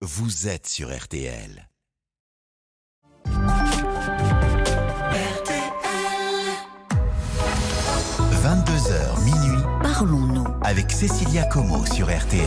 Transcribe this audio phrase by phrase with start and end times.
[0.00, 1.68] vous êtes sur RTL.
[8.42, 10.46] 22h minuit, Parlons-nous.
[10.62, 12.46] avec Cécilia Como sur RTL.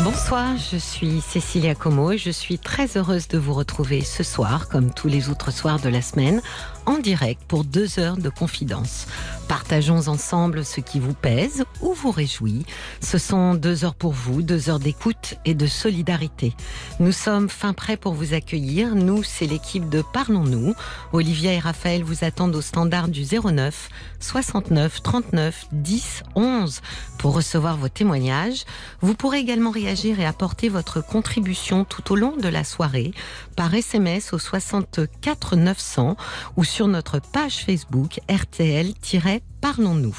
[0.00, 4.68] Bonsoir, je suis Cécilia Como et je suis très heureuse de vous retrouver ce soir,
[4.68, 6.42] comme tous les autres soirs de la semaine,
[6.86, 9.06] en direct pour deux heures de confidence.
[9.48, 12.64] Partageons ensemble ce qui vous pèse ou vous réjouit.
[13.00, 16.54] Ce sont deux heures pour vous, deux heures d'écoute et de solidarité.
[17.00, 18.94] Nous sommes fin prêts pour vous accueillir.
[18.94, 20.74] Nous, c'est l'équipe de Parlons-nous.
[21.12, 23.90] Olivia et Raphaël vous attendent au standard du 09
[24.20, 26.80] 69 39 10 11
[27.18, 28.64] pour recevoir vos témoignages.
[29.00, 33.12] Vous pourrez également réagir et apporter votre contribution tout au long de la soirée
[33.56, 36.16] par SMS au 64 900
[36.56, 40.16] ou sur notre page Facebook RTL-Parlons-nous.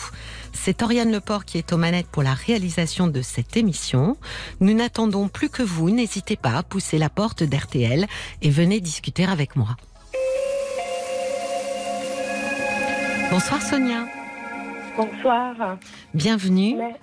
[0.53, 4.17] C'est Oriane Leport qui est aux manettes pour la réalisation de cette émission.
[4.59, 5.89] Nous n'attendons plus que vous.
[5.89, 8.05] N'hésitez pas à pousser la porte d'RTL
[8.43, 9.75] et venez discuter avec moi.
[13.31, 14.05] Bonsoir Sonia.
[14.95, 15.77] Bonsoir.
[16.13, 16.75] Bienvenue.
[16.75, 16.93] Me-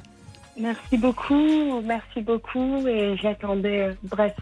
[0.61, 2.87] Merci beaucoup, merci beaucoup.
[2.87, 4.35] Et j'attendais, euh, bref,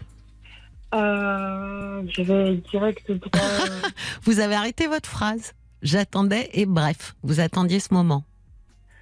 [0.95, 3.41] Euh, je vais direct droit.
[4.23, 5.53] Vous avez arrêté votre phrase.
[5.81, 8.23] J'attendais et bref, vous attendiez ce moment.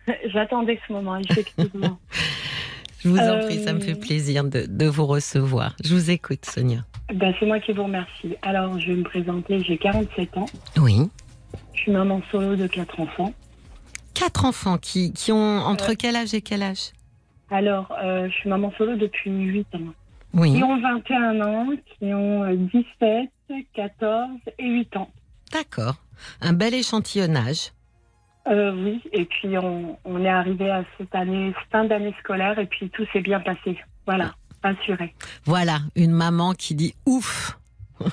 [0.27, 1.99] J'attendais ce moment, effectivement.
[2.99, 5.75] Je vous en Euh, prie, ça me fait plaisir de, de vous recevoir.
[5.83, 6.79] Je vous écoute Sonia.
[7.13, 8.35] ben, c'est moi qui vous remercie.
[8.41, 9.63] Alors, je vais me présenter.
[9.63, 10.45] J'ai 47 ans.
[10.77, 11.09] Oui.
[11.73, 13.33] Je suis maman solo de quatre enfants.
[14.13, 16.91] Quatre enfants qui, qui ont entre quel âge et quel âge?
[17.51, 19.93] Alors, euh, je suis maman solo depuis 8 ans.
[20.33, 20.53] Oui.
[20.55, 23.29] Qui ont 21 ans, qui ont euh, 17,
[23.73, 25.09] 14 et 8 ans.
[25.51, 25.95] D'accord.
[26.41, 27.71] Un bel échantillonnage.
[28.47, 32.65] Euh, oui, et puis on, on est arrivé à cette année, fin d'année scolaire, et
[32.65, 33.77] puis tout s'est bien passé.
[34.05, 35.13] Voilà, assuré.
[35.45, 37.57] Voilà, une maman qui dit ouf.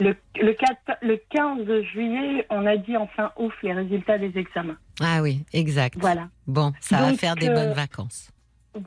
[0.00, 4.76] Le, le, 4 le 15 juillet, on a dit enfin ouf les résultats des examens.
[5.00, 5.96] Ah oui, exact.
[6.00, 8.28] Voilà, Bon, ça va faire des euh, bonnes vacances.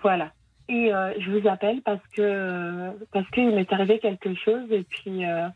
[0.03, 0.33] voilà.
[0.69, 5.25] Et euh, je vous appelle parce que parce qu'il m'est arrivé quelque chose et puis
[5.25, 5.47] euh,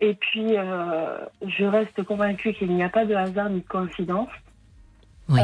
[0.00, 4.30] et puis euh, je reste convaincue qu'il n'y a pas de hasard ni de coïncidence.
[5.28, 5.40] Oui.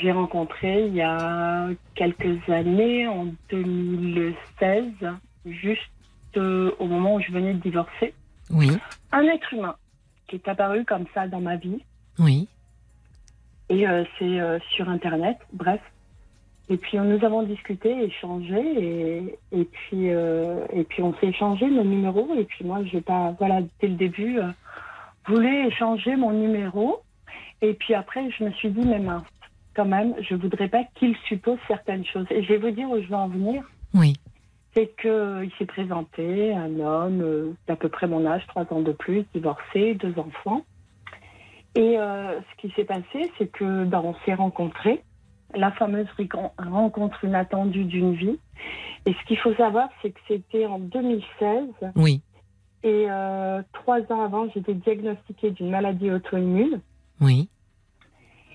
[0.00, 4.84] J'ai rencontré il y a quelques années, en 2016,
[5.44, 5.90] juste
[6.36, 8.14] au moment où je venais de divorcer,
[8.50, 8.70] Oui.
[9.10, 9.74] un être humain
[10.28, 11.82] qui est apparu comme ça dans ma vie.
[12.18, 12.48] Oui.
[13.68, 13.84] Et
[14.18, 14.38] c'est
[14.70, 15.80] sur Internet, bref.
[16.68, 21.28] Et puis euh, nous avons discuté, échangé, et, et puis euh, et puis on s'est
[21.28, 22.28] échangé nos numéros.
[22.36, 24.48] Et puis moi, je vais pas, voilà, dès le début, euh,
[25.26, 27.00] voulais échanger mon numéro.
[27.60, 29.24] Et puis après, je me suis dit, mais mince,
[29.74, 32.26] quand même, je voudrais pas qu'il suppose certaines choses.
[32.30, 33.62] Et je vais vous dire où je veux en venir.
[33.94, 34.14] Oui.
[34.74, 38.80] C'est que il s'est présenté un homme euh, d'à peu près mon âge, trois ans
[38.80, 40.64] de plus, divorcé, deux enfants.
[41.74, 45.02] Et euh, ce qui s'est passé, c'est que ben, on s'est rencontrés,
[45.54, 46.06] la fameuse
[46.58, 48.38] rencontre inattendue d'une vie.
[49.06, 51.68] Et ce qu'il faut savoir, c'est que c'était en 2016.
[51.96, 52.22] Oui.
[52.84, 56.80] Et euh, trois ans avant, j'étais diagnostiquée d'une maladie auto-immune.
[57.20, 57.48] Oui.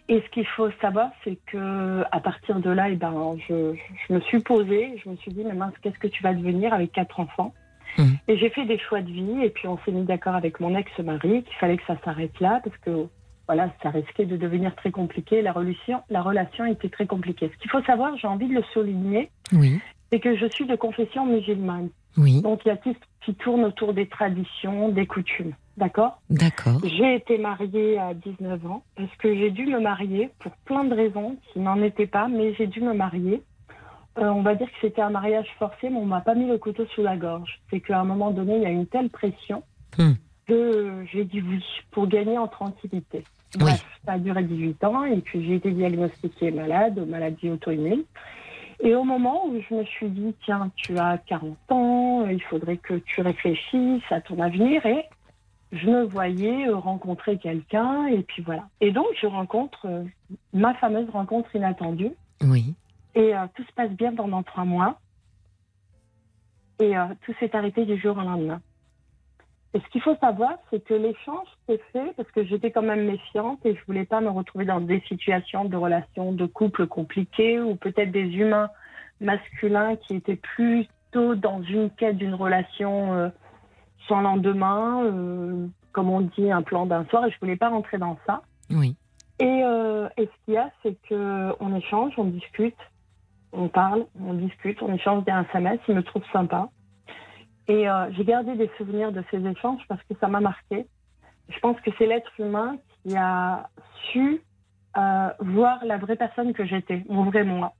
[0.09, 3.73] Et ce qu'il faut savoir, c'est que à partir de là, eh ben, je,
[4.07, 6.73] je me suis posée, je me suis dit, mais mince, qu'est-ce que tu vas devenir
[6.73, 7.53] avec quatre enfants?
[7.97, 8.17] Mhm.
[8.27, 10.75] Et j'ai fait des choix de vie, et puis on s'est mis d'accord avec mon
[10.75, 13.07] ex-mari qu'il fallait que ça s'arrête là, parce que
[13.47, 15.41] voilà, ça risquait de devenir très compliqué.
[15.41, 17.49] La relation, la relation était très compliquée.
[17.53, 19.79] Ce qu'il faut savoir, j'ai envie de le souligner, Oui.
[20.11, 21.89] c'est que je suis de confession musulmane.
[22.17, 22.41] Oui.
[22.41, 25.53] Donc il y a tout ce qui tourne autour des traditions, des coutumes.
[25.77, 26.19] D'accord?
[26.31, 26.81] D'accord.
[26.83, 30.95] j'ai été mariée à 19 ans parce que j'ai dû me marier pour plein de
[30.95, 33.43] raisons qui n'en étaient pas, mais j'ai dû me marier.
[34.17, 36.57] Euh, on va dire que c'était un mariage forcé, mais on m'a pas mis le
[36.57, 37.59] couteau sous la gorge.
[37.69, 39.61] C'est qu'à un moment donné, il y a une telle pression
[39.99, 40.13] Hmm.
[40.47, 43.23] que j'ai dit oui pour gagner en tranquillité.
[43.57, 48.03] Bref, ça a duré 18 ans et puis j'ai été diagnostiquée malade, maladie auto-immune.
[48.79, 52.77] Et au moment où je me suis dit, tiens, tu as 40 ans, il faudrait
[52.77, 55.05] que tu réfléchisses à ton avenir et
[55.71, 58.67] je me voyais rencontrer quelqu'un et puis voilà.
[58.79, 60.03] Et donc je rencontre euh,
[60.53, 62.11] ma fameuse rencontre inattendue
[62.41, 62.75] Oui.
[63.15, 64.99] et euh, tout se passe bien pendant trois mois
[66.79, 68.61] et euh, tout s'est arrêté du jour au lendemain.
[69.73, 73.05] Et ce qu'il faut savoir, c'est que l'échange s'est fait parce que j'étais quand même
[73.05, 77.59] méfiante et je voulais pas me retrouver dans des situations de relations de couple compliquées
[77.59, 78.69] ou peut-être des humains
[79.19, 83.29] masculins qui étaient plutôt dans une quête d'une relation euh,
[84.07, 87.97] sans lendemain, euh, comme on dit, un plan d'un soir, et je voulais pas rentrer
[87.97, 88.41] dans ça.
[88.69, 88.95] Oui.
[89.39, 92.77] Et, euh, et ce qu'il y a, c'est que on échange, on discute,
[93.51, 95.79] On parle, on discute, on échange des SMS.
[95.87, 96.69] Il me trouve sympa.
[97.67, 100.85] Et euh, j'ai gardé des souvenirs de ces échanges parce que ça m'a marqué.
[101.49, 103.69] Je pense que c'est l'être humain qui a
[104.11, 104.41] su
[104.97, 107.73] euh, voir la vraie personne que j'étais, mon vrai moi.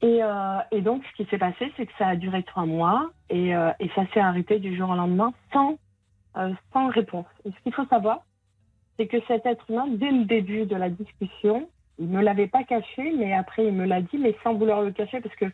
[0.00, 3.10] Et, euh, et, donc, ce qui s'est passé, c'est que ça a duré trois mois
[3.30, 5.76] et, et ça s'est arrêté du jour au lendemain sans,
[6.72, 7.26] sans réponse.
[7.44, 8.20] Et ce qu'il faut savoir,
[8.96, 11.68] c'est que cet être humain, dès le début de la discussion,
[11.98, 14.82] il ne me l'avait pas caché, mais après, il me l'a dit, mais sans vouloir
[14.82, 15.46] le cacher, parce que,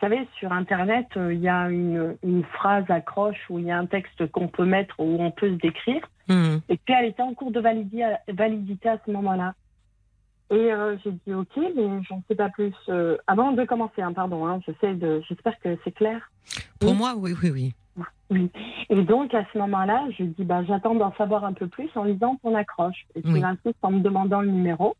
[0.00, 3.70] vous savez, sur Internet, euh, il y a une, une, phrase accroche où il y
[3.72, 6.08] a un texte qu'on peut mettre, où on peut se décrire.
[6.28, 6.58] Mmh.
[6.68, 9.54] Et puis, elle était en cours de validité, à ce moment-là.
[10.50, 12.72] Et euh, j'ai dit ok, mais j'en sais pas plus.
[12.88, 16.30] Euh, avant de commencer, hein, pardon, hein, j'essaie de, j'espère que c'est clair.
[16.78, 16.96] Pour oui.
[16.96, 17.74] moi, oui, oui, oui.
[18.30, 18.50] Oui.
[18.88, 22.04] Et donc à ce moment-là, je dis bah j'attends d'en savoir un peu plus en
[22.04, 23.06] lisant ton accroche.
[23.16, 23.44] Et puis oui.
[23.44, 24.96] insiste en me demandant le numéro.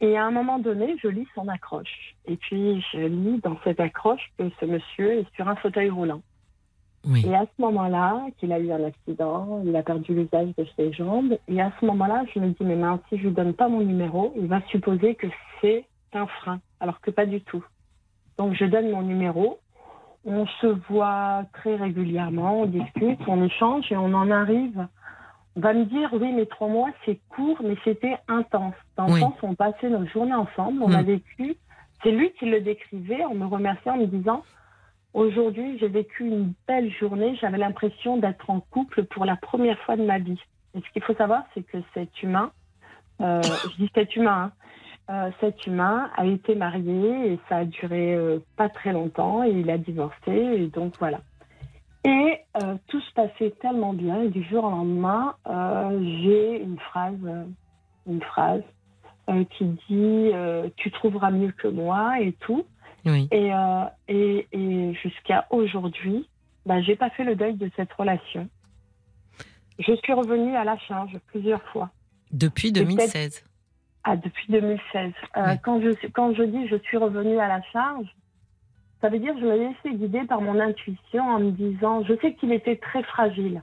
[0.00, 2.16] Et à un moment donné, je lis son accroche.
[2.26, 6.22] Et puis je lis dans cette accroche que ce monsieur est sur un fauteuil roulant.
[7.06, 7.24] Oui.
[7.26, 10.92] Et à ce moment-là, qu'il a eu un accident, il a perdu l'usage de ses
[10.92, 11.38] jambes.
[11.48, 13.80] Et à ce moment-là, je me dis, mais mince, si je lui donne pas mon
[13.80, 15.26] numéro, il va supposer que
[15.60, 17.64] c'est un frein, alors que pas du tout.
[18.36, 19.58] Donc je donne mon numéro.
[20.26, 24.86] On se voit très régulièrement, on discute, on échange et on en arrive.
[25.56, 28.74] Va me dire, oui, mais trois mois, c'est court, mais c'était intense.
[28.96, 29.20] Dans le Oui.
[29.20, 30.94] sens on passait nos journées ensemble, on Mm.
[30.94, 31.56] a vécu.
[32.02, 34.44] C'est lui qui le décrivait en me remerciant, en me disant,
[35.12, 37.34] Aujourd'hui, j'ai vécu une belle journée.
[37.40, 40.40] J'avais l'impression d'être en couple pour la première fois de ma vie.
[40.74, 42.52] Et ce qu'il faut savoir, c'est que cet humain,
[43.20, 44.52] euh, je dis cet humain,
[45.08, 49.42] hein, euh, cet humain a été marié et ça a duré euh, pas très longtemps
[49.42, 51.20] et il a divorcé et donc voilà.
[52.04, 56.78] Et euh, tout se passait tellement bien et du jour au lendemain, euh, j'ai une
[56.78, 57.44] phrase, euh,
[58.06, 58.62] une phrase
[59.50, 60.30] qui dit
[60.76, 62.64] tu trouveras mieux que moi et tout.
[63.06, 63.28] Oui.
[63.30, 63.50] Et,
[64.08, 66.28] et, et jusqu'à aujourd'hui,
[66.66, 68.48] bah, j'ai pas fait le deuil de cette relation.
[69.78, 71.90] Je suis revenue à la charge plusieurs fois.
[72.32, 73.44] Depuis peut-être- 2016.
[74.02, 75.12] Ah, depuis 2016.
[75.36, 75.52] Euh, Oui.
[75.62, 78.06] quand, je, quand je dis je suis revenue à la charge,
[79.00, 82.14] ça veut dire que je me laissais guider par mon intuition en me disant, je
[82.20, 83.62] sais qu'il était très fragile,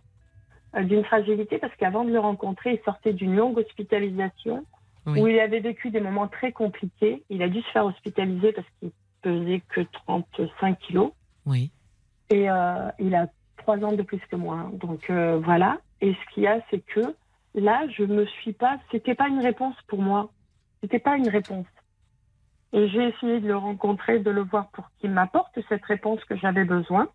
[0.75, 4.65] euh, d'une fragilité parce qu'avant de le rencontrer, il sortait d'une longue hospitalisation
[5.05, 5.21] Oui.
[5.21, 7.23] où il avait vécu des moments très compliqués.
[7.29, 8.91] Il a dû se faire hospitaliser parce qu'il
[9.21, 11.11] pesait que 35 kilos.
[11.45, 11.71] Oui.
[12.29, 14.55] Et euh, il a trois ans de plus que moi.
[14.57, 14.71] hein.
[14.73, 15.77] Donc euh, voilà.
[16.01, 17.15] Et ce qu'il y a, c'est que
[17.55, 18.77] là, je me suis pas.
[18.91, 20.29] C'était pas une réponse pour moi.
[20.81, 21.65] C'était pas une réponse.
[22.77, 26.35] Et j'ai essayé de le rencontrer, de le voir pour qu'il m'apporte cette réponse que
[26.37, 27.07] j'avais besoin.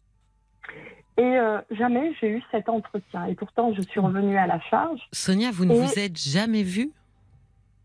[1.19, 3.27] Et euh, jamais j'ai eu cet entretien.
[3.27, 5.01] Et pourtant, je suis revenue à la charge.
[5.13, 6.91] Sonia, vous ne Et- vous êtes jamais vue?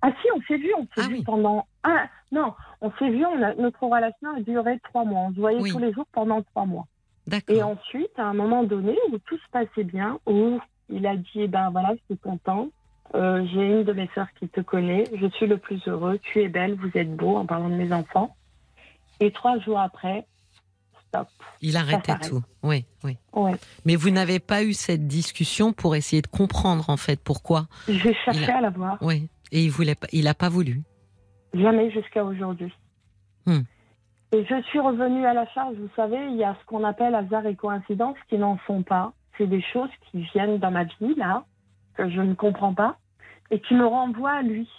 [0.01, 1.23] Ah si, on s'est vu, on s'est Ah vu oui.
[1.23, 1.67] pendant.
[1.83, 3.23] Ah non, on s'est vu.
[3.25, 3.53] On a...
[3.55, 5.21] Notre relation a duré trois mois.
[5.21, 5.71] On se voyait Oui.
[5.71, 6.87] tous les jours pendant trois mois.
[7.27, 7.69] Et D'accord.
[7.71, 10.59] ensuite, à un moment donné où tout se passait bien, où
[10.89, 12.69] il a dit, eh ben voilà, je suis content,
[13.15, 16.41] euh, j'ai une de mes sœurs qui te connaît, je suis le plus heureux, tu
[16.41, 18.35] es belle, vous êtes beau, en parlant de mes enfants.
[19.19, 20.25] Et trois jours après,
[21.07, 21.27] stop.
[21.61, 22.41] Il arrêtait tout.
[22.63, 23.17] Oui, oui.
[23.33, 23.55] Ouais.
[23.85, 27.67] Mais vous n'avez pas eu cette discussion pour essayer de comprendre en fait pourquoi.
[27.87, 29.27] J'ai cherché a- à la voir, Oui.
[29.51, 30.07] Et il voulait pas.
[30.11, 30.81] Il a pas voulu.
[31.53, 32.71] jamais jusqu'à aujourd'hui.
[33.45, 33.61] Hmm.
[34.33, 37.15] Et je suis revenue à la charge, vous savez, il y a ce qu'on appelle
[37.15, 39.13] hasard et coïncidence qui n'en sont pas.
[39.37, 41.45] C'est des choses qui viennent dans ma vie, là,
[41.97, 42.97] je ne comprends pas,
[43.51, 44.69] et qui me renvoient à lui.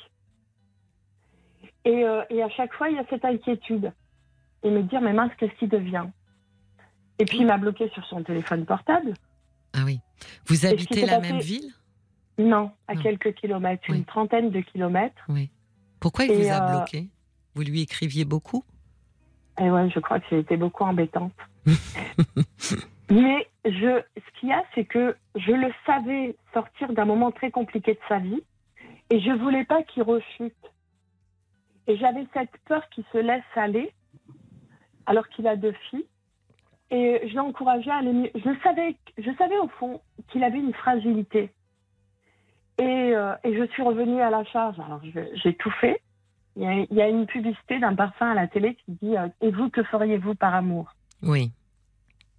[1.85, 3.93] Et, euh, et à chaque fois, il y a cette inquiétude.
[4.63, 6.07] Et me dire, mais mince, qu'est-ce qui devient?
[7.19, 9.15] Et puis, il m'a bloqué sur son téléphone portable.
[9.73, 10.01] Ah oui.
[10.47, 11.73] Vous habitez la passé- même ville?
[12.39, 13.03] Non, à Non.
[13.03, 13.99] quelques kilomètres, Oui.
[13.99, 15.23] une trentaine de kilomètres.
[15.29, 15.51] Oui.
[16.01, 17.09] Pourquoi il Et, vous a euh, bloqué?
[17.55, 18.65] Vous lui écriviez beaucoup?
[19.61, 21.33] Et ouais, je crois que j'ai été beaucoup embêtante.
[23.11, 27.51] Mais je, ce qu'il y a, c'est que je le savais sortir d'un moment très
[27.51, 28.43] compliqué de sa vie
[29.11, 30.55] et je voulais pas qu'il rechute.
[31.87, 33.93] Et j'avais cette peur qu'il se laisse aller
[35.07, 36.05] alors qu'il a deux filles.
[36.91, 38.31] Et je l'ai encouragé à aller mieux.
[38.35, 41.51] Je savais, je savais au fond qu'il avait une fragilité.
[42.79, 42.85] Et,
[43.15, 44.79] euh, et je suis revenue à la charge.
[44.81, 45.01] Alors
[45.35, 46.01] j'ai tout fait.
[46.57, 49.17] Il y, a, il y a une publicité d'un parfum à la télé qui dit
[49.17, 50.93] euh, Et vous, que feriez-vous par amour?
[51.23, 51.53] Oui.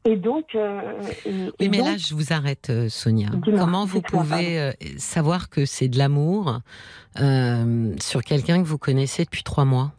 [0.10, 0.56] Et donc.
[0.56, 0.82] euh,
[1.26, 3.30] et- Oui, et mais donc, là, je vous arrête, euh, Sonia.
[3.44, 6.62] Comment vous pouvez euh, savoir que c'est de l'amour
[7.20, 9.92] euh, sur quelqu'un que vous connaissez depuis trois mois?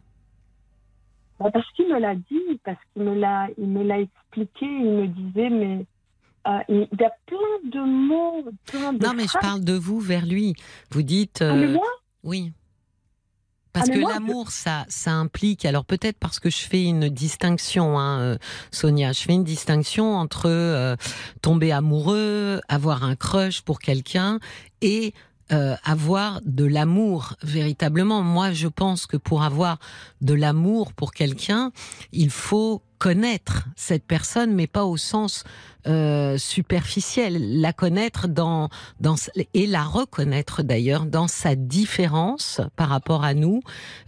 [1.39, 4.91] Bah, parce qu'il me l'a dit, parce qu'il me l'a, il me l'a expliqué, il
[4.91, 5.85] me disait, mais
[6.47, 9.99] euh, il y a plein de mots, plein de Non, mais je parle de vous
[10.01, 10.55] vers lui.
[10.91, 11.41] Vous dites.
[11.41, 11.87] Ah, mais moi,
[12.25, 12.51] oui.
[13.73, 15.65] Parce Ah, mais que l'amour, ça, ça implique.
[15.65, 18.37] Alors peut-être parce que je fais une distinction, hein, euh,
[18.71, 19.13] Sonia.
[19.13, 20.95] Je fais une distinction entre euh,
[21.41, 24.39] tomber amoureux, avoir un crush pour quelqu'un
[24.81, 25.13] et
[25.51, 28.21] euh, avoir de l'amour véritablement.
[28.21, 29.79] Moi, je pense que pour avoir
[30.21, 31.71] de l'amour pour quelqu'un,
[32.11, 35.43] il faut connaître cette personne, mais pas au sens
[35.87, 37.59] euh, superficiel.
[37.59, 39.15] La connaître dans, dans
[39.55, 43.61] et la reconnaître d'ailleurs dans sa différence par rapport à nous,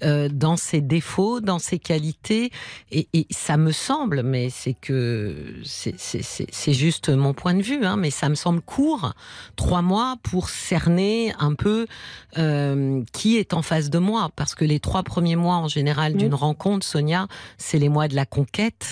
[0.04, 2.52] euh, dans ses défauts, dans ses qualités.
[2.92, 7.56] Et, et ça me semble, mais c'est que c'est- c'est c'est- c'est juste mon point
[7.56, 9.14] de vue, hein, mais ça me semble court,
[9.56, 11.88] trois mois pour cerner un peu
[12.38, 16.12] euh, qui est en face de moi, parce que les trois premiers mois en général
[16.14, 16.18] Mhm.
[16.20, 18.83] d'une rencontre, Sonia, c'est les mois de la conquête,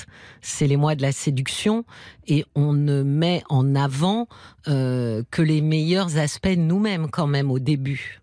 [0.42, 1.86] c'est les mois de la séduction,
[2.28, 4.28] et on ne met en avant
[4.68, 8.20] euh, que les meilleurs aspects nous-mêmes quand même au début.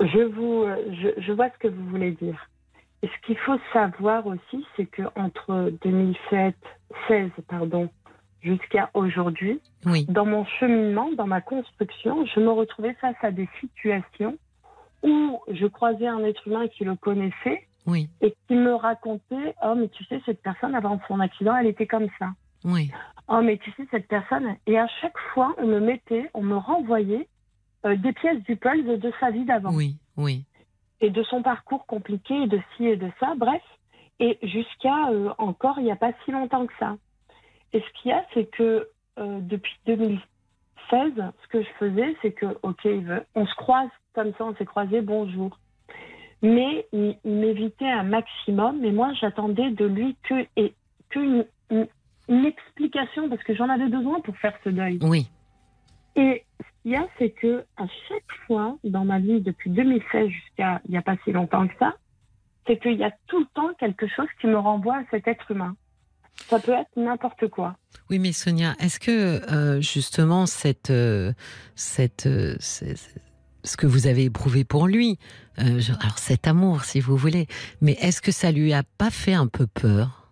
[0.00, 2.48] Je vous, euh, je, je vois ce que vous voulez dire.
[3.02, 6.54] Et ce qu'il faut savoir aussi, c'est que entre 2007,
[7.06, 7.90] 16, pardon,
[8.40, 13.48] jusqu'à aujourd'hui, Oui, dans mon cheminement, dans ma construction, je me retrouvais face à des
[13.60, 14.38] situations
[15.02, 19.74] où je croisais un être humain qui le connaissait oui, et qui me racontait Oh,
[19.76, 22.30] mais tu sais, cette personne, avant son accident, elle était comme ça.
[22.64, 22.90] oui,
[23.28, 24.56] Oh, mais tu sais, cette personne.
[24.66, 27.26] Et à chaque fois, on me mettait, on me renvoyait
[27.86, 30.44] euh, des pièces du puzzle de sa vie d'avant oui, oui,
[31.00, 33.62] et de son parcours compliqué et de ci et de ça, bref.
[34.20, 36.96] Et jusqu'à euh, encore, il n'y a pas si longtemps que ça.
[37.72, 38.88] Et ce qu'il y a, c'est que
[39.18, 40.20] euh, depuis 2016,
[40.90, 42.86] ce que je faisais, c'est que, OK,
[43.34, 45.58] on se croise comme ça, on s'est croisés, bonjour.
[46.44, 50.74] Mais il, il m'évitait un maximum, mais moi, j'attendais de lui que, et,
[51.10, 51.88] que une, une-
[52.28, 54.98] une explication, parce que j'en avais besoin pour faire ce deuil.
[55.02, 55.28] oui,
[56.16, 60.28] Et ce qu'il y a, c'est que à chaque fois dans ma vie, depuis 2016
[60.28, 61.94] jusqu'à il n'y a pas si longtemps que ça,
[62.66, 65.50] c'est qu'il y a tout le temps quelque chose qui me renvoie à cet être
[65.50, 65.76] humain.
[66.48, 67.76] Ça peut être n'importe quoi.
[68.10, 69.10] Oui, mais Sonia, est-ce que
[69.52, 71.32] euh, justement cette, euh,
[71.74, 72.56] cette, euh,
[73.64, 75.18] ce que vous avez éprouvé pour lui,
[75.58, 77.46] euh, alors cet amour, si vous voulez,
[77.80, 80.28] mais est-ce que ça lui a pas fait un peu peur?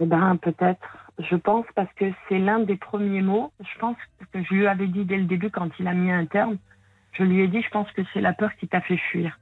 [0.00, 0.98] Eh ben peut-être.
[1.18, 3.52] Je pense parce que c'est l'un des premiers mots.
[3.60, 3.96] Je pense
[4.32, 6.56] que je lui avais dit dès le début quand il a mis un terme.
[7.12, 9.38] Je lui ai dit, je pense que c'est la peur qui t'a fait fuir.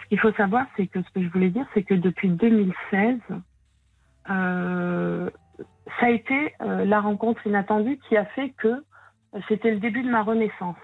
[0.00, 3.18] Ce qu'il faut savoir, c'est que ce que je voulais dire, c'est que depuis 2016,
[4.30, 5.28] euh,
[5.98, 8.84] ça a été euh, la rencontre inattendue qui a fait que
[9.48, 10.76] c'était le début de ma renaissance.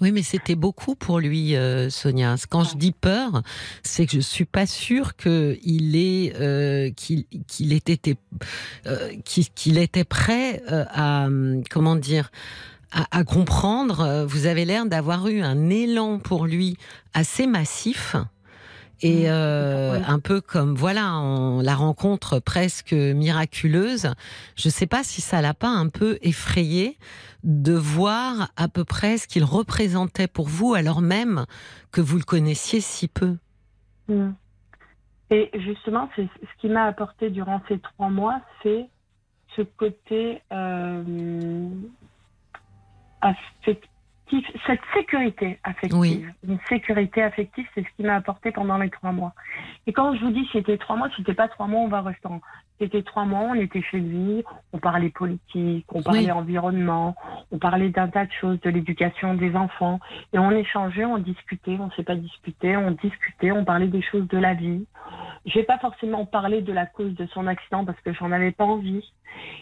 [0.00, 2.36] Oui, mais c'était beaucoup pour lui, euh, Sonia.
[2.48, 3.42] Quand je dis peur,
[3.82, 8.16] c'est que je suis pas sûre euh, qu'il qu'il était
[8.86, 9.10] euh,
[9.54, 11.28] qu'il était prêt à
[11.70, 12.30] comment dire
[12.92, 14.24] à, comprendre.
[14.26, 16.76] Vous avez l'air d'avoir eu un élan pour lui
[17.14, 18.16] assez massif.
[19.02, 20.04] Et Mmh, euh, ouais.
[20.06, 24.12] un peu comme voilà on, la rencontre presque miraculeuse.
[24.56, 26.98] Je sais pas si ça l'a pas un peu effrayé
[27.42, 31.46] de voir à peu près ce qu'il représentait pour vous, alors même
[31.92, 33.36] que vous le connaissiez si peu.
[34.08, 34.30] Mm.
[35.30, 38.86] Et justement, c'est ce qui m'a apporté durant ces trois mois, c'est
[39.56, 41.68] ce côté euh,
[43.20, 43.90] affectif,
[44.66, 45.98] cette sécurité affective.
[45.98, 46.24] Oui.
[46.46, 49.34] Une sécurité affective, c'est ce qui m'a apporté pendant les trois mois.
[49.86, 52.04] Et quand je vous dis c'était trois mois, c'était pas trois mois, on va au
[52.04, 52.40] restaurant.
[52.80, 56.32] C'était trois mois, on était chez lui, on parlait politique, on parlait Oui.
[56.32, 57.14] environnement,
[57.52, 60.00] on parlait d'un tas de choses, de l'éducation des enfants.
[60.32, 64.00] Et on échangeait, on discutait, on ne s'est pas discuté, on discutait, on parlait des
[64.00, 64.86] choses de la vie.
[65.44, 68.64] J'ai pas forcément parlé de la cause de son accident parce que j'en avais pas
[68.64, 69.12] envie.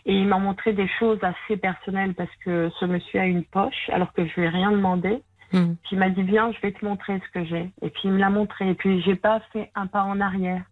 [0.06, 3.90] Et il m'a montré des choses assez personnelles parce que ce monsieur a une poche
[3.92, 5.22] alors que je lui ai rien demandé.
[5.52, 5.74] Hmm.
[5.82, 7.70] Puis il m'a dit viens, je vais te montrer ce que j'ai.
[7.82, 8.70] Et puis il me l'a montré.
[8.70, 10.62] Et puis j'ai pas fait un pas en arrière.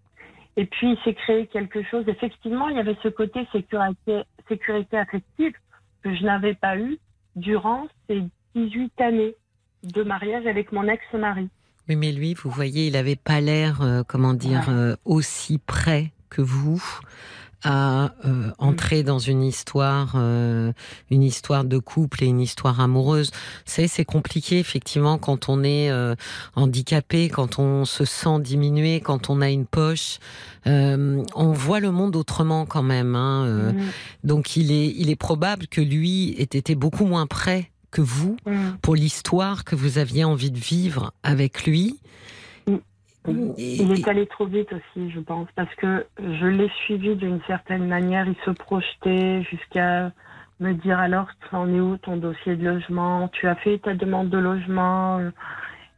[0.56, 2.04] Et puis il s'est créé quelque chose.
[2.08, 5.52] Effectivement, il y avait ce côté sécurité, sécurité affective
[6.02, 6.98] que je n'avais pas eu
[7.36, 8.22] durant ces
[8.54, 9.34] 18 années
[9.82, 11.48] de mariage avec mon ex-mari.
[11.88, 14.74] Oui, mais lui, vous voyez, il n'avait pas l'air, euh, comment dire, Ouais.
[14.74, 16.82] euh, aussi prêt que vous
[17.62, 20.72] à euh, entrer dans une histoire, euh,
[21.10, 23.30] une histoire de couple et une histoire amoureuse.
[23.32, 26.14] Vous savez, c'est compliqué effectivement quand on est euh,
[26.54, 30.18] handicapé, quand on se sent diminué, quand on a une poche.
[30.68, 33.14] On voit le monde autrement quand même.
[33.14, 33.72] Hein.
[33.72, 33.80] Mm.
[34.24, 38.36] Donc il est, il est probable que lui ait été beaucoup moins prêt que vous
[38.46, 38.76] Mm.
[38.82, 41.98] pour l'histoire que vous aviez envie de vivre avec lui.
[43.28, 47.40] Et- Il est allé trop vite aussi, je pense, parce que je l'ai suivi d'une
[47.46, 48.26] certaine manière.
[48.26, 50.12] Il se projetait jusqu'à
[50.60, 53.28] me dire alors, tu en es où ton dossier de logement?
[53.28, 55.20] Tu as fait ta demande de logement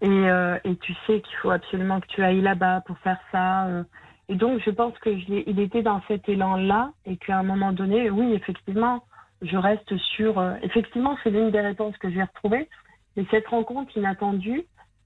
[0.00, 3.66] Et, euh, et tu sais qu'il faut absolument que tu ailles là-bas pour faire ça.
[3.66, 3.82] euh.
[4.28, 7.42] Et donc, je pense que je l'ai- il était dans cet élan-là et qu'à un
[7.42, 9.02] moment donné, oui, effectivement,
[9.42, 10.38] je reste sur.
[10.38, 12.68] euh, effectivement, c'est l'une des réponses que j'ai retrouvées.
[13.16, 14.62] Mais cette rencontre inattendue,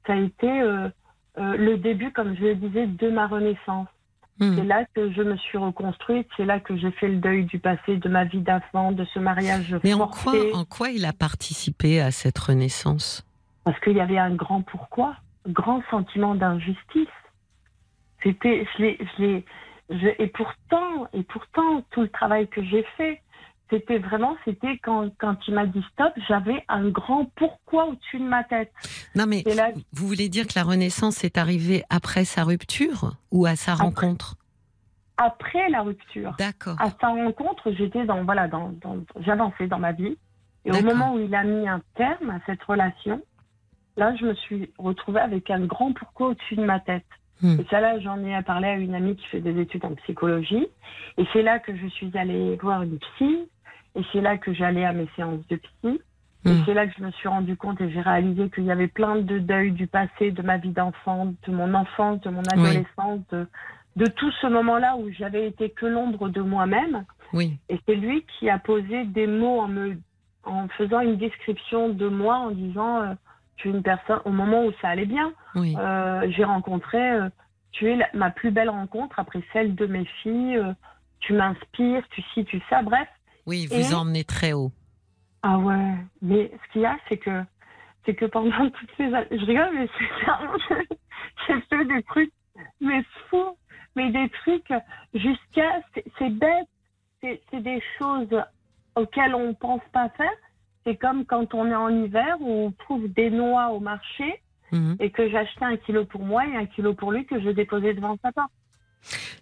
[0.06, 0.88] ça a été euh,
[1.38, 3.88] euh, le début, comme je le disais, de ma renaissance.
[4.38, 4.56] Hmm.
[4.56, 7.58] C'est là que je me suis reconstruite, c'est là que j'ai fait le deuil du
[7.58, 11.12] passé, de ma vie d'enfant, de ce mariage Mais en quoi, en quoi il a
[11.12, 13.26] participé à cette renaissance?
[13.64, 17.08] Parce qu'il y avait un grand pourquoi, un grand sentiment d'injustice.
[18.22, 19.44] C'était, je l'ai, je l'ai,
[19.90, 23.20] je- et pourtant, et pourtant, tout le travail que j'ai fait,
[23.72, 28.24] c'était vraiment, c'était quand, quand il m'a dit stop, j'avais un grand pourquoi au-dessus de
[28.24, 28.70] ma tête.
[29.14, 33.46] Non, mais là, vous voulez dire que la renaissance est arrivée après sa rupture ou
[33.46, 33.84] à sa Après.
[33.84, 34.36] rencontre?
[35.16, 36.76] Après la rupture, D'accord.
[36.80, 40.16] à sa rencontre, j'étais dans, voilà, dans, dans, j'avançais dans ma vie.
[40.64, 43.22] Et au moment où il a mis un terme à cette relation,
[43.96, 47.06] là, je me suis retrouvée avec un grand pourquoi au-dessus de ma tête.
[47.40, 47.58] Hmm.
[47.58, 50.66] Et ça, là, j'en ai parlé à une amie qui fait des études en psychologie.
[51.18, 53.48] Et c'est là que je suis allée voir une psy.
[53.94, 56.00] Et c'est là que j'allais à mes séances de psy.
[56.44, 56.62] Et Hmm.
[56.64, 59.16] c'est là que je me suis rendu compte et j'ai réalisé qu'il y avait plein
[59.16, 63.46] de deuils du passé, de ma vie d'enfant, de mon enfance, de mon adolescence, de,
[63.94, 67.04] de tout ce moment-là où j'avais été que l'ombre de moi-même.
[67.32, 67.58] Oui.
[67.68, 69.96] Et c'est lui qui a posé des mots en me,
[70.42, 73.14] en faisant une description de moi, en disant, euh,
[73.56, 75.76] tu es une personne, au moment où ça allait bien, Oui.
[75.78, 77.28] euh, j'ai rencontré, euh,
[77.70, 80.60] tu es la- ma plus belle rencontre après celle de mes filles,
[81.20, 83.06] tu m'inspires, tu ci, tu ça, bref.
[83.46, 84.72] Oui, et- vous emmenez très haut.
[85.42, 87.42] Ah ouais, mais ce qu'il y a, c'est que,
[88.06, 90.56] c'est que pendant toutes ces années, je rigole, mais c'est vraiment,
[91.48, 92.32] j'ai fait des trucs,
[92.80, 93.56] mais fous,
[93.96, 94.72] mais des trucs
[95.14, 95.80] jusqu'à,
[96.18, 96.68] c'est bête,
[97.22, 98.28] c'est des choses
[98.94, 100.30] auxquelles on pense pas faire.
[100.84, 104.40] C'est comme quand on est en hiver où on trouve des noix au marché
[104.72, 104.96] Mhm.
[105.00, 107.92] et que j'achetais un kilo pour moi et un kilo pour lui que je déposais
[107.94, 108.50] devant sa porte.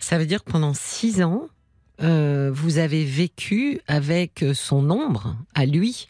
[0.01, 1.43] Ça veut dire que pendant six ans,
[2.03, 6.09] euh, vous avez vécu avec son ombre à lui,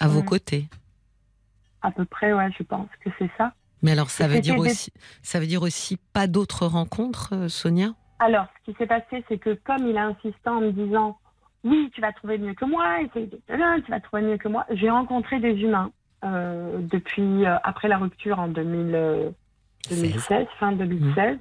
[0.00, 0.68] à vos côtés.
[1.82, 3.52] À peu près, ouais, je pense que c'est ça.
[3.82, 7.94] Mais alors, ça veut dire aussi, ça veut dire aussi pas d'autres rencontres, euh, Sonia?
[8.18, 11.18] Alors, ce qui s'est passé, c'est que comme il a insisté en me disant
[11.66, 15.40] oui, tu vas trouver mieux que moi, tu vas trouver mieux que moi, j'ai rencontré
[15.40, 15.90] des humains
[16.24, 19.30] euh, depuis euh, après la rupture en 2000, euh,
[19.90, 21.38] 2016, fin 2016.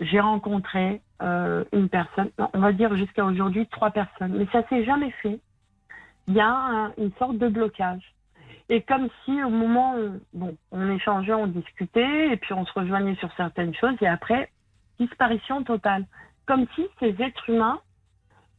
[0.00, 4.84] J'ai rencontré euh, une personne, on va dire jusqu'à aujourd'hui trois personnes, mais ça s'est
[4.84, 5.38] jamais fait.
[6.28, 8.14] Il y a un- une sorte de blocage.
[8.70, 12.72] Et comme si au moment où bon, on échangeait, on discutait, et puis on se
[12.72, 14.50] rejoignait sur certaines choses, et après,
[14.98, 16.06] disparition totale.
[16.46, 17.80] Comme si ces êtres humains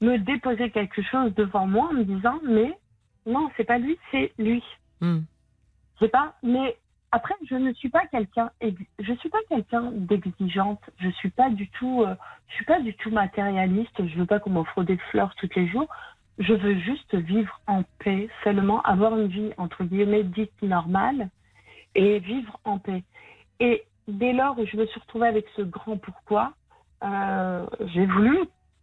[0.01, 2.77] me déposaient quelque chose devant moi en me disant mais
[3.25, 4.63] non, c'est pas lui, c'est lui.
[5.95, 6.77] Je sais pas, mais
[7.11, 11.69] après je ne suis pas quelqu'un je suis pas quelqu'un d'exigeante, je suis pas du
[11.69, 12.15] tout euh,
[12.47, 15.67] je suis pas du tout matérialiste, je veux pas qu'on m'offre des fleurs tous les
[15.67, 15.87] jours.
[16.37, 21.29] Je veux juste vivre en paix, seulement avoir une vie entre guillemets dite normale
[21.93, 23.03] et vivre en paix.
[23.59, 26.53] Et dès lors je me suis retrouvée avec ce grand pourquoi,
[27.03, 28.39] euh, j'ai voulu,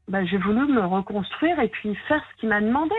[0.08, 2.94] bah, j'ai voulu me reconstruire et puis faire ce qu'il m'a demandé,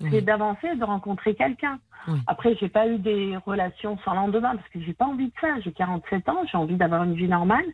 [0.00, 0.22] c'est Oui.
[0.22, 1.78] d'avancer, de rencontrer quelqu'un.
[2.08, 2.18] Oui.
[2.26, 5.60] Après, j'ai pas eu des relations sans lendemain parce que j'ai pas envie de ça.
[5.60, 7.66] J'ai 47 ans, j'ai envie d'avoir une vie normale.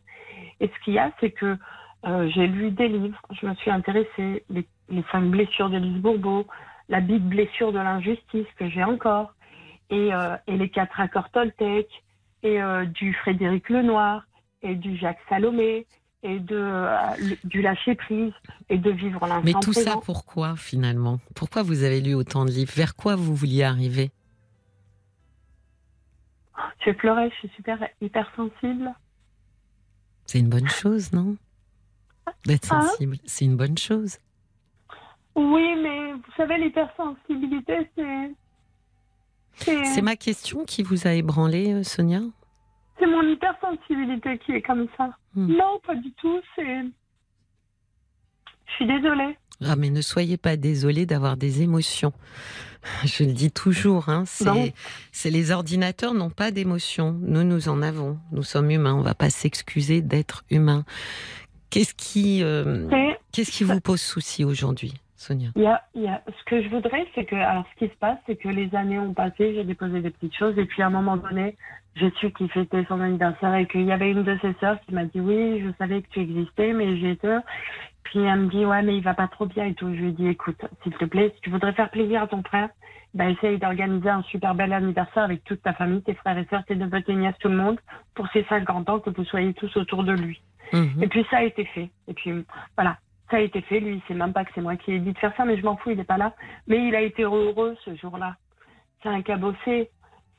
[0.60, 1.56] Et ce qu'il y a, c'est que
[2.06, 6.00] euh, j'ai lu des livres, je me suis intéressée, les, les cinq blessures de Lise
[6.00, 6.46] Bourbeau,
[6.88, 9.32] la big blessure de l'injustice que j'ai encore,
[9.90, 11.88] et, euh, et les quatre accords Toltec,
[12.42, 14.22] et euh, du Frédéric Lenoir,
[14.62, 15.86] et du Jacques Salomé,
[16.26, 18.32] et de, euh, du lâcher prise,
[18.68, 21.20] et de vivre l'instant Mais tout ça, pourquoi finalement?
[21.34, 22.72] Pourquoi vous avez lu autant de livres?
[22.74, 24.10] Vers quoi vous vouliez arriver?
[26.84, 28.92] Je pleurer, je suis super hypersensible.
[30.26, 31.36] C'est une bonne chose, non?
[32.44, 32.82] D'être Ah.
[32.82, 34.18] sensible, c'est une bonne chose.
[35.34, 38.32] Oui, mais vous savez, l'hypersensibilité, c'est.
[39.58, 42.20] C'est C'est ma question qui vous a ébranlé, euh, Sonia?
[42.98, 45.10] C'est mon hypersensibilité qui est comme ça.
[45.34, 45.54] Hmm.
[45.56, 46.82] Non, pas du tout, c'est.
[48.66, 49.36] Je suis désolée.
[49.64, 52.12] Ah, mais ne soyez pas désolée d'avoir des émotions.
[53.04, 57.12] Je le dis toujours, hein, c'est, les ordinateurs n'ont pas d'émotions.
[57.20, 58.18] Nous, nous en avons.
[58.32, 58.94] Nous sommes humains.
[58.94, 60.84] On va pas s'excuser d'être humains.
[61.70, 62.86] Qu'est-ce qui, euh,
[63.32, 65.48] qu'est-ce qui vous pose souci aujourd'hui, Sonia?
[65.56, 66.22] A, y a...
[66.26, 67.34] Ce que je voudrais, c'est que.
[67.34, 70.36] Alors, ce qui se passe, c'est que les années ont passé, j'ai déposé des petites
[70.36, 71.56] choses, et puis à un moment donné,
[71.96, 74.94] j'ai su qu'il fêtait son anniversaire et qu'il y avait une de ses sœurs qui
[74.94, 77.42] m'a dit Oui, je savais que tu existais, mais j'ai peur.
[78.04, 79.88] Puis elle me dit Ouais, mais il va pas trop bien et tout.
[79.94, 82.42] Je lui ai dit Écoute, s'il te plaît, si tu voudrais faire plaisir à ton
[82.42, 82.68] frère,
[83.14, 86.64] bah, essaye d'organiser un super bel anniversaire avec toute ta famille, tes frères et sœurs,
[86.66, 87.80] tes neveux, tes nièces, tout le monde,
[88.14, 90.40] pour ses 50 ans, que vous soyez tous autour de lui.
[90.72, 91.02] Mhm.
[91.02, 91.90] Et puis ça a été fait.
[92.08, 92.44] Et puis
[92.76, 92.98] voilà,
[93.30, 93.80] ça a été fait.
[93.80, 95.56] Lui, il sait même pas que c'est moi qui ai dit de faire ça, mais
[95.56, 96.34] je m'en fous, il n'est pas là.
[96.66, 98.36] Mais il a été heureux ce jour-là.
[99.02, 99.90] C'est un cabossé.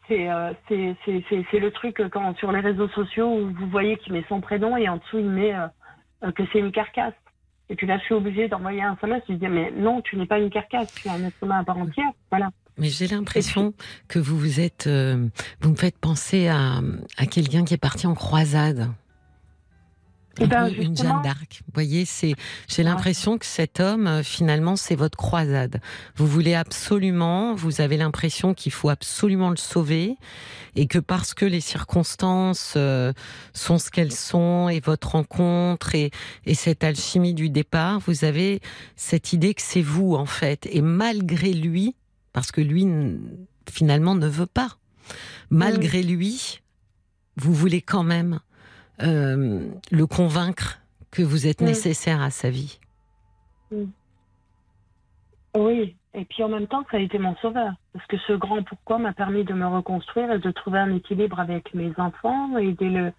[0.07, 4.23] C'est euh, c'est le truc quand sur les réseaux sociaux où vous voyez qu'il met
[4.29, 5.67] son prénom et en dessous il met euh,
[6.23, 7.13] euh, que c'est une carcasse.
[7.69, 9.23] Et puis là, je suis obligée d'envoyer un SMS.
[9.27, 11.59] Je lui dis mais non, tu n'es pas une carcasse, tu es un être humain
[11.59, 12.11] à part entière.
[12.31, 12.49] Voilà.
[12.77, 13.73] Mais j'ai l'impression
[14.07, 15.27] que vous vous êtes, euh,
[15.61, 16.79] vous me faites penser à,
[17.17, 18.87] à quelqu'un qui est parti en croisade.
[20.39, 21.61] Eh ben, une Jeanne d'Arc.
[21.65, 22.35] Vous voyez, c'est,
[22.67, 25.81] j'ai l'impression que cet homme, euh, finalement, c'est votre croisade.
[26.15, 30.15] Vous voulez absolument, vous avez l'impression qu'il faut absolument le sauver
[30.75, 33.13] et que parce que les circonstances euh,
[33.53, 36.11] sont ce qu'elles sont et votre rencontre et,
[36.45, 38.61] et cette alchimie du départ, vous avez
[38.95, 40.67] cette idée que c'est vous, en fait.
[40.71, 41.95] Et malgré lui,
[42.33, 42.87] parce que lui,
[43.69, 44.77] finalement, ne veut pas,
[45.49, 46.61] malgré lui,
[47.37, 48.39] vous voulez quand même
[49.01, 50.79] euh, le convaincre
[51.11, 51.65] que vous êtes Mm.
[51.65, 52.79] nécessaire à sa vie.
[55.55, 55.95] Oui.
[56.13, 57.73] Et puis en même temps, ça a été mon sauveur.
[57.93, 61.39] Parce que ce grand pourquoi m'a permis de me reconstruire et de trouver un équilibre
[61.39, 63.13] avec mes enfants et de le-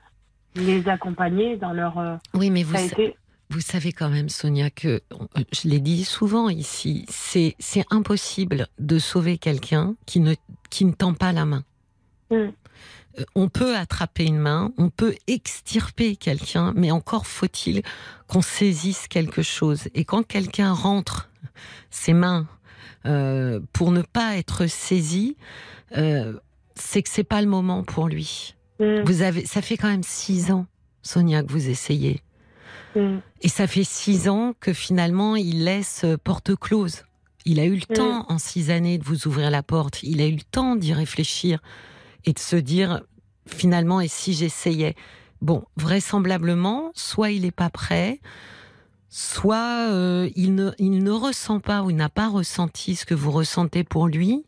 [0.57, 1.99] les accompagner dans leur.
[1.99, 3.17] euh, Oui, mais vous, sa- été.
[3.51, 5.01] vous savez quand même, Sonia, que
[5.53, 10.35] je l'ai dit souvent ici, c'est c'est impossible de sauver quelqu'un qui ne,
[10.71, 11.63] qui ne tend pas la main.
[12.31, 12.49] Mm.
[13.19, 17.83] Euh, On peut attraper une main, on peut extirper quelqu'un, mais encore faut-il
[18.27, 19.89] qu'on saisisse quelque chose.
[19.95, 21.29] Et quand quelqu'un rentre
[21.91, 22.47] ses mains
[23.07, 25.37] euh, pour ne pas être saisi,
[25.97, 26.35] euh,
[26.75, 28.55] c'est que c'est pas le moment pour lui.
[28.81, 30.67] Mm, Vous avez, ça fait quand même six ans,
[31.03, 32.23] Sonia, que vous essayez.
[32.95, 37.05] mm, Et ça fait six ans que finalement, il laisse porte close.
[37.45, 37.95] Il a eu le Mm.
[37.95, 40.03] temps en six années de vous ouvrir la porte.
[40.03, 41.61] Il a eu le temps d'y réfléchir
[42.25, 43.03] et de se dire,
[43.47, 44.95] finalement, et si j'essayais?
[45.41, 48.21] Bon, vraisemblablement, soit il n'est pas prêt,
[49.09, 53.15] soit euh, il, ne, il ne ressent pas ou il n'a pas ressenti ce que
[53.15, 54.45] vous ressentez pour lui.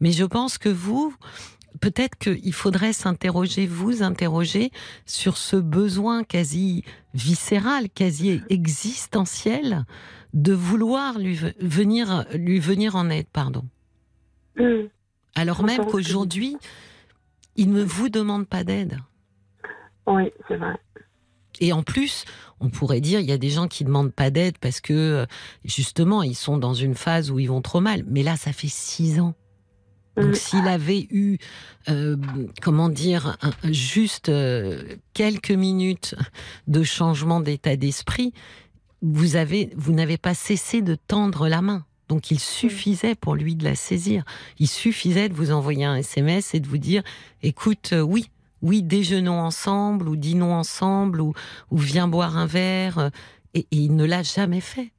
[0.00, 1.14] Mais je pense que vous,
[1.80, 4.72] peut-être qu'il faudrait s'interroger, vous interroger
[5.06, 9.84] sur ce besoin quasi viscéral, quasi existentiel
[10.34, 13.64] de vouloir lui ve- venir, lui venir en aide, pardon.
[14.58, 14.88] mm.
[15.36, 16.02] Alors même que
[17.54, 18.98] qu'aujourd'hui, il ne vous demande pas d'aide.
[20.06, 20.74] Oui, c'est vrai.
[21.60, 22.24] Et en plus,
[22.60, 25.26] on pourrait dire, il y a des gens qui demandent pas d'aide parce que, euh,
[25.64, 28.04] justement, ils sont dans une phase où ils vont trop mal.
[28.08, 29.34] Mais là, ça fait six ans.
[30.16, 30.34] Donc, Mm.
[30.34, 31.38] s'il avait eu,
[31.88, 32.16] euh,
[32.62, 36.14] comment dire, un- juste euh, quelques minutes
[36.68, 38.32] de changement d'état d'esprit,
[39.02, 41.84] vous avez, vous n'avez pas cessé de tendre la main.
[42.08, 44.24] Donc, il suffisait pour lui de la saisir.
[44.58, 47.02] Il suffisait de vous envoyer un SMS et de vous dire,
[47.42, 48.30] écoute, euh, oui,
[48.62, 51.34] oui, déjeunons ensemble ou dînons ensemble ou,
[51.70, 53.10] ou viens boire un verre.
[53.54, 54.90] Et, et il ne l'a jamais fait.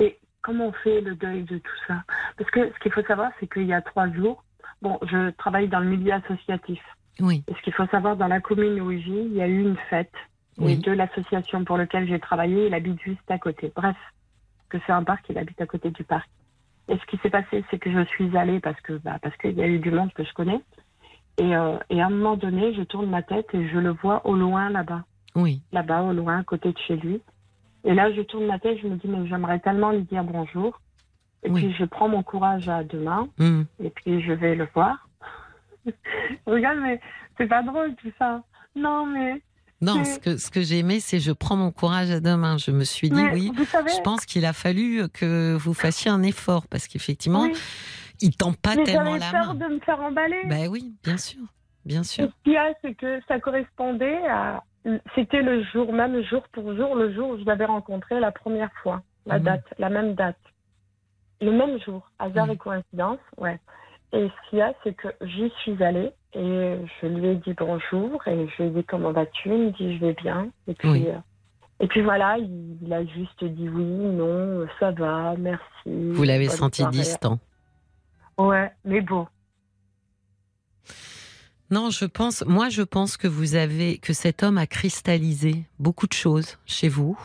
[0.00, 2.02] Et comment on fait le deuil de tout ça?
[2.36, 4.44] Parce que ce qu'il faut savoir, c'est qu'il y a trois jours,
[4.82, 6.80] bon, je travaille dans le milieu associatif.
[7.20, 9.48] Oui, Et ce qu'il faut savoir, dans la commune où je vis, il y a
[9.48, 10.12] eu une fête.
[10.60, 13.72] Et de l'association pour laquelle j'ai travaillé, il habite juste à côté.
[13.76, 13.96] Bref,
[14.68, 16.28] que c'est un parc, il habite à côté du parc.
[16.88, 19.52] Et ce qui s'est passé, c'est que je suis allée parce que bah, parce qu'il
[19.58, 20.60] y a eu du monde que je connais.
[21.38, 24.26] Et, euh, et à un moment donné, je tourne ma tête et je le vois
[24.26, 25.04] au loin là-bas,
[25.36, 25.60] oui.
[25.72, 27.20] là-bas au loin, à côté de chez lui.
[27.84, 30.80] Et là, je tourne ma tête, je me dis mais j'aimerais tellement lui dire bonjour.
[31.44, 31.60] Et Oui.
[31.66, 33.66] puis je prends mon courage à deux mains Hum.
[33.82, 35.08] et puis je vais le voir.
[36.46, 37.00] Regarde, mais
[37.36, 38.42] c'est pas drôle tout ça.
[38.74, 39.40] Non, mais
[39.80, 42.56] Non, ce que, ce que j'ai aimé, c'est je prends mon courage à deux mains.
[42.58, 46.10] Je me suis dit, mais oui, savez, je pense qu'il a fallu que vous fassiez
[46.10, 47.52] un effort parce qu'effectivement, oui,
[48.20, 49.68] il tend pas mais tellement la peur main.
[49.68, 50.42] de me faire emballer.
[50.46, 51.40] Ben oui, bien sûr,
[51.84, 52.24] bien sûr.
[52.26, 54.64] ce qu'il y a, c'est que ça correspondait à.
[55.14, 58.72] C'était le jour, même jour pour jour, le jour où je l'avais rencontré la première
[58.82, 59.02] fois.
[59.26, 59.44] La Mhm.
[59.44, 60.38] date, la même date.
[61.40, 62.10] Le même jour.
[62.18, 62.52] Hasard Mhm.
[62.52, 63.60] et coïncidence, ouais.
[64.12, 67.54] Et ce qu'il y a, c'est que j'y suis allée et je lui ai dit
[67.56, 69.48] bonjour et je lui ai dit comment vas-tu?
[69.48, 70.50] Il me dit je vais bien.
[70.66, 71.06] Et puis, Oui.
[71.08, 71.18] euh,
[71.80, 75.62] et puis voilà, il, il a juste dit oui, non, ça va, merci.
[75.86, 76.96] Vous l'avez senti soirée.
[76.96, 77.38] distant.
[78.36, 79.26] Ouais, mais bon.
[81.70, 86.06] Non, je pense, moi, je pense que vous avez, que cet homme a cristallisé beaucoup
[86.06, 87.18] de choses chez vous,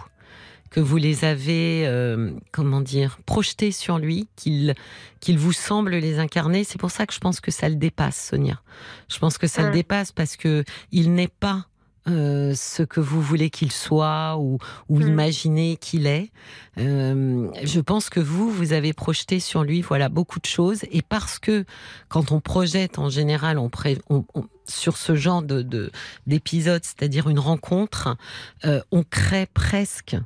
[0.74, 4.74] que vous les avez, euh, comment dire, projetées sur lui, qu'il
[5.22, 6.64] qu'il vous semble les incarner.
[6.66, 8.60] C'est pour ça que je pense que ça le dépasse, Sonia.
[9.08, 11.68] Je pense que ça le dépasse parce que il n'est pas
[12.10, 14.58] euh, ce que vous voulez qu'il soit ou,
[14.90, 15.08] ou Mm.
[15.08, 16.32] imaginez qu'il est.
[16.78, 20.82] Euh, je pense que vous, vous avez projeté sur lui, voilà, beaucoup de choses.
[20.92, 21.64] Et parce que
[22.10, 25.92] quand on projette en général, on, pré- on- on- sur ce genre de de-
[26.28, 28.18] d'épisode, c'est-à-dire une rencontre,
[28.66, 30.18] euh, on crée presque.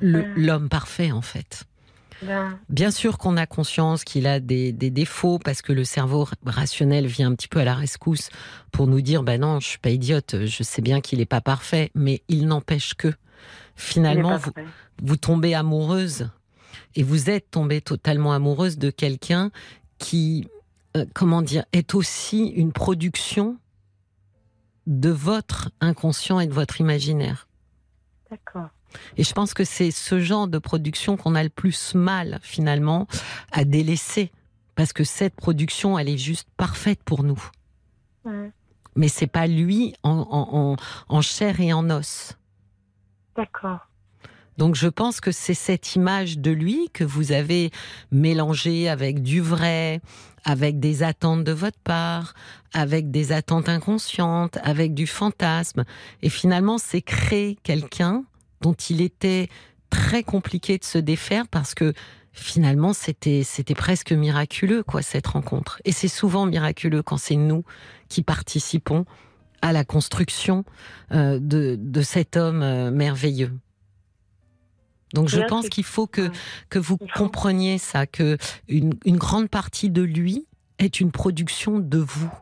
[0.00, 1.64] L'homme parfait en fait.
[2.22, 6.28] Ben, Bien sûr qu'on a conscience qu'il a des, des défauts parce que le cerveau
[6.46, 8.30] rationnel vient un petit peu à la rescousse
[8.72, 11.40] pour nous dire ben non, je suis pas idiote, je sais bien qu'il est pas
[11.40, 13.12] parfait, mais il n'empêche que
[13.76, 14.38] finalement
[15.02, 16.28] vous tombez amoureuse
[16.94, 19.50] et vous êtes tombée totalement amoureuse de quelqu'un
[19.98, 20.48] qui,
[20.96, 23.58] euh, comment dire, est aussi une production
[24.86, 27.48] de votre inconscient et de votre imaginaire.
[28.34, 28.68] D'accord.
[29.16, 33.06] Et je pense que c'est ce genre de production qu'on a le plus mal, finalement,
[33.52, 34.32] à délaisser.
[34.74, 37.40] Parce que cette production, elle est juste parfaite pour nous.
[38.96, 40.76] Mais c'est pas lui en, en, en,
[41.08, 42.36] en chair et en os.
[43.36, 43.86] D'accord.
[44.58, 47.70] Donc je pense que c'est cette image de lui que vous avez
[48.12, 50.00] mélangée avec du vrai,
[50.44, 52.34] avec des attentes de votre part,
[52.72, 55.84] avec des attentes inconscientes, avec du fantasme.
[56.22, 58.24] Et finalement, c'est créer quelqu'un
[58.60, 59.48] dont il était
[59.90, 61.92] très compliqué de se défaire parce que
[62.32, 65.80] finalement, c'était, c'était presque miraculeux, quoi, cette rencontre.
[65.84, 67.64] Et c'est souvent miraculeux quand c'est nous
[68.08, 69.04] qui participons
[69.62, 70.64] à la construction
[71.12, 73.52] euh, de, de cet homme euh, merveilleux.
[75.14, 76.30] Donc je pense qu'il faut que,
[76.68, 78.36] que vous compreniez ça, que
[78.68, 80.46] une, une grande partie de lui
[80.78, 82.32] est une production de vous.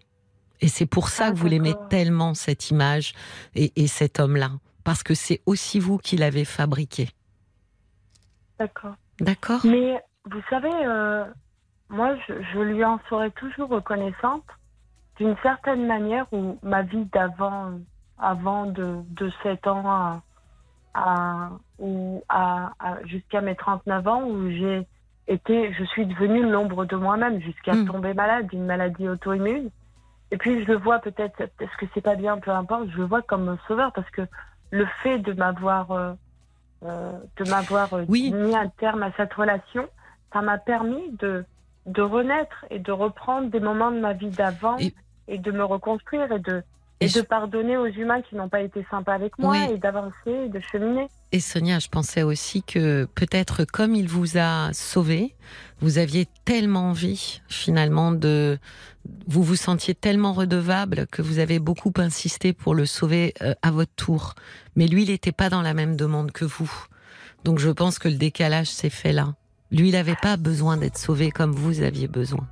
[0.60, 3.12] Et c'est pour ça Ah, que vous l'aimez tellement, cette image
[3.54, 4.52] et, et cet homme-là.
[4.84, 7.08] Parce que c'est aussi vous qui l'avez fabriqué.
[8.58, 8.94] D'accord.
[9.20, 9.60] D'accord?
[9.64, 11.24] Mais vous savez, euh,
[11.88, 14.44] moi, je, je lui en serai toujours reconnaissante
[15.18, 17.72] d'une certaine manière où ma vie d'avant,
[18.18, 20.22] avant de, de 7 ans à,
[20.94, 24.86] à- ou à, à- jusqu'à mes 39 ans, où j'ai
[25.28, 27.86] été, je suis devenue l'ombre de moi-même jusqu'à Mm.
[27.86, 29.70] tomber malade d'une maladie auto-immune.
[30.30, 33.04] Et puis je le vois peut-être, est-ce que c'est pas bien, peu importe, je le
[33.04, 34.22] vois comme un sauveur parce que
[34.70, 36.12] le fait de m'avoir euh,
[36.84, 38.32] euh, de m'avoir euh, Oui.
[38.32, 39.88] mis un terme à cette relation,
[40.32, 41.44] ça m'a permis de
[41.86, 44.94] de renaître et de reprendre des moments de ma vie d'avant Et-
[45.28, 46.62] et, de me reconstruire et de
[47.04, 49.74] Et de pardonner aux humains qui n'ont pas été sympas avec moi Oui.
[49.74, 51.08] et d'avancer et de cheminer.
[51.32, 55.34] Et Sonia, je pensais aussi que peut-être comme il vous a sauvé,
[55.80, 58.58] vous aviez tellement envie finalement de...
[59.26, 63.70] Vous vous sentiez tellement redevable que vous avez beaucoup insisté pour le sauver euh, à
[63.72, 64.34] votre tour.
[64.76, 66.70] Mais lui, il n'était pas dans la même demande que vous.
[67.44, 69.34] Donc je pense que le décalage s'est fait là.
[69.72, 72.46] Lui, il n'avait pas besoin d'être sauvé comme vous aviez besoin.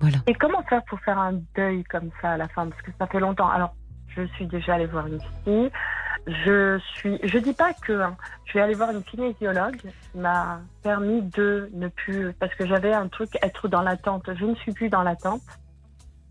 [0.00, 0.18] Voilà.
[0.26, 2.66] Et comment faire pour faire un deuil comme ça à la fin?
[2.68, 3.48] Parce que ça fait longtemps.
[3.48, 3.74] Alors,
[4.08, 5.70] je suis déjà allée voir une psy.
[6.26, 8.16] Je suis, je dis pas que, hein.
[8.44, 12.92] je vais aller voir une kinésiologue qui m'a permis de ne plus, parce que j'avais
[12.92, 14.28] un truc, être dans l'attente.
[14.38, 15.40] Je ne suis plus dans l'attente.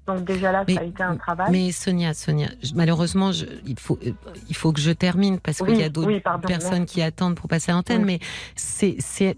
[0.05, 1.51] Donc déjà là, Mais- ça a été un travail.
[1.51, 4.11] Mais Sonia, Sonia, je- malheureusement, je- il, faut, euh,
[4.49, 7.47] il faut que je termine parce qu'il y a d'autres oui, personnes qui attendent pour
[7.47, 8.05] passer à l'antenne.
[8.05, 8.19] Mais
[8.55, 9.37] c'est, c'est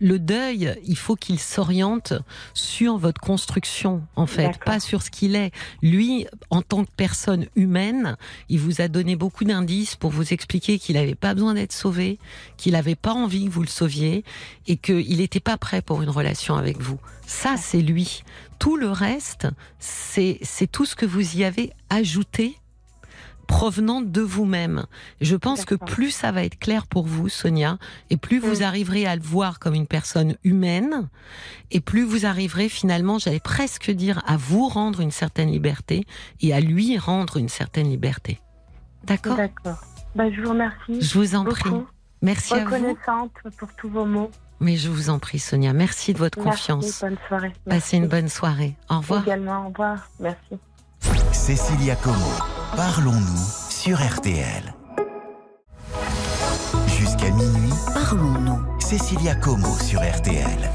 [0.00, 0.74] le deuil.
[0.84, 2.14] Il faut qu'il s'oriente
[2.54, 5.52] sur votre construction, en fait, pas sur ce qu'il est.
[5.82, 8.16] Lui, en tant que personne humaine,
[8.48, 12.18] il vous a donné beaucoup d'indices pour vous expliquer qu'il n'avait pas besoin d'être sauvé,
[12.56, 14.24] qu'il n'avait pas envie que vous le sauviez
[14.66, 16.98] et qu'il n'était pas prêt pour une relation avec vous.
[17.26, 18.22] Ça, c'est lui.
[18.58, 20.38] Tout le reste, c'est
[20.70, 22.56] tout ce que vous y avez ajouté
[23.46, 24.86] provenant de vous-même.
[25.20, 27.78] Je pense que plus ça va être clair pour vous, Sonia,
[28.10, 31.08] et plus vous arriverez à le voir comme une personne humaine,
[31.70, 36.04] et plus vous arriverez finalement, j'allais presque dire, à vous rendre une certaine liberté
[36.40, 38.40] et à lui rendre une certaine liberté.
[39.04, 39.36] D'accord?
[39.36, 39.80] D'accord.
[40.14, 41.00] Ben, je vous remercie.
[41.00, 41.70] Je vous en prie.
[42.22, 42.64] Merci à vous.
[42.64, 44.30] Reconnaissante pour tous vos mots.
[44.58, 45.72] Mais je vous en prie, Sonia.
[45.74, 47.00] Merci de votre Merci, confiance.
[47.02, 47.52] bonne soirée.
[47.68, 48.74] Passez une bonne soirée.
[48.88, 49.22] Au revoir.
[49.22, 50.08] Également, au revoir.
[50.18, 50.56] Merci.
[51.32, 52.16] Cécilia Como,
[52.74, 54.74] parlons-nous sur RTL.
[56.88, 58.80] Jusqu'à minuit, parlons-nous.
[58.80, 60.70] Cécilia Como sur RTL.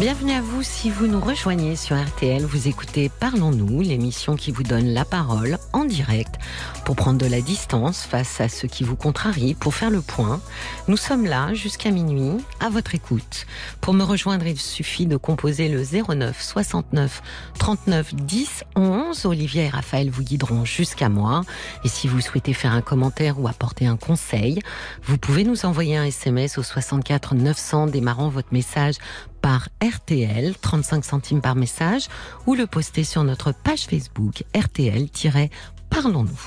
[0.00, 2.42] Bienvenue à vous si vous nous rejoignez sur RTL.
[2.44, 6.36] Vous écoutez Parlons-nous, l'émission qui vous donne la parole en direct
[6.84, 10.40] pour prendre de la distance face à ce qui vous contrarie, pour faire le point.
[10.88, 13.46] Nous sommes là jusqu'à minuit, à votre écoute.
[13.80, 17.22] Pour me rejoindre, il suffit de composer le 09 69
[17.58, 19.26] 39 10 11.
[19.26, 21.42] Olivier et Raphaël vous guideront jusqu'à moi.
[21.84, 24.60] Et si vous souhaitez faire un commentaire ou apporter un conseil,
[25.04, 28.96] vous pouvez nous envoyer un SMS au 64 900 démarrant votre message
[29.42, 32.06] par RTL, 35 centimes par message,
[32.46, 36.40] ou le poster sur notre page Facebook RTL-Parlons-nous.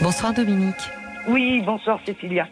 [0.00, 0.76] Bonsoir Dominique.
[1.28, 2.48] Oui, bonsoir Cécilia.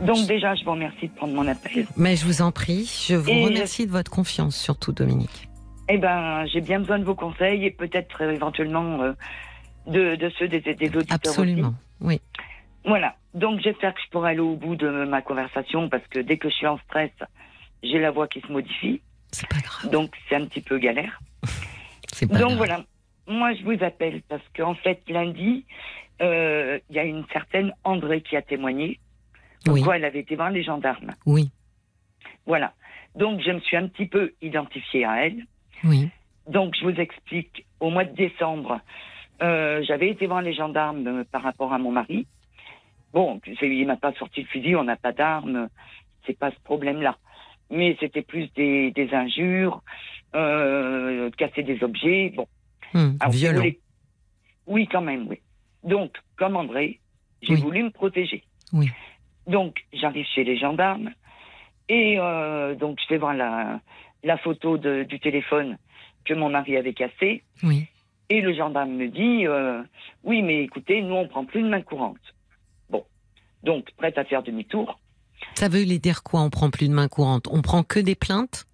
[0.00, 1.86] Donc déjà, je vous remercie de prendre mon appel.
[1.96, 5.48] Mais je vous en prie, je vous remercie de votre confiance, surtout Dominique.
[5.88, 9.12] Eh ben, j'ai bien besoin de vos conseils et peut-être euh, éventuellement euh,
[9.86, 11.04] de, ceux des, des auditeurs.
[11.10, 12.20] Absolument, oui.
[12.84, 13.14] Voilà.
[13.34, 16.48] Donc j'espère que je pourrai aller au bout de ma conversation parce que dès que
[16.48, 17.10] je suis en stress,
[17.82, 19.00] j'ai la voix qui se modifie.
[19.30, 19.90] C'est pas grave.
[19.90, 21.20] Donc c'est un petit peu galère.
[22.12, 22.84] c'est pas Donc voilà.
[23.26, 25.64] Moi je vous appelle parce qu'en fait lundi,
[26.20, 29.00] euh, il y a une certaine André qui a témoigné.
[29.64, 31.12] Pourquoi elle avait été voir les gendarmes.
[31.24, 31.50] Oui.
[32.46, 32.74] Voilà.
[33.14, 35.46] Donc je me suis un petit peu identifiée à elle.
[35.84, 36.10] Oui.
[36.48, 37.64] Donc je vous explique.
[37.80, 38.80] Au mois de décembre,
[39.42, 42.26] euh, j'avais été voir les gendarmes euh, par rapport à mon mari.
[43.12, 45.68] Bon, il m'a pas sorti le fusil, on n'a pas d'armes,
[46.26, 47.18] c'est pas ce problème-là.
[47.70, 49.82] Mais c'était plus des, des injures,
[50.34, 52.46] euh, casser des objets, bon.
[52.94, 53.64] Hum, violent.
[54.66, 55.38] Oui, quand même, oui.
[55.84, 57.00] Donc, comme André,
[57.42, 58.44] j'ai voulu me protéger.
[58.72, 58.88] Oui.
[59.46, 61.10] Donc, j'arrive chez les gendarmes
[61.88, 63.80] et euh, donc je vais voir la,
[64.22, 65.78] la photo de, du téléphone
[66.24, 67.42] que mon mari avait cassé.
[67.62, 67.86] Oui.
[68.28, 69.82] Et le gendarme me dit euh,
[70.22, 72.16] Oui, mais écoutez, nous, on prend plus de main courante.
[73.62, 74.98] Donc, prête à faire demi-tour.
[75.54, 78.66] Ça veut dire quoi, on prend plus de main courante On prend que des plaintes?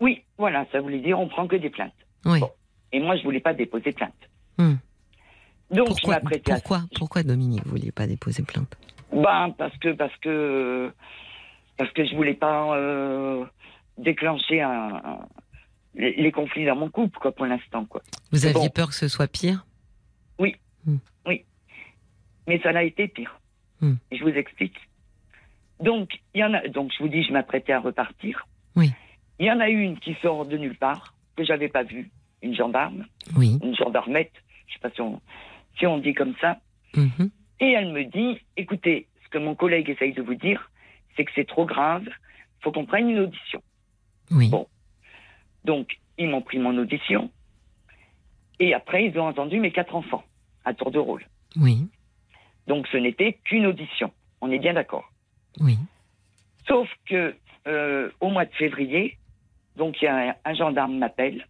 [0.00, 1.94] Oui, voilà, ça voulait dire on prend que des plaintes.
[2.24, 2.40] Oui.
[2.92, 4.14] Et moi, je voulais pas déposer plainte.
[4.58, 4.74] Hmm.
[5.70, 8.76] Donc, pourquoi, pourquoi, pourquoi Dominique ne voulait pas déposer plainte?
[9.12, 10.92] Ben, parce que, parce que,
[11.76, 13.44] parce que je voulais pas euh,
[13.98, 15.18] déclencher un,
[15.94, 18.02] les, conflits dans mon couple, quoi, pour l'instant, quoi.
[18.32, 19.66] Vous aviez peur que ce soit pire?
[20.38, 20.98] Oui, hmm.
[21.26, 21.44] oui.
[22.46, 23.40] Mais ça l'a été pire.
[23.80, 23.94] Hmm.
[24.10, 24.76] je vous explique.
[25.80, 26.66] Donc, il y en a.
[26.68, 28.46] Donc, je vous dis, je m'apprêtais à repartir.
[28.74, 28.92] Oui.
[29.38, 32.10] Il y en a une qui sort de nulle part que j'avais pas vue,
[32.42, 33.06] une gendarme.
[33.36, 33.58] Oui.
[33.62, 34.32] Une gendarmette.
[34.66, 35.20] Je sais pas si on,
[35.78, 36.58] si on dit comme ça.
[36.94, 37.30] Mhm.
[37.60, 40.70] Et elle me dit, écoutez, ce que mon collègue essaye de vous dire,
[41.16, 42.06] c'est que c'est trop grave.
[42.60, 43.62] Faut qu'on prenne une audition.
[44.30, 44.48] Oui.
[44.48, 44.66] Bon.
[45.64, 47.30] Donc, ils m'ont pris mon audition.
[48.58, 50.24] Et après, ils ont entendu mes quatre enfants,
[50.64, 51.26] à tour de rôle.
[51.56, 51.86] Oui.
[52.66, 54.12] Donc, ce n'était qu'une audition.
[54.40, 55.10] On est bien d'accord.
[55.60, 55.78] Oui.
[56.66, 57.34] Sauf que,
[57.66, 59.18] euh, au mois de février,
[59.76, 61.46] donc, il y a un, gendarme m'appelle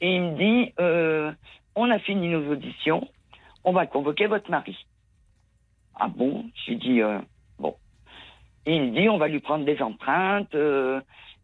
[0.00, 1.32] et il me dit euh,
[1.74, 3.08] On a fini nos auditions,
[3.64, 4.76] on va convoquer votre mari.
[5.94, 6.44] Ah bon?
[6.54, 7.18] Je lui dis euh,
[7.58, 7.74] Bon.
[8.66, 10.54] il me dit On va lui prendre des empreintes,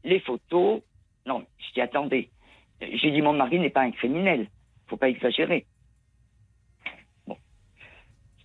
[0.04, 0.82] les photos.
[1.26, 2.30] Non, je dis attendez.
[2.80, 4.48] J'ai dit mon mari n'est pas un criminel.
[4.88, 5.66] Faut pas exagérer.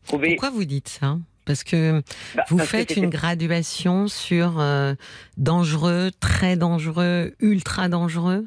[0.08, 1.18] Pourquoi vous dites ça?
[1.46, 2.04] Parce que
[2.36, 4.96] bah, vous faites une graduation sur euh,
[5.38, 8.46] dangereux, très dangereux, ultra dangereux?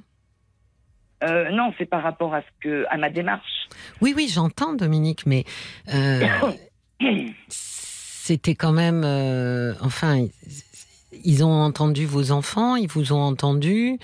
[1.25, 3.69] Euh, non, c'est par rapport à ce que à ma démarche.
[4.01, 5.45] Oui, oui, j'entends, Dominique, mais
[5.95, 6.27] euh,
[7.49, 9.05] c'était quand même,
[9.81, 10.27] enfin,
[11.25, 13.99] ils ont entendu vos enfants, ils vous ont entendu.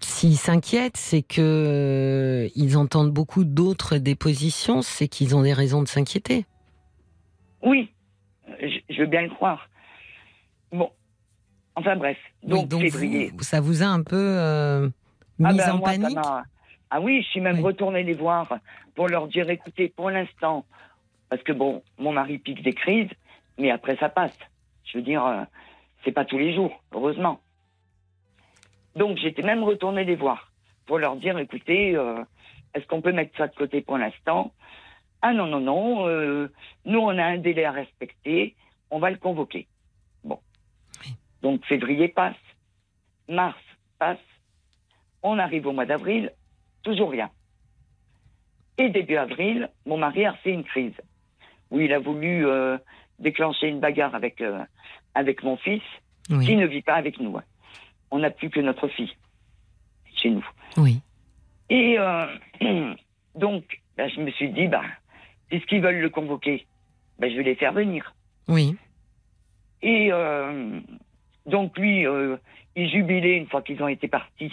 [0.00, 5.82] S'ils s'inquiètent, c'est que euh, ils entendent beaucoup d'autres dépositions, c'est qu'ils ont des raisons
[5.82, 6.46] de s'inquiéter.
[7.62, 7.92] Oui,
[8.60, 9.68] je, veux bien le croire.
[10.72, 10.90] Bon,
[11.76, 12.16] enfin bref.
[12.42, 13.32] Donc, février.
[13.40, 14.88] ça vous a un peu euh,
[15.44, 16.18] ah mis ben, en panique
[16.88, 18.58] Ah oui, je suis même retournée les voir
[18.94, 20.64] pour leur dire écoutez, pour l'instant,
[21.28, 23.10] parce que bon, mon mari pique des crises,
[23.58, 24.36] mais après ça passe.
[24.84, 25.42] Je veux dire, euh,
[26.04, 27.40] c'est pas tous les jours, heureusement.
[28.96, 30.52] Donc j'étais même retournée les voir
[30.86, 32.22] pour leur dire, écoutez, euh,
[32.74, 34.52] est-ce qu'on peut mettre ça de côté pour l'instant?
[35.22, 36.50] Ah non, non, non, euh,
[36.84, 38.56] nous on a un délai à respecter,
[38.90, 39.68] on va le convoquer.
[40.24, 40.40] Bon.
[41.42, 42.34] Donc février passe,
[43.28, 43.58] mars
[43.98, 44.18] passe,
[45.22, 46.32] on arrive au mois d'avril,
[46.82, 47.30] toujours rien.
[48.78, 50.98] Et début avril, mon mari a fait une crise
[51.70, 52.78] où il a voulu euh,
[53.18, 54.42] déclencher une bagarre avec
[55.14, 55.82] avec mon fils,
[56.28, 57.36] qui ne vit pas avec nous.
[57.36, 57.44] Hein.
[58.10, 59.12] On n'a plus que notre fille
[60.16, 60.46] chez nous.
[60.76, 61.00] Oui.
[61.68, 62.26] Et euh,
[63.34, 64.82] donc, ben, je me suis dit, bah,
[65.48, 66.66] puisqu'ils veulent le convoquer,
[67.18, 68.14] ben, je vais les faire venir.
[68.48, 68.76] Oui.
[69.82, 70.80] Et euh,
[71.46, 72.36] donc, lui, euh,
[72.76, 74.52] il jubilait une fois qu'ils ont été partis.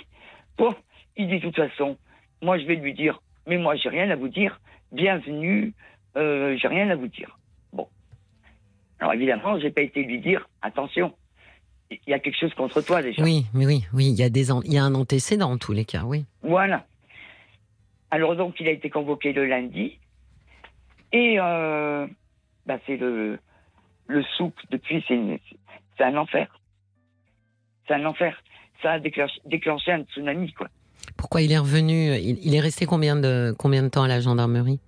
[0.58, 0.76] Bon,
[1.16, 1.98] il dit, de toute façon,
[2.42, 4.60] moi, je vais lui dire, mais moi, j'ai rien à vous dire.
[4.92, 5.74] Bienvenue,
[6.16, 7.38] j'ai rien à vous dire.
[9.00, 11.14] Alors évidemment, j'ai pas été lui dire attention,
[11.92, 13.24] il y a quelque chose contre toi déjà.
[13.24, 15.74] Oui, mais oui, oui, il y a des il y a un antécédent en tous
[15.74, 16.26] les cas, oui.
[16.42, 16.86] Voilà.
[18.12, 20.00] Alors donc il a été convoqué le lundi
[21.12, 22.08] et euh,
[22.66, 23.40] bah, c'est le
[24.08, 26.60] le souk depuis c'est un enfer.
[27.88, 28.42] C'est un enfer.
[28.82, 30.68] Ça a déclenché, un tsunami quoi.
[31.16, 34.80] Pourquoi il est revenu il, est resté combien de combien de temps à la gendarmerie?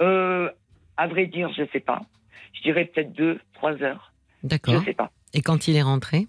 [0.00, 0.50] Euh,
[0.96, 2.02] À vrai dire, je sais pas.
[2.52, 4.12] Je dirais peut-être deux, trois heures.
[4.42, 4.80] D'accord.
[4.80, 5.10] Je sais pas.
[5.32, 6.28] Et quand il est rentré?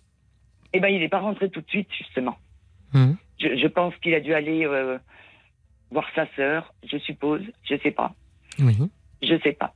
[0.75, 2.37] Eh ben, il n'est pas rentré tout de suite, justement.
[2.93, 4.97] Hum, Je, je pense qu'il a dû aller euh,
[5.91, 7.41] voir sa sœur, je suppose.
[7.63, 8.13] Je sais pas.
[8.59, 8.75] Oui.
[9.21, 9.73] Je sais pas.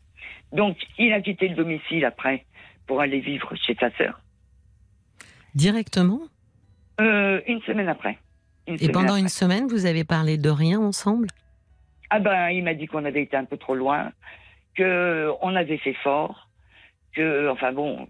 [0.51, 2.45] Donc, il a quitté le domicile après
[2.87, 4.19] pour aller vivre chez sa sœur.
[5.55, 6.21] Directement
[6.99, 8.17] Euh, une semaine après.
[8.67, 9.21] Une Et semaine pendant après.
[9.21, 11.27] une semaine, vous avez parlé de rien ensemble?
[12.09, 14.11] Ah ben, il m'a dit qu'on avait été un peu trop loin,
[14.75, 16.49] que on avait fait fort,
[17.13, 18.07] que, enfin bon,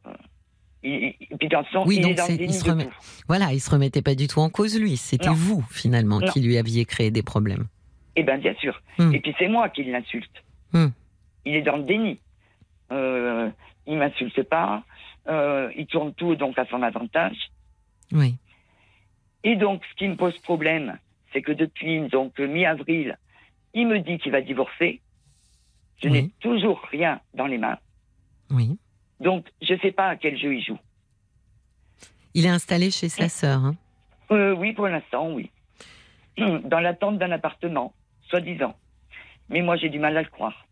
[0.83, 2.89] il, puis dans son, Oui, il donc est dans il se remet-.
[3.27, 4.95] Voilà, il se remettait pas du tout en cause, lui.
[4.97, 6.27] C'était vous, finalement, Non.
[6.27, 7.67] qui lui aviez créé des problèmes.
[8.15, 8.81] Eh ben, bien sûr.
[8.97, 9.13] Hmm.
[9.13, 10.43] Et puis c'est moi qui l'insulte.
[10.73, 10.87] Hmm.
[11.45, 12.19] Il est dans le déni.
[12.91, 13.49] Euh,
[13.87, 14.83] il m'insulte pas.
[15.27, 17.37] euh, il tourne tout donc à son avantage.
[18.11, 18.35] Oui.
[19.43, 20.97] Et donc, ce qui me pose problème,
[21.31, 23.17] c'est que depuis donc mi-avril,
[23.73, 25.01] il me dit qu'il va divorcer.
[26.01, 26.23] Je Oui.
[26.23, 27.77] n'ai toujours rien dans les mains.
[28.49, 28.77] Oui.
[29.19, 30.77] Donc, je ne sais pas à quel jeu il joue.
[32.33, 33.65] Il est installé chez sa sœur.
[33.65, 33.75] hein.
[34.31, 35.51] Euh, oui, pour l'instant, oui.
[36.37, 37.93] Dans l'attente d'un appartement,
[38.29, 38.75] soi-disant.
[39.49, 40.65] Mais moi, j'ai du mal à le croire.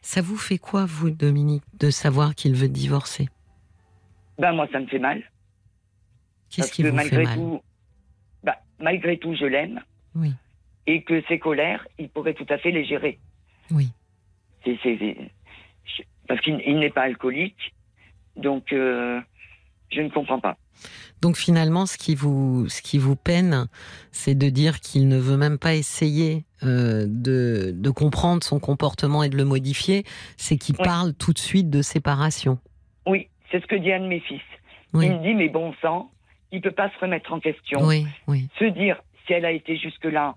[0.00, 3.28] Ça vous fait quoi, vous, Dominique, de savoir qu'il veut divorcer?
[4.38, 5.22] Ben, moi, ça me fait mal.
[6.50, 7.34] Qu'est-ce qui vous malgré fait mal?
[7.36, 7.62] tout,
[8.42, 9.80] ben, malgré tout, je l'aime.
[10.14, 10.32] Oui.
[10.86, 13.18] Et que ses colères, il pourrait tout à fait les gérer.
[13.70, 13.90] Oui.
[14.64, 14.76] C'est,
[16.28, 17.74] parce qu'il il n'est pas alcoolique.
[18.36, 19.20] Donc, euh,
[19.90, 20.56] je ne comprends pas.
[21.20, 23.66] Donc finalement, ce qui vous, ce qui vous peine,
[24.10, 29.22] c'est de dire qu'il ne veut même pas essayer euh, de, de comprendre son comportement
[29.22, 30.04] et de le modifier.
[30.36, 30.84] C'est qu'il Oui.
[30.84, 32.58] parle tout de suite de séparation.
[33.06, 34.40] Oui, c'est ce que dit un de mes fils.
[34.94, 35.06] Oui.
[35.06, 36.10] Il me dit, mais bon sang,
[36.50, 37.80] il peut pas se remettre en question.
[37.82, 40.34] Oui, oui, Se dire, si elle a été jusque-là,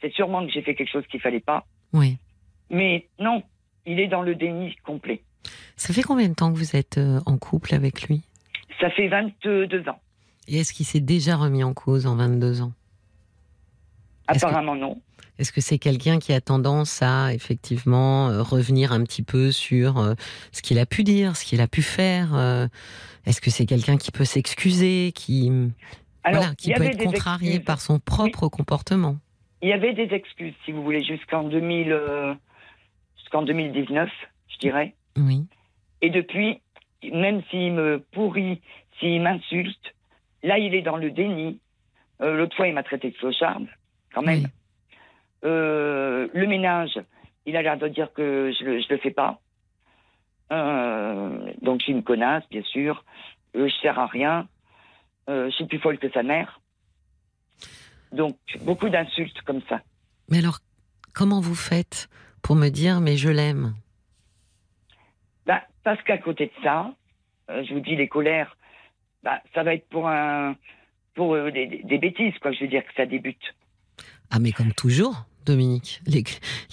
[0.00, 1.64] c'est sûrement que j'ai fait quelque chose qu'il fallait pas.
[1.92, 2.16] oui.
[2.68, 3.44] Mais non,
[3.86, 5.22] il est dans le déni complet.
[5.76, 8.22] Ça fait combien de temps que vous êtes euh, en couple avec lui?
[8.80, 10.00] Ça fait 22 ans.
[10.48, 12.72] Et est-ce qu'il s'est déjà remis en cause en 22 ans?
[14.30, 15.00] Est-ce que- Apparemment, non.
[15.38, 19.98] Est-ce que c'est quelqu'un qui a tendance à effectivement euh, revenir un petit peu sur
[19.98, 20.14] euh,
[20.50, 22.68] ce qu'il a pu dire, ce qu'il a pu faire
[23.26, 25.50] Est-ce que c'est quelqu'un qui peut s'excuser, qui
[26.24, 27.64] Alors, voilà, qui peut être contrarié excuses.
[27.66, 29.16] par son propre comportement?
[29.62, 32.34] Il y avait des excuses, si vous voulez, jusqu'en 2000, euh,
[33.18, 34.08] jusqu'en 2019,
[34.48, 34.94] je dirais.
[35.16, 35.46] Oui,
[36.02, 36.60] Et depuis,
[37.02, 38.60] même s'il me pourrit,
[38.98, 39.94] s'il m'insulte,
[40.42, 41.60] là, il est dans le déni.
[42.20, 43.66] Euh, L'autre fois, il m'a traité de clocharde,
[44.14, 44.40] quand même.
[44.40, 44.46] Oui.
[45.44, 46.98] Euh, le ménage,
[47.44, 49.40] il a l'air de dire que je ne le fais pas.
[50.52, 53.04] Euh, donc, je suis une connasse, bien sûr.
[53.54, 54.48] Je sers à rien.
[55.28, 56.60] Je suis plus folle que sa mère.
[58.12, 59.80] Donc, beaucoup d'insultes comme ça.
[60.30, 60.58] Mais alors,
[61.12, 62.08] comment vous faites
[62.42, 63.74] pour me dire mais je l'aime?
[65.86, 66.92] Parce qu'à côté de ça,
[67.48, 68.56] euh, je vous dis, les colères,
[69.22, 70.56] bah, ça va être pour un,
[71.14, 72.50] pour euh, des, bêtises, quoi.
[72.50, 73.54] Je veux dire que ça débute.
[74.32, 76.24] Ah mais comme toujours, Dominique, les,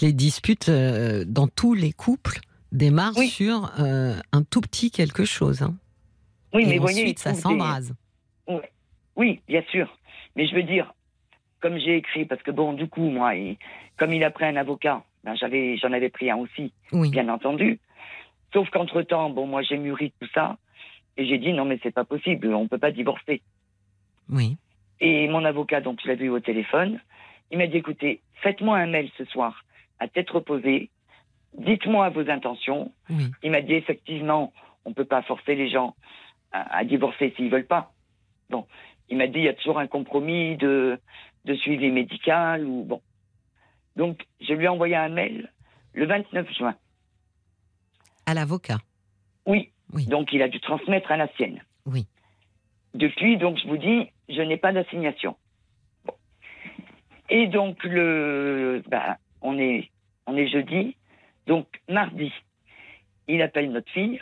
[0.02, 2.40] les disputes euh, dans tous les couples
[2.72, 3.28] démarrent Oui.
[3.28, 5.62] sur un tout petit quelque chose.
[5.62, 5.76] hein.
[6.52, 7.94] Oui, Et mais ensuite, voyez, ça des- s'embrase.
[9.16, 9.96] Oui, bien sûr.
[10.36, 10.92] Mais je veux dire,
[11.62, 13.58] comme j'ai écrit, parce que bon, du coup, moi, il-
[13.98, 17.12] comme il a pris un avocat, ben, j'avais, j'en avais pris un aussi, Oui.
[17.12, 17.80] bien entendu.
[18.54, 20.58] Sauf qu'entre temps, bon, moi, j'ai mûri tout ça,
[21.18, 23.42] et j'ai dit non, mais c'est pas possible, on peut pas divorcer.
[24.30, 24.58] Oui.
[25.00, 27.00] Et mon avocat, donc, je l'avais eu au téléphone.
[27.52, 29.64] Il m'a dit, écoutez, faites-moi un mail ce soir,
[30.00, 30.90] à tête reposée.
[31.58, 32.92] Dites-moi vos intentions.
[33.10, 33.26] Oui.
[33.44, 34.54] Il m'a dit, effectivement,
[34.86, 35.96] on ne peut pas forcer les gens
[36.52, 37.92] à, à divorcer s'ils veulent pas.
[38.50, 38.66] Bon.
[39.10, 41.00] Il m'a dit, il y a toujours un compromis de,
[41.46, 43.02] de suivi médical ou bon.
[43.96, 45.52] Donc, je lui ai envoyé un mail
[45.94, 46.76] le 29 juin.
[48.26, 48.78] À l'avocat.
[49.46, 49.72] Oui.
[49.94, 50.06] Oui.
[50.08, 51.62] Donc, il a dû transmettre à la sienne.
[51.86, 52.08] Oui.
[52.94, 55.36] Depuis, donc, je vous dis, je n'ai pas d'assignation.
[56.06, 56.14] Bon.
[57.30, 59.90] Et donc, le, bah, on est,
[60.26, 60.96] on est jeudi.
[61.48, 62.32] Donc, mardi,
[63.28, 64.22] il appelle notre fille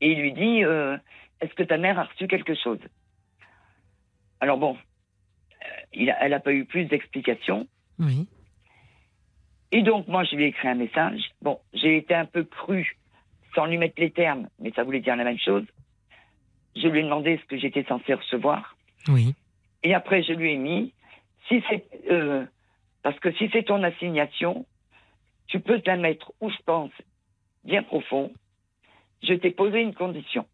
[0.00, 0.96] et il lui dit, euh,
[1.40, 2.78] est-ce que ta mère a reçu quelque chose?
[4.40, 7.66] Alors bon, euh, il a- elle n'a pas eu plus d'explications.
[7.98, 8.26] Oui.
[9.72, 11.20] Et donc, moi, je lui ai écrit un message.
[11.42, 12.96] Bon, j'ai été un peu cru,
[13.54, 15.64] sans lui mettre les termes, mais ça voulait dire la même chose.
[16.76, 18.76] Je lui ai demandé ce que j'étais censé recevoir.
[19.08, 19.34] Oui.
[19.82, 20.92] Et après, je lui ai mis,
[21.48, 22.44] si c'est, euh,
[23.02, 24.66] parce que si c'est ton assignation,
[25.46, 26.90] tu peux te la mettre où je pense,
[27.64, 28.32] bien profond.
[29.22, 30.46] Je t'ai posé une condition.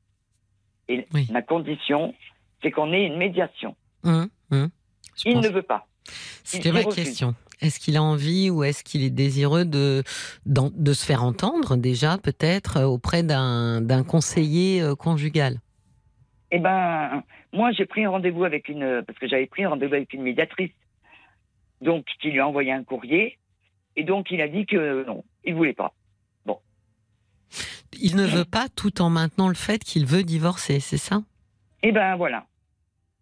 [0.88, 1.28] Et Oui.
[1.30, 2.14] ma condition,
[2.62, 3.76] c'est qu'on ait une médiation.
[4.04, 4.68] Hum, hum.
[5.24, 5.86] Il pense- ne veut pas.
[6.44, 7.34] C'était ma question.
[7.60, 10.02] Est-ce qu'il a envie ou est-ce qu'il est désireux de,
[10.46, 15.60] de se faire entendre déjà peut-être auprès d'un conseiller euh, conjugal?
[16.52, 19.94] Eh ben, moi j'ai pris un rendez-vous avec une, parce que j'avais pris un rendez-vous
[19.94, 20.72] avec une médiatrice,
[21.80, 23.38] donc qui lui a envoyé un courrier,
[23.96, 25.94] et donc il a dit que non, il voulait pas.
[26.46, 26.58] Bon.
[28.00, 31.22] Il ne veut pas tout en maintenant le fait qu'il veut divorcer, c'est ça?
[31.82, 32.46] Eh ben voilà.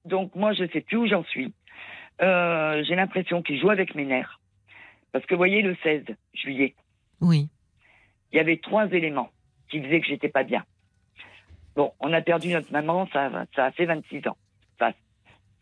[0.04, 1.52] Donc moi je sais plus où j'en suis.
[2.20, 4.40] Euh, j'ai l'impression qu'il joue avec mes nerfs.
[5.12, 6.04] Parce que vous voyez, le 16
[6.34, 6.74] juillet,
[7.20, 7.48] oui.
[8.32, 9.30] il y avait trois éléments
[9.70, 10.64] qui faisaient que j'étais pas bien.
[11.76, 14.36] Bon, on a perdu notre maman, ça, ça a fait 26 ans.
[14.74, 14.92] Enfin,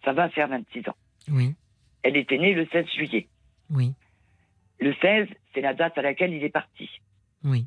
[0.04, 0.96] ça va faire 26 ans.
[1.28, 1.54] Oui.
[2.02, 3.28] Elle était née le 16 juillet.
[3.70, 3.92] Oui.
[4.80, 6.88] Le 16, c'est la date à laquelle il est parti.
[7.44, 7.66] Oui.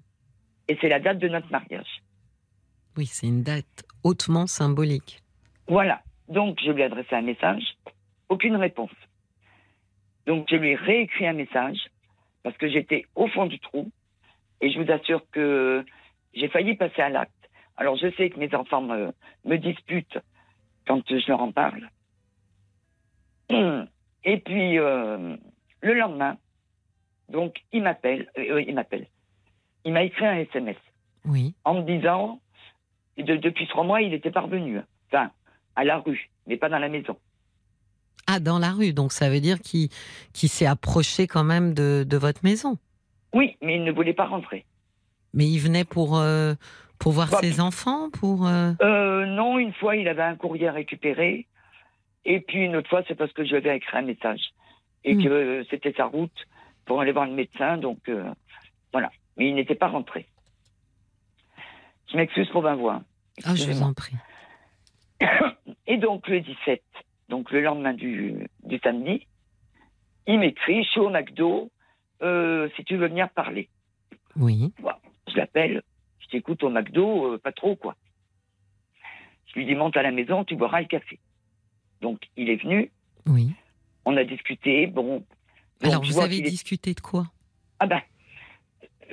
[0.68, 2.02] Et c'est la date de notre mariage.
[2.98, 5.22] Oui, c'est une date hautement symbolique.
[5.68, 6.02] Voilà.
[6.28, 7.64] Donc, je lui ai adressé un message.
[8.30, 8.92] Aucune réponse.
[10.26, 11.80] Donc, je lui ai réécrit un message
[12.44, 13.92] parce que j'étais au fond du trou.
[14.62, 15.86] Et je vous assure que
[16.34, 17.34] j'ai failli passer à l'acte.
[17.78, 19.12] Alors, je sais que mes enfants me,
[19.46, 20.20] me disputent
[20.86, 21.90] quand je leur en parle.
[24.24, 25.38] Et puis, euh,
[25.82, 26.38] le lendemain,
[27.30, 29.08] donc, il m'appelle, euh, il m'appelle.
[29.86, 30.78] Il m'a écrit un SMS.
[31.26, 31.56] Oui.
[31.64, 32.40] En me disant,
[33.18, 34.80] de, depuis trois mois, il était parvenu.
[35.08, 35.32] Enfin,
[35.76, 37.18] à la rue, mais pas dans la maison.
[38.28, 39.90] Ah, dans la rue, donc ça veut dire qu'il
[40.34, 42.78] s'est approché quand même de, de, votre maison
[43.34, 44.66] Oui, mais il ne voulait pas rentrer.
[45.34, 46.54] Mais il venait pour, euh,
[47.00, 48.72] pour voir bah, ses enfants pour euh...
[48.82, 51.48] Euh, Non, une fois, il avait un courrier à récupérer.
[52.26, 54.42] Et puis une autre fois, c'est parce que je lui avais écrit un message.
[55.04, 55.24] Et Hmm.
[55.24, 56.48] que c'était sa route
[56.86, 57.78] pour aller voir le médecin.
[57.78, 58.12] Donc,
[58.92, 59.10] voilà.
[59.38, 60.28] Mais il n'était pas rentré.
[62.12, 63.02] Je m'excuse pour ma voix.
[63.46, 64.16] Ah, je vous en prie.
[65.88, 66.82] Et donc le 17,
[67.30, 69.26] donc le lendemain du, du samedi,
[70.28, 71.72] il m'écrit, je suis au McDo,
[72.22, 73.70] euh, si tu veux venir parler.
[74.36, 74.74] Oui.
[75.32, 75.82] Je l'appelle,
[76.20, 77.96] je t'écoute au McDo, euh, pas trop quoi.
[79.48, 81.20] Je lui dis monte à la maison, tu boiras le café.
[82.02, 82.92] Donc il est venu,
[83.28, 83.52] Oui.
[84.06, 85.24] on a discuté, bon.
[85.82, 87.26] Alors, vous avez est- discuté de quoi?
[87.80, 88.02] Ah ben,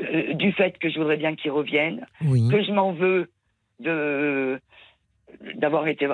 [0.01, 2.49] euh, du fait que je voudrais bien qu'il revienne, Oui.
[2.51, 3.31] que je m'en veux
[3.81, 4.61] de
[5.57, 6.09] d'avoir été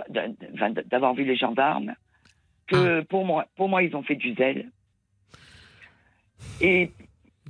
[0.90, 1.94] d'avoir vu les gendarmes
[2.66, 3.04] que Ah.
[3.08, 4.70] pour moi pour moi ils ont fait du zèle
[6.60, 6.90] et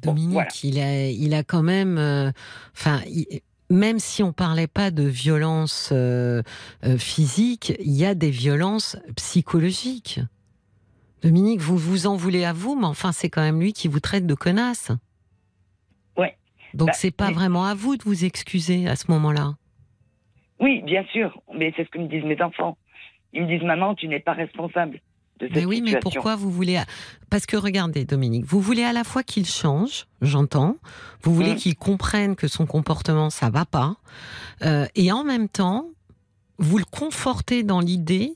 [0.02, 0.48] Dominique, voilà.
[0.64, 1.96] il, a, il a quand même.
[1.96, 2.30] euh,
[2.76, 3.00] Enfin.
[3.70, 6.42] même si on parlait pas de violence euh,
[6.84, 10.20] euh, physique, il y a des violences psychologiques.
[11.22, 14.00] Dominique, vous vous en voulez à vous, mais enfin, c'est quand même lui qui vous
[14.00, 14.90] traite de connasse.
[16.18, 16.36] Ouais.
[16.74, 19.54] Donc, Bah, c'est pas mais- vraiment à vous de vous excuser à ce moment-là.
[20.60, 22.76] Oui bien sûr mais c'est ce que me disent mes enfants
[23.32, 25.00] ils me disent maman tu n'es pas responsable
[25.40, 26.78] de cette Mais oui, mais pourquoi vous voulez
[27.30, 30.76] Parce que regardez, Dominique, vous voulez à la fois qu'il change, j'entends.
[31.22, 31.56] Vous voulez Mm.
[31.56, 33.96] qu'il comprenne que son comportement ça va pas,
[34.62, 35.86] euh, et en même temps,
[36.58, 38.34] vous le confortez dans l'idée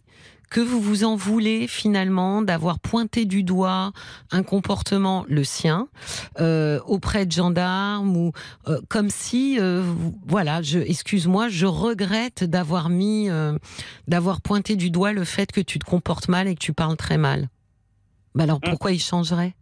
[0.56, 3.92] que vous vous en voulez finalement d'avoir pointé du doigt
[4.30, 5.86] un comportement le sien
[6.40, 8.32] euh, auprès de gendarmes ou
[8.66, 9.82] euh, comme si euh,
[10.26, 13.28] voilà je excuse-moi je regrette d'avoir mis
[14.08, 16.96] d'avoir pointé du doigt le fait que tu te comportes mal et que tu parles
[16.96, 17.50] très mal
[18.34, 18.70] bah alors Mm.
[18.70, 19.52] pourquoi il changerait?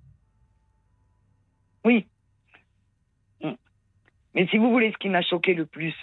[1.85, 2.07] Oui
[3.43, 3.51] Mm.
[4.37, 5.95] mais si vous voulez ce qui m'a choqué le plus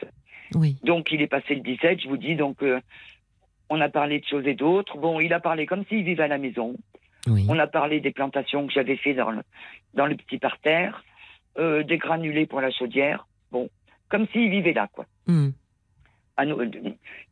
[0.53, 2.81] oui donc il est passé le 17 je vous dis donc euh,
[3.73, 6.27] on a parlé de choses et d'autres bon il a parlé comme s'il vivait à
[6.27, 6.75] la maison
[7.27, 9.41] oui On a parlé des plantations que j'avais fait dans le,
[9.93, 11.03] dans le petit parterre,
[11.59, 13.27] euh, des granulés pour la chaudière.
[13.51, 13.69] Bon,
[14.09, 15.05] comme s'il vivait là, quoi.
[15.27, 15.49] Mm.
[16.37, 16.63] Ano-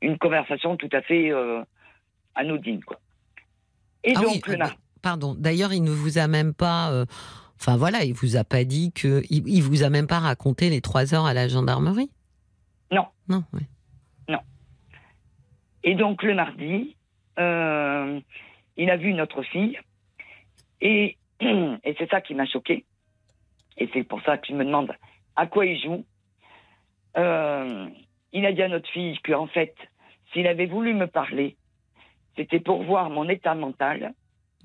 [0.04, 1.64] une conversation tout à fait euh,
[2.36, 3.00] anodine, quoi.
[4.04, 6.92] Et Ah oui, donc, le euh, mar- pardon d'ailleurs il ne vous a même pas
[6.92, 7.06] euh,
[7.60, 10.70] enfin voilà il vous a pas dit que il, il vous a même pas raconté
[10.70, 12.12] les trois heures à la gendarmerie?
[12.92, 13.06] Non.
[13.28, 13.62] non oui.
[15.84, 16.96] Et donc le mardi,
[17.38, 18.20] euh,
[18.78, 19.80] il a vu notre fille.
[20.82, 22.86] Et, et c'est ça qui m'a choqué.
[23.78, 24.92] Et c'est pour ça que je me demande
[25.36, 26.06] à quoi il joue.
[27.18, 27.88] Euh,
[28.34, 29.74] il a dit à notre fille qu'en fait,
[30.32, 31.56] s'il avait voulu me parler,
[32.36, 34.14] c'était pour voir mon état mental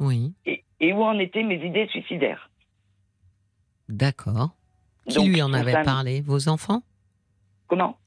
[0.01, 2.51] oui et, et où en étaient mes idées suicidaires.
[3.89, 4.51] d'accord
[5.09, 6.21] qui Donc, lui en avait parlé?
[6.21, 6.83] Vos enfants?
[7.67, 7.99] Comment?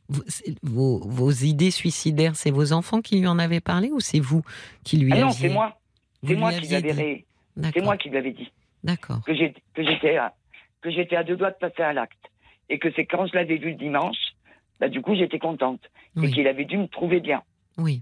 [0.63, 4.43] Vos, vos idées suicidaires, c'est vos enfants qui lui en avaient parlé ou c'est vous
[4.83, 5.77] qui lui Ah non, aviez c'est moi.
[6.25, 7.25] C'est moi qui l'avais
[7.73, 8.51] C'est moi qui lui avais dit
[8.83, 9.23] D'accord.
[9.25, 10.33] que j'étais à,
[10.81, 12.17] que j'étais à deux doigts de passer à l'acte.
[12.69, 14.17] Et que c'est quand je l'avais vu le dimanche,
[14.79, 15.81] bah, du coup, j'étais contente.
[16.21, 17.43] Et qu'il avait dû me trouver bien.
[17.77, 18.01] Oui.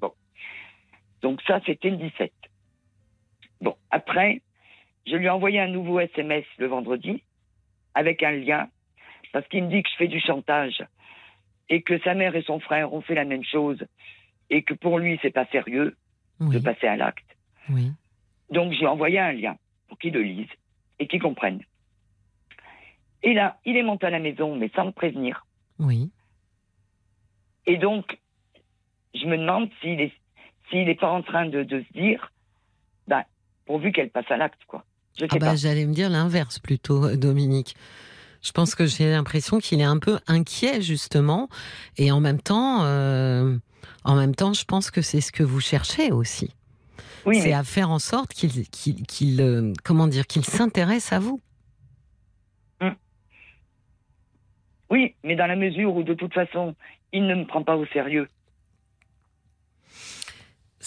[1.21, 2.31] Donc ça, c'était le 17.
[3.61, 4.41] Bon, après,
[5.05, 7.23] je lui ai envoyé un nouveau SMS le vendredi
[7.93, 8.69] avec un lien
[9.33, 10.81] parce qu'il me dit que je fais du chantage
[11.69, 13.83] et que sa mère et son frère ont fait la même chose
[14.49, 15.95] et que pour lui c'est pas sérieux
[16.39, 17.25] de passer à l'acte.
[17.69, 17.91] Oui.
[18.51, 19.57] Donc j'ai envoyé un lien
[19.87, 20.49] pour qu'il le lise
[20.99, 21.61] et qu'il comprenne.
[23.23, 25.45] Et là, il est monté à la maison, mais sans me prévenir.
[25.79, 26.11] Oui.
[27.65, 28.19] Et donc,
[29.15, 30.13] je me demande s'il est,
[30.69, 32.31] s'il n'est pas en train de, se dire,
[33.07, 33.25] bah,
[33.65, 34.85] pourvu qu'elle passe à l'acte, quoi.
[35.17, 37.75] Je ah bah, J'allais me dire l'inverse plutôt, Dominique.
[38.45, 41.49] Je pense que j'ai l'impression qu'il est un peu inquiet justement,
[41.97, 43.57] et en même temps, euh,
[44.03, 46.53] en même temps, je pense que c'est ce que vous cherchez aussi.
[47.25, 51.41] Oui, c'est à faire en sorte qu'il, qu'il, euh, comment dire, qu'il s'intéresse à vous.
[52.81, 52.95] Hum.
[54.91, 56.75] Oui, mais dans la mesure où de toute façon,
[57.13, 58.27] il ne me prend pas au sérieux.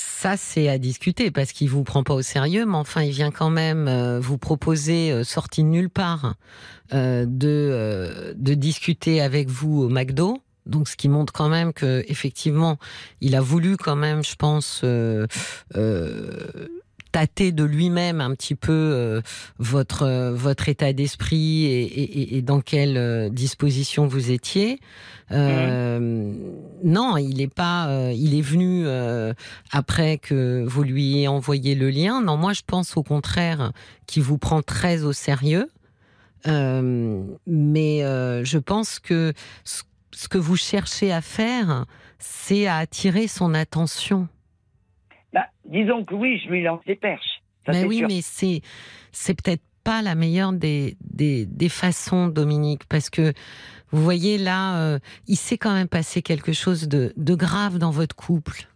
[0.00, 3.32] Ça, c'est à discuter parce qu'il vous prend pas au sérieux, mais enfin, il vient
[3.32, 6.34] quand même euh, vous proposer, euh, sorti de nulle part,
[6.92, 10.40] de, de discuter avec vous au McDo.
[10.68, 12.78] Donc, ce qui montre quand même que effectivement,
[13.20, 15.26] il a voulu quand même, je pense, euh,
[15.76, 16.68] euh,
[17.12, 19.20] tâter de lui-même un petit peu euh,
[19.58, 24.80] votre votre état d'esprit et, et, dans quelle disposition vous étiez.
[25.30, 26.34] Mmh.
[26.84, 28.10] Non, il est pas.
[28.14, 28.86] il est venu
[29.70, 32.22] après que vous lui ayez envoyé le lien.
[32.22, 33.72] Non, moi, je pense au contraire
[34.06, 35.70] qu'il vous prend très au sérieux.
[36.46, 38.00] mais
[38.44, 39.32] je pense que
[40.18, 41.86] ce que vous cherchez à faire,
[42.18, 44.28] c'est à attirer son attention.
[45.68, 47.42] Disons que oui, je lui lance des perches.
[47.68, 48.62] mais oui, mais c'est
[49.12, 53.32] c'est peut-être pas la meilleure des, des, des, façons, Dominique, parce que
[53.90, 57.90] vous voyez là, euh, il s'est quand même passé quelque chose de, de grave dans
[57.90, 58.68] votre couple.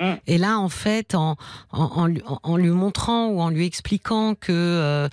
[0.00, 0.16] Hum.
[0.26, 1.36] Et là, en fait, en,
[1.70, 2.08] en,
[2.42, 5.08] en, lui montrant ou en lui expliquant que, euh,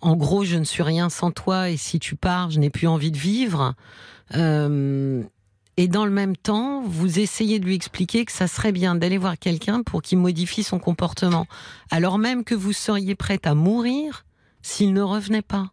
[0.00, 2.88] en gros, je ne suis rien sans toi et si tu pars, je n'ai plus
[2.88, 3.74] envie de vivre,
[4.34, 5.22] euh,
[5.76, 9.16] et dans le même temps, vous essayez de lui expliquer que ça serait bien d'aller
[9.16, 11.46] voir quelqu'un pour qu'il modifie son comportement,
[11.90, 14.26] alors même que vous seriez prête à mourir
[14.60, 15.72] s'il ne revenait pas.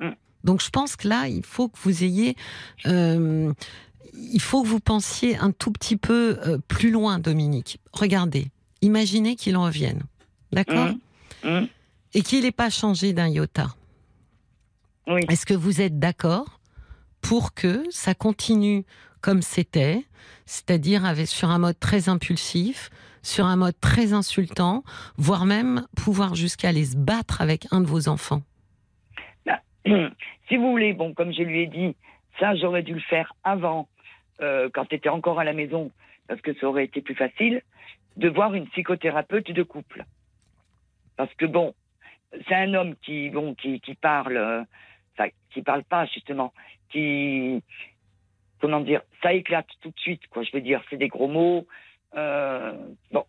[0.00, 0.10] Mm.
[0.42, 2.36] Donc je pense que là, il faut que vous ayez,
[2.86, 3.52] euh,
[4.14, 7.78] il faut que vous pensiez un tout petit peu euh, plus loin, Dominique.
[7.92, 8.50] Regardez,
[8.82, 10.02] imaginez qu'il revienne,
[10.50, 10.90] d'accord,
[11.44, 11.60] mm.
[11.60, 11.68] Mm.
[12.14, 13.68] et qu'il n'ait pas changé d'un iota.
[15.06, 15.20] Oui.
[15.28, 16.57] Est-ce que vous êtes d'accord?
[17.22, 18.84] Pour que ça continue
[19.20, 20.04] comme c'était,
[20.46, 22.90] c'est-à-dire sur un mode très impulsif,
[23.22, 24.82] sur un mode très insultant,
[25.16, 28.42] voire même pouvoir jusqu'à aller se battre avec un de vos enfants.
[29.44, 29.60] Bah,
[30.48, 31.96] si vous voulez, bon, comme je lui ai dit,
[32.38, 33.88] ça j'aurais dû le faire avant,
[34.40, 35.90] euh, quand tu étais encore à la maison,
[36.28, 37.62] parce que ça aurait été plus facile,
[38.16, 40.04] de voir une psychothérapeute de couple.
[41.16, 41.74] Parce que bon,
[42.46, 44.62] c'est un homme qui, bon, qui, qui parle, euh,
[45.58, 46.52] qui parle pas justement,
[46.88, 47.60] qui,
[48.60, 50.44] comment dire, ça éclate tout de suite, quoi.
[50.44, 51.66] Je veux dire, c'est des gros mots.
[52.16, 52.72] Euh,
[53.10, 53.24] bon.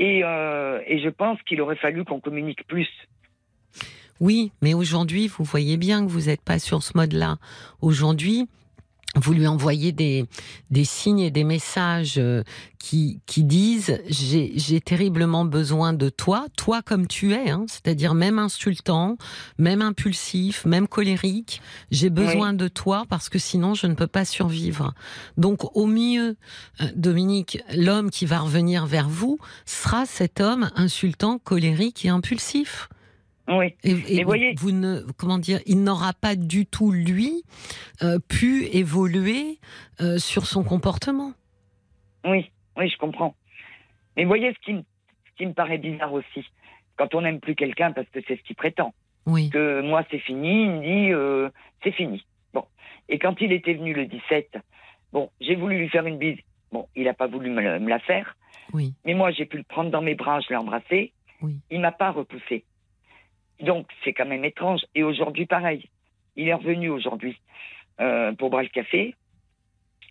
[0.00, 2.88] Et, euh, et je pense qu'il aurait fallu qu'on communique plus.
[4.18, 7.36] Oui, mais aujourd'hui, vous voyez bien que vous n'êtes pas sur ce mode-là.
[7.80, 8.48] Aujourd'hui,
[9.16, 10.24] vous lui envoyez des,
[10.70, 12.42] des signes et des messages euh,
[12.78, 18.38] qui, qui disent j'ai terriblement besoin de toi, toi comme tu es, hein, c'est-à-dire même
[18.38, 19.18] insultant,
[19.58, 21.60] même impulsif, même colérique,
[21.90, 24.94] j'ai besoin de toi parce que sinon je ne peux pas survivre.
[25.36, 26.36] Donc au mieux,
[26.80, 32.88] euh, Dominique, l'homme qui va revenir vers vous sera cet homme insultant, colérique et impulsif.
[33.48, 33.74] Oui.
[33.82, 37.42] Et, voyez, vous ne, comment dire, il n'aura pas du tout lui
[38.02, 39.58] euh, pu évoluer
[40.00, 41.32] euh, sur son comportement.
[42.24, 43.34] Oui, oui, je comprends.
[44.16, 46.44] Mais voyez ce qui, me, ce qui me paraît bizarre aussi,
[46.96, 48.94] quand on n'aime plus quelqu'un parce que c'est ce qu'il prétend.
[49.26, 49.50] Oui.
[49.50, 51.48] Que moi c'est fini, il me dit euh,
[51.82, 52.24] c'est fini.
[52.52, 52.64] Bon.
[53.08, 54.58] Et quand il était venu le 17,
[55.12, 56.38] bon, j'ai voulu lui faire une bise.
[56.72, 58.36] Bon, il n'a pas voulu me, la faire.
[58.72, 58.94] Oui.
[59.04, 61.12] Mais moi j'ai pu le prendre dans mes bras, je l'ai embrassé.
[61.40, 61.56] Oui.
[61.70, 62.64] Il m'a pas repoussé.
[63.62, 64.82] Donc, c'est quand même étrange.
[64.94, 65.88] Et aujourd'hui, pareil.
[66.36, 67.38] Il est revenu aujourd'hui
[68.00, 69.14] euh, pour boire le café.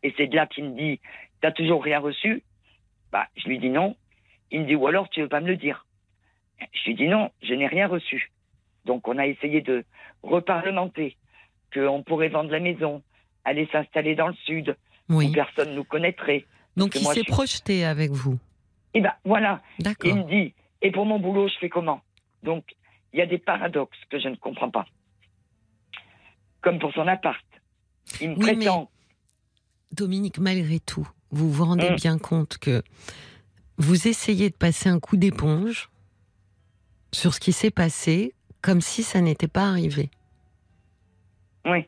[0.04, 0.99] Et c'est de là qu'il me dit
[1.41, 2.43] T'as toujours rien reçu?
[3.12, 3.95] Bah, je lui dis non.
[4.52, 5.86] Il me dit Ou alors tu veux pas me le dire?
[6.74, 8.32] Je lui dis non, je n'ai rien reçu.
[8.86, 9.84] Donc, on a essayé de
[10.24, 11.18] reparlementer
[11.74, 13.02] qu'on pourrait vendre la maison,
[13.43, 14.76] aller s'installer dans le sud,
[15.10, 16.45] où personne nous connaîtrait.
[16.78, 18.39] Donc, il s'est projeté avec vous
[18.93, 19.62] Et eh ben voilà.
[20.04, 22.02] Il me dit Et pour mon boulot, je fais comment?
[22.43, 22.64] Donc,
[23.14, 24.86] il y a des paradoxes que je ne comprends pas.
[26.62, 27.43] Comme pour son appart.
[28.20, 28.89] Il me prétend.
[29.91, 31.95] Dominique, malgré tout, vous vous rendez hum.
[31.95, 32.82] bien compte que
[33.78, 35.89] vous essayez de passer un coup d'éponge
[37.12, 40.12] sur ce qui s'est passé comme si ça n'était pas arrivé.
[41.66, 41.88] Oui.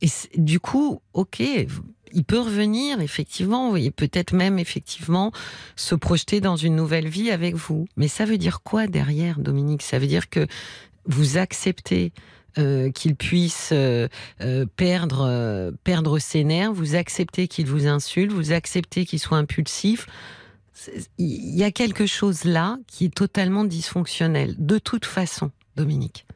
[0.00, 5.32] Et du coup, ok, il peut revenir, effectivement, et peut-être même, effectivement,
[5.76, 7.86] se projeter dans une nouvelle vie avec vous.
[7.96, 9.82] Mais ça veut dire quoi derrière, Dominique?
[9.82, 10.46] Ça veut dire que
[11.06, 12.12] vous acceptez
[12.58, 14.08] euh, qu'il puisse euh,
[14.42, 20.06] euh, perdre, perdre ses nerfs, vous acceptez qu'il vous insulte, vous acceptez qu'il soit impulsif.
[21.16, 26.26] Il y a quelque chose là qui est totalement dysfonctionnel, de toute façon, Dominique.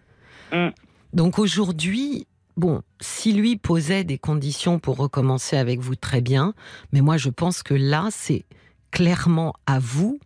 [0.52, 0.68] Mm.
[1.12, 2.26] Donc aujourd'hui,
[2.56, 6.54] bon, si lui posait des conditions pour recommencer avec vous, très bien,
[6.92, 8.44] mais moi je pense que là, c'est
[8.90, 10.18] clairement à vous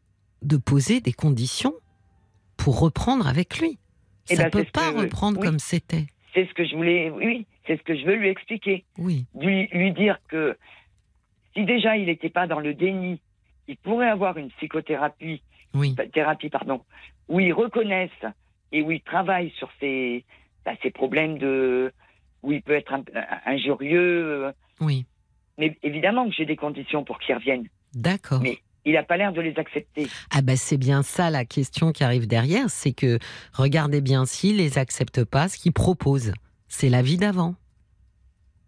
[0.42, 1.74] de poser des conditions
[2.56, 3.78] pour reprendre avec lui.
[4.30, 6.06] Eh ça ne ben, peut pas reprendre comme c'était.
[6.34, 8.84] C'est ce que je voulais, oui, c'est ce que je veux lui expliquer.
[8.98, 9.26] Oui.
[9.34, 10.56] Lui, lui dire que
[11.54, 13.20] si déjà il n'était pas dans le déni,
[13.66, 15.42] il pourrait avoir une psychothérapie,
[15.74, 15.96] oui.
[16.12, 16.82] thérapie, pardon,
[17.28, 18.10] où il reconnaisse
[18.72, 20.24] et où il travaille sur ses,
[20.64, 21.92] bah, ses problèmes de,
[22.42, 22.92] où il peut être
[23.46, 24.46] injurieux.
[24.46, 24.52] Euh.
[24.80, 25.06] Oui.
[25.58, 27.68] Mais évidemment que j'ai des conditions pour qu'il revienne.
[27.94, 28.40] D'accord.
[28.42, 30.06] Mais il n'a pas l'air de les accepter.
[30.30, 33.18] Ah ben c'est bien ça la question qui arrive derrière, c'est que
[33.52, 36.32] regardez bien s'il les accepte pas, ce qu'il propose,
[36.68, 37.54] c'est la vie d'avant.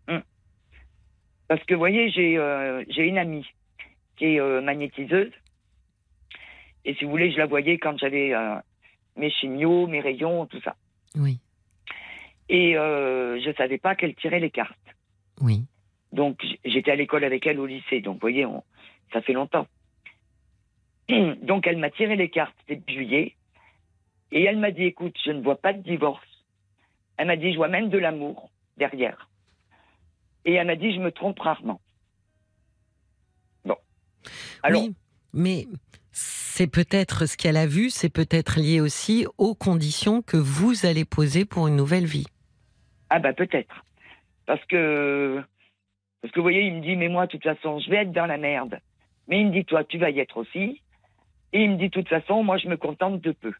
[0.08, 0.22] Hum.
[1.48, 3.46] Parce que vous voyez, j'ai euh, une amie
[4.16, 5.32] qui est euh, magnétiseuse.
[6.84, 8.32] Et si vous voulez, je la voyais quand j'avais
[9.16, 10.74] mes chimios, mes rayons, tout ça.
[11.14, 11.38] Oui.
[12.48, 14.78] Et euh, je ne savais pas qu'elle tirait les cartes.
[15.40, 15.64] Oui.
[16.12, 18.00] Donc j'étais à l'école avec elle au lycée.
[18.00, 18.46] Donc vous voyez,
[19.12, 19.66] ça fait longtemps.
[21.42, 23.36] Donc elle m'a tiré les cartes début juillet.
[24.30, 26.26] Et elle m'a dit, écoute, je ne vois pas de divorce.
[27.18, 29.28] Elle m'a dit, je vois même de l'amour derrière.
[30.44, 31.80] Et elle m'a dit, je me trompe rarement.
[33.64, 33.76] Bon.
[34.62, 34.94] Alors, oui,
[35.34, 35.66] mais
[36.54, 41.06] c'est peut-être ce qu'elle a vu, c'est peut-être lié aussi aux conditions que vous allez
[41.06, 42.26] poser pour une nouvelle vie.
[43.08, 43.74] Ah bah peut-être.
[44.44, 45.42] Parce que,
[46.20, 48.12] parce que vous voyez, il me dit, mais moi, de toute façon, je vais être
[48.12, 48.80] dans la merde.
[49.28, 50.82] Mais il me dit, toi, tu vas y être aussi.
[51.54, 53.54] Et il me dit, de toute façon, moi, je me contente de peu.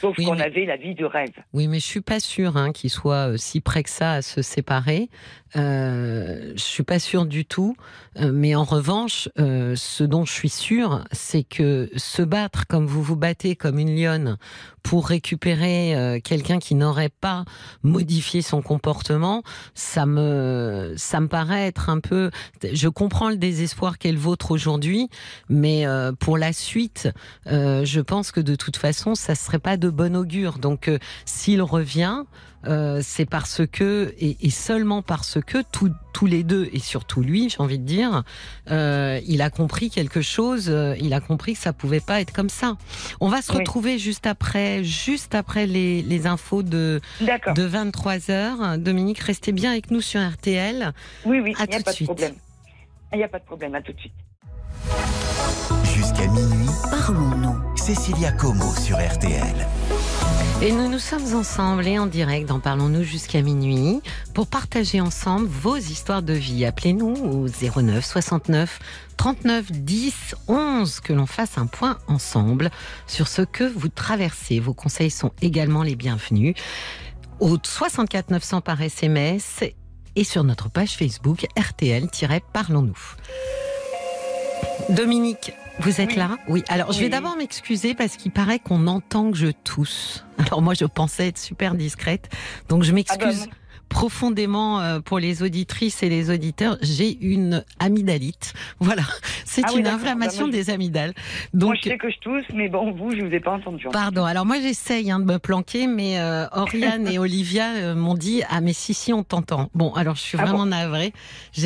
[0.00, 1.32] Sauf qu'on avait la vie de rêve.
[1.52, 4.22] Oui, mais je suis pas sûre hein, qu'il soit euh, si près que ça à
[4.22, 5.08] se séparer.
[5.56, 7.76] Euh, je suis pas sûre du tout.
[8.18, 12.86] Euh, mais en revanche, euh, ce dont je suis sûre, c'est que se battre comme
[12.86, 14.36] vous vous battez comme une lionne
[14.82, 17.44] pour récupérer quelqu'un qui n'aurait pas
[17.82, 19.42] modifié son comportement,
[19.74, 22.30] ça me ça me paraît être un peu.
[22.62, 25.10] Je comprends le désespoir qu'est le vôtre aujourd'hui,
[25.50, 25.84] mais
[26.18, 27.10] pour la suite,
[27.44, 30.58] je pense que de toute façon, ça serait pas de bon augure.
[30.58, 30.90] Donc,
[31.24, 32.24] s'il revient.
[32.66, 37.60] Euh, c'est parce que, et, seulement parce que, tous les deux, et surtout lui, j'ai
[37.60, 38.22] envie de dire,
[38.70, 42.32] euh, il a compris quelque chose, euh, il a compris que ça pouvait pas être
[42.32, 42.76] comme ça.
[43.20, 48.78] On va se retrouver juste après, juste après les, infos de, de 23 heures.
[48.78, 50.92] Dominique, restez bien avec nous sur RTL.
[51.24, 52.34] Oui, oui, il n'y a pas de problème.
[53.12, 54.12] Il n'y a pas de problème, à tout de suite.
[55.84, 57.69] Jusqu'à minuit, parlons-nous.
[57.94, 59.66] Cécilia Como sur RTL.
[60.62, 64.00] Et nous nous sommes ensemble et en direct dans Parlons-nous jusqu'à minuit
[64.32, 66.64] pour partager ensemble vos histoires de vie.
[66.64, 68.78] Appelez-nous au 09 69
[69.16, 72.70] 39 10 11 que l'on fasse un point ensemble
[73.08, 74.60] sur ce que vous traversez.
[74.60, 76.54] Vos conseils sont également les bienvenus
[77.40, 79.64] au 64 900 par SMS
[80.14, 83.16] et sur notre page Facebook RTL-Parlons-nous.
[84.90, 86.62] Dominique, vous êtes là Oui.
[86.68, 90.24] Alors, je vais d'abord m'excuser parce qu'il paraît qu'on entend que je tousse.
[90.38, 92.28] Alors, moi, je pensais être super discrète.
[92.68, 93.42] Donc, je m'excuse.
[93.44, 93.56] Ah bah,
[93.90, 98.54] profondément euh, pour les auditrices et les auditeurs, j'ai une amygdalite.
[98.78, 99.02] Voilà,
[99.44, 101.12] c'est ah une inflammation des amygdales.
[101.52, 103.86] Donc, moi, je sais que je tousse, mais bon, vous, je vous ai pas entendu.
[103.92, 104.24] Pardon.
[104.24, 108.42] Alors moi, j'essaye hein, de me planquer, mais euh, Oriane et Olivia euh, m'ont dit
[108.48, 109.68] ah mais si si on t'entend.
[109.74, 111.12] Bon, alors je suis ah vraiment navrée.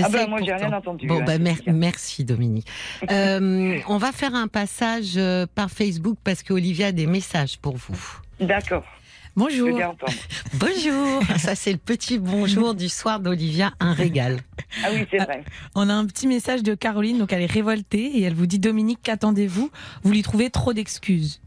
[0.02, 1.06] Ah bah moi, j'ai rien entendu.
[1.06, 2.66] Bon, bah, merci Dominique.
[3.10, 5.20] on va faire un passage
[5.54, 8.18] par Facebook parce que Olivia a des messages pour vous.
[8.40, 8.84] D'accord.
[9.36, 9.80] Bonjour.
[10.54, 11.22] bonjour.
[11.38, 14.38] Ça, c'est le petit bonjour du soir d'Olivia, un régal.
[14.84, 15.44] Ah oui, c'est vrai.
[15.74, 18.60] On a un petit message de Caroline, donc elle est révoltée et elle vous dit
[18.60, 19.70] Dominique, qu'attendez-vous?
[20.04, 21.40] Vous lui trouvez trop d'excuses.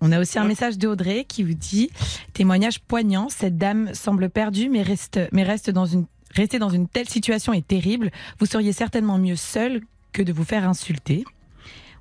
[0.00, 1.90] On a aussi un message de Audrey qui vous dit
[2.32, 3.28] témoignage poignant.
[3.28, 7.52] Cette dame semble perdue, mais reste, mais reste dans une rester dans une telle situation
[7.52, 8.10] est terrible.
[8.38, 9.80] Vous seriez certainement mieux seul
[10.12, 11.24] que de vous faire insulter.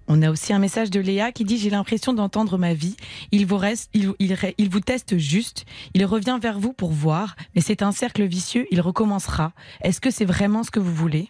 [0.08, 2.96] On a aussi un message de Léa qui dit J'ai l'impression d'entendre ma vie.
[3.32, 5.66] Il vous reste, il, il, vous teste juste.
[5.94, 8.68] Il revient vers vous pour voir, mais c'est un cercle vicieux.
[8.72, 9.54] Il recommencera.
[9.82, 11.30] Est-ce que c'est vraiment ce que vous voulez?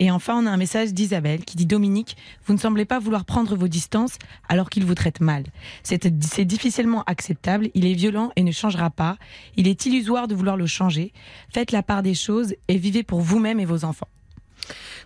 [0.00, 3.24] Et enfin, on a un message d'Isabelle qui dit Dominique, vous ne semblez pas vouloir
[3.24, 5.44] prendre vos distances alors qu'il vous traite mal.
[5.82, 6.08] C'est
[6.44, 9.16] difficilement acceptable, il est violent et ne changera pas.
[9.56, 11.12] Il est illusoire de vouloir le changer.
[11.52, 14.08] Faites la part des choses et vivez pour vous-même et vos enfants.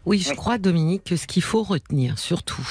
[0.06, 2.66] Oui, je crois, Dominique, que ce qu'il faut retenir surtout,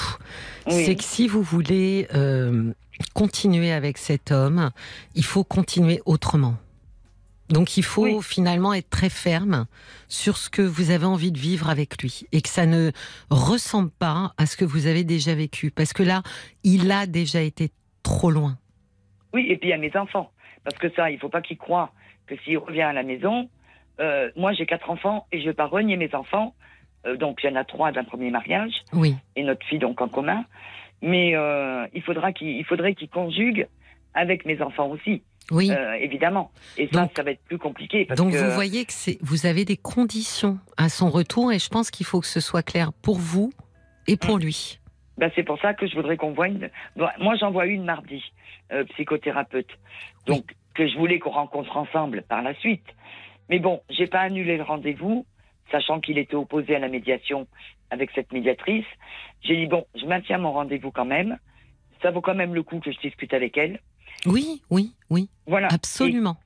[0.67, 2.73] c'est que si vous voulez euh,
[3.13, 4.71] continuer avec cet homme,
[5.15, 6.55] il faut continuer autrement.
[7.49, 9.67] Donc il faut finalement être très ferme
[10.07, 12.91] sur ce que vous avez envie de vivre avec lui et que ça ne
[13.29, 15.71] ressemble pas à ce que vous avez déjà vécu.
[15.71, 16.23] Parce que là,
[16.63, 17.69] il a déjà été
[18.03, 18.57] trop loin.
[19.33, 20.31] Oui, et puis il y a mes enfants.
[20.65, 21.91] Parce que ça, il ne faut pas qu'il croit
[22.27, 23.49] que s'il revient à la maison,
[24.01, 26.53] euh, moi j'ai quatre enfants et je ne vais pas renier mes enfants.
[27.07, 28.73] Euh, donc il y en a trois d'un premier mariage.
[28.93, 29.15] Oui.
[29.35, 30.45] Et notre fille donc en commun.
[31.01, 33.67] Mais euh, il, faudra qu'il, il faudrait qu'il conjugue
[34.13, 35.23] avec mes enfants aussi.
[35.51, 35.71] Oui.
[35.71, 36.51] Euh, évidemment.
[36.77, 38.05] Et ça, ça va être plus compliqué.
[38.17, 41.89] donc vous voyez que c'est, vous avez des conditions à son retour et je pense
[41.89, 43.51] qu'il faut que ce soit clair pour vous
[44.07, 44.41] et pour mm.
[44.41, 44.79] lui.
[45.17, 46.69] Ben, c'est pour ça que je voudrais qu'on voit une.
[46.95, 48.23] Moi, j'en vois une mardi,
[48.71, 49.69] euh, psychothérapeute.
[50.27, 52.85] Donc, que je voulais qu'on rencontre ensemble par la suite.
[53.49, 55.25] Mais bon, j'ai pas annulé le rendez-vous,
[55.71, 57.47] sachant qu'il était opposé à la médiation
[57.89, 58.85] avec cette médiatrice.
[59.41, 61.37] J'ai dit bon, je maintiens mon rendez-vous quand même.
[62.01, 63.79] Ça vaut quand même le coup que je discute avec elle.
[64.25, 65.29] Oui, oui, oui.
[65.45, 65.67] Voilà.
[65.71, 66.37] Absolument.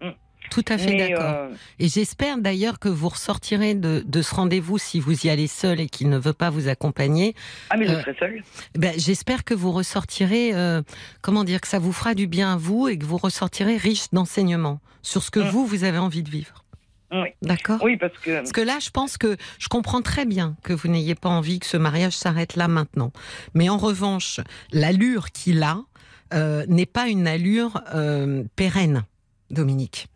[0.00, 0.10] Mm.
[0.50, 1.24] Tout à fait d'accord.
[1.24, 5.80] Euh, et j'espère d'ailleurs que vous ressortirez de, ce rendez-vous si vous y allez seul
[5.80, 7.34] et qu'il ne veut pas vous accompagner.
[7.70, 8.42] Ah, mais je euh, serai seul.
[8.74, 10.82] Ben, j'espère que vous ressortirez, euh,
[11.22, 14.10] comment dire, que ça vous fera du bien à vous et que vous ressortirez riche
[14.12, 15.48] d'enseignements sur ce que mm.
[15.48, 16.63] vous, vous avez envie de vivre.
[17.14, 17.28] Oui.
[17.42, 17.80] D'accord.
[17.82, 18.38] Oui, parce que.
[18.38, 21.60] Parce que là, je pense que je comprends très bien que vous n'ayez pas envie
[21.60, 23.12] que ce mariage s'arrête là maintenant.
[23.54, 24.40] Mais en revanche,
[24.72, 25.78] l'allure qu'il a,
[26.32, 29.04] euh, n'est pas une allure euh, pérenne,
[29.50, 30.08] Dominique.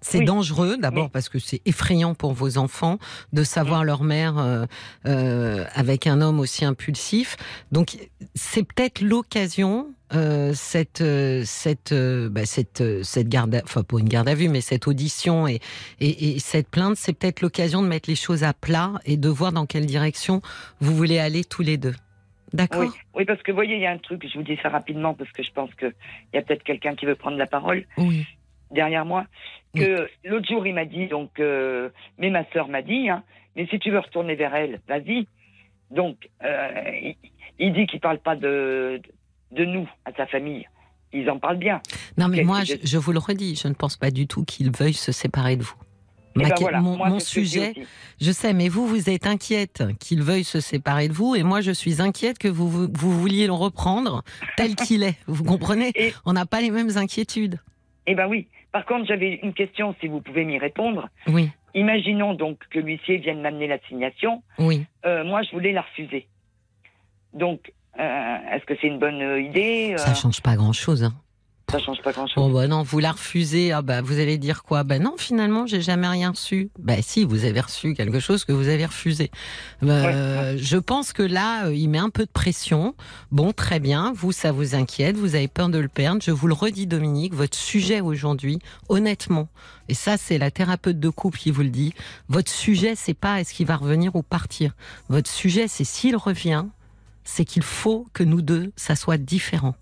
[0.00, 2.98] C'est dangereux, d'abord parce que c'est effrayant pour vos enfants
[3.32, 4.66] de savoir leur mère
[5.04, 7.36] euh, avec un homme aussi impulsif.
[7.72, 7.98] Donc
[8.36, 11.04] c'est peut-être l'occasion, cette
[11.44, 15.60] cette bah, cette cette garde, enfin pas une garde à vue, mais cette audition et,
[16.00, 19.28] et, et cette plainte, c'est peut-être l'occasion de mettre les choses à plat et de
[19.28, 20.40] voir dans quelle direction
[20.80, 21.94] vous voulez aller tous les deux.
[22.52, 22.92] D'accord?
[23.14, 23.24] Oui.
[23.24, 25.30] parce que vous voyez, il y a un truc, je vous dis ça rapidement parce
[25.32, 25.92] que je pense qu'il
[26.32, 27.84] y a peut-être quelqu'un qui veut prendre la parole
[28.70, 29.26] derrière moi.
[29.74, 33.22] Que l'autre jour, il m'a dit, donc, euh, mais ma sœur m'a dit, hein,
[33.56, 35.26] mais si tu veux retourner vers elle, vas-y.
[35.90, 37.12] Donc, euh,
[37.58, 39.02] il, dit qu'il parle pas de,
[39.52, 40.66] de nous, à sa famille.
[41.12, 41.80] Ils en parlent bien.
[42.18, 44.94] Non, mais moi, je, vous le redis, je ne pense pas du tout qu'il veuille
[44.94, 45.76] se séparer de vous.
[46.38, 47.72] Eh ben mon, sujet,
[48.20, 51.62] je sais, mais vous, vous êtes inquiète qu'il veuille se séparer de vous, et moi,
[51.62, 54.22] je suis inquiète que vous, vous, vouliez le reprendre
[54.58, 55.16] tel qu'il est.
[55.26, 55.92] Vous comprenez?
[56.26, 57.58] On n'a pas les mêmes inquiétudes.
[58.06, 58.48] Eh ben oui.
[58.70, 61.08] Par contre, j'avais une question, si vous pouvez m'y répondre.
[61.28, 61.50] Oui.
[61.74, 64.42] Imaginons donc que l'huissier vienne m'amener l'assignation.
[64.58, 64.84] Oui.
[65.06, 66.26] Euh, moi, je voulais la refuser.
[67.32, 71.04] Donc, est-ce que c'est une bonne idée Ça change pas grand-chose.
[71.04, 71.12] Hein.
[71.70, 72.44] Ça change pas grand-chose.
[72.44, 74.84] Oh bah non, vous la refusez, ah bah vous allez dire quoi?
[74.84, 76.70] Ben non, finalement, j'ai jamais rien reçu.
[76.78, 79.32] Ben si, vous avez reçu quelque chose que vous avez refusé.
[79.82, 82.94] Euh, je pense que là, euh, il met un peu de pression.
[83.32, 86.22] Bon, très bien, vous, ça vous inquiète, vous avez peur de le perdre.
[86.22, 89.48] Je vous le redis, Dominique, votre sujet aujourd'hui, honnêtement,
[89.88, 91.94] et ça, c'est la thérapeute de couple qui vous le dit,
[92.28, 94.72] votre sujet, c'est pas est-ce qu'il va revenir ou partir.
[95.08, 96.64] Votre sujet, c'est s'il revient,
[97.26, 99.74] c'est qu'il faut que nous deux, ça soit différent.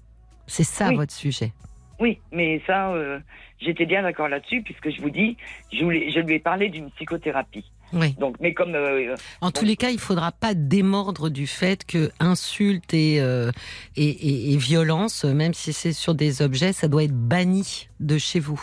[0.47, 1.53] C'est ça votre sujet.
[2.01, 3.21] Oui, mais ça, euh,
[3.61, 5.37] j'étais bien d'accord là-dessus, puisque je vous dis,
[5.73, 7.65] je, je lui ai parlé d'une psychothérapie.
[7.93, 8.15] Oui.
[8.19, 8.75] Donc, mais comme.
[8.75, 13.53] Euh, en tous les cas, il ne faudra pas démordre du fait que insulte euh,
[13.97, 18.19] et, et, et, violence, même si c'est sur des objets, ça doit être banni de
[18.19, 18.61] chez vous.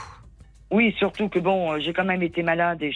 [0.72, 2.94] Oui, surtout que bon, j'ai quand même été malade et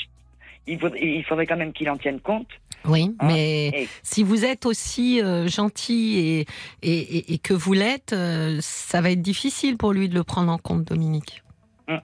[0.68, 2.50] il, faudrait, il faudrait quand même qu'il en tienne compte.
[2.88, 6.46] Oui, hein, mais si vous êtes aussi euh, gentil
[6.82, 10.52] et, et, que vous l'êtes, euh, ça va être difficile pour lui de le prendre
[10.52, 11.44] en compte, Dominique.
[11.88, 12.02] Hum.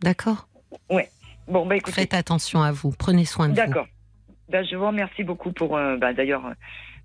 [0.00, 0.48] D'accord?
[0.90, 1.02] Oui.
[1.48, 1.92] Bon, bah écoutez.
[1.92, 3.66] Faites attention à vous, prenez soin de vous.
[3.66, 3.86] D'accord.
[4.48, 6.42] Ben, je vous remercie beaucoup pour, euh, bah, d'ailleurs,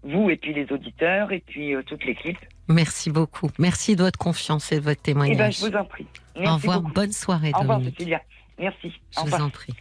[0.04, 2.38] vous et puis les auditeurs et puis toute l'équipe.
[2.68, 3.50] Merci beaucoup.
[3.60, 5.36] Merci de votre confiance et de votre témoignage.
[5.36, 6.08] Eh ben, je vous en prie.
[6.36, 7.52] Au revoir, bonne soirée.
[7.56, 8.22] Au revoir, Cécilia.
[8.60, 8.94] Merci.
[9.12, 9.74] Je vous en prie.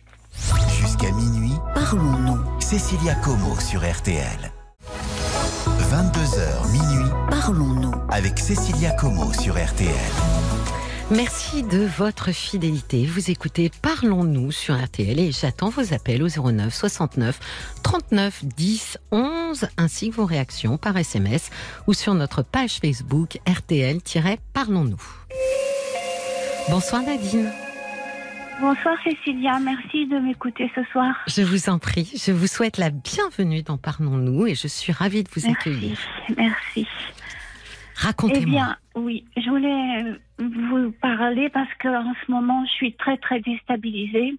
[0.80, 1.33] Jusqu'à minuit,
[1.74, 2.38] parlons-nous.
[2.60, 4.52] Cécilia Como sur RTL.
[5.90, 9.94] 22h minuit, parlons-nous avec Cécilia Como sur RTL.
[11.10, 13.06] Merci de votre fidélité.
[13.06, 17.38] Vous écoutez Parlons-nous sur RTL et j'attends vos appels au 09 69
[17.82, 21.50] 39 10 11 ainsi que vos réactions par SMS
[21.86, 25.02] ou sur notre page Facebook RTL-Parlons-nous.
[26.70, 27.52] Bonsoir Nadine.
[28.60, 31.14] Bonsoir Cécilia, merci de m'écouter ce soir.
[31.26, 35.22] Je vous en prie, je vous souhaite la bienvenue dans Parlons-nous et je suis ravie
[35.24, 35.98] de vous accueillir.
[36.36, 36.86] Merci.
[37.96, 38.42] Racontez-moi.
[38.42, 43.16] Eh bien, oui, je voulais vous parler parce que en ce moment, je suis très
[43.18, 44.34] très déstabilisée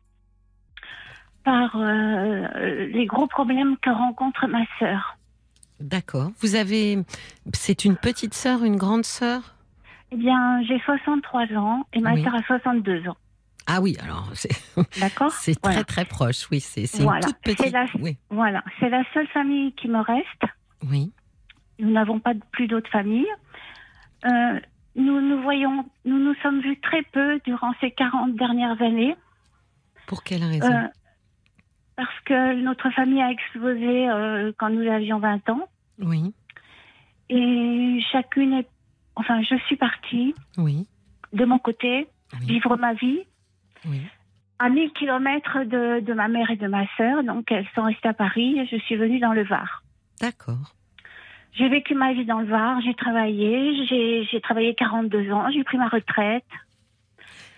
[1.44, 5.18] par euh, les gros problèmes que rencontre ma sœur.
[5.80, 6.32] D'accord.
[6.40, 6.98] Vous avez,
[7.54, 9.56] c'est une petite sœur, une grande sœur?
[10.12, 12.24] Eh bien, j'ai 63 ans et ma Oui.
[12.24, 13.18] sœur a 62 ans.
[13.68, 14.52] Ah oui, alors c'est
[15.00, 15.84] D'accord c'est Voilà.
[15.84, 16.48] très très proche.
[16.52, 17.20] Oui, c'est Voilà.
[17.28, 17.72] une toute petite.
[17.74, 20.44] la- Oui, Voilà, c'est la seule famille qui me reste.
[20.90, 21.12] oui.
[21.78, 23.28] Nous n'avons pas plus d'autres familles.
[24.26, 24.60] Euh,
[24.96, 29.14] nous nous voyons, nous nous sommes vus très peu durant ces 40 dernières années.
[30.08, 30.72] Pour quelle raison?
[30.72, 30.88] Euh,
[31.98, 35.68] parce que notre famille a explosé euh, quand nous avions 20 ans.
[36.00, 36.34] Oui,
[37.30, 38.68] Et chacune est.
[39.18, 40.88] Enfin, je suis partie oui,
[41.34, 42.08] de mon côté,
[42.40, 43.20] oui, vivre ma vie
[43.88, 44.02] oui.
[44.60, 47.24] à 1000 kilomètres de, de ma mère et de ma sœur.
[47.24, 49.84] Donc, elles sont restées à Paris et je suis venue dans le Var.
[50.22, 50.74] D'accord.
[51.54, 55.64] J'ai vécu ma vie dans le Var, j'ai travaillé, j'ai j'ai travaillé 42 ans, j'ai
[55.64, 56.44] pris ma retraite.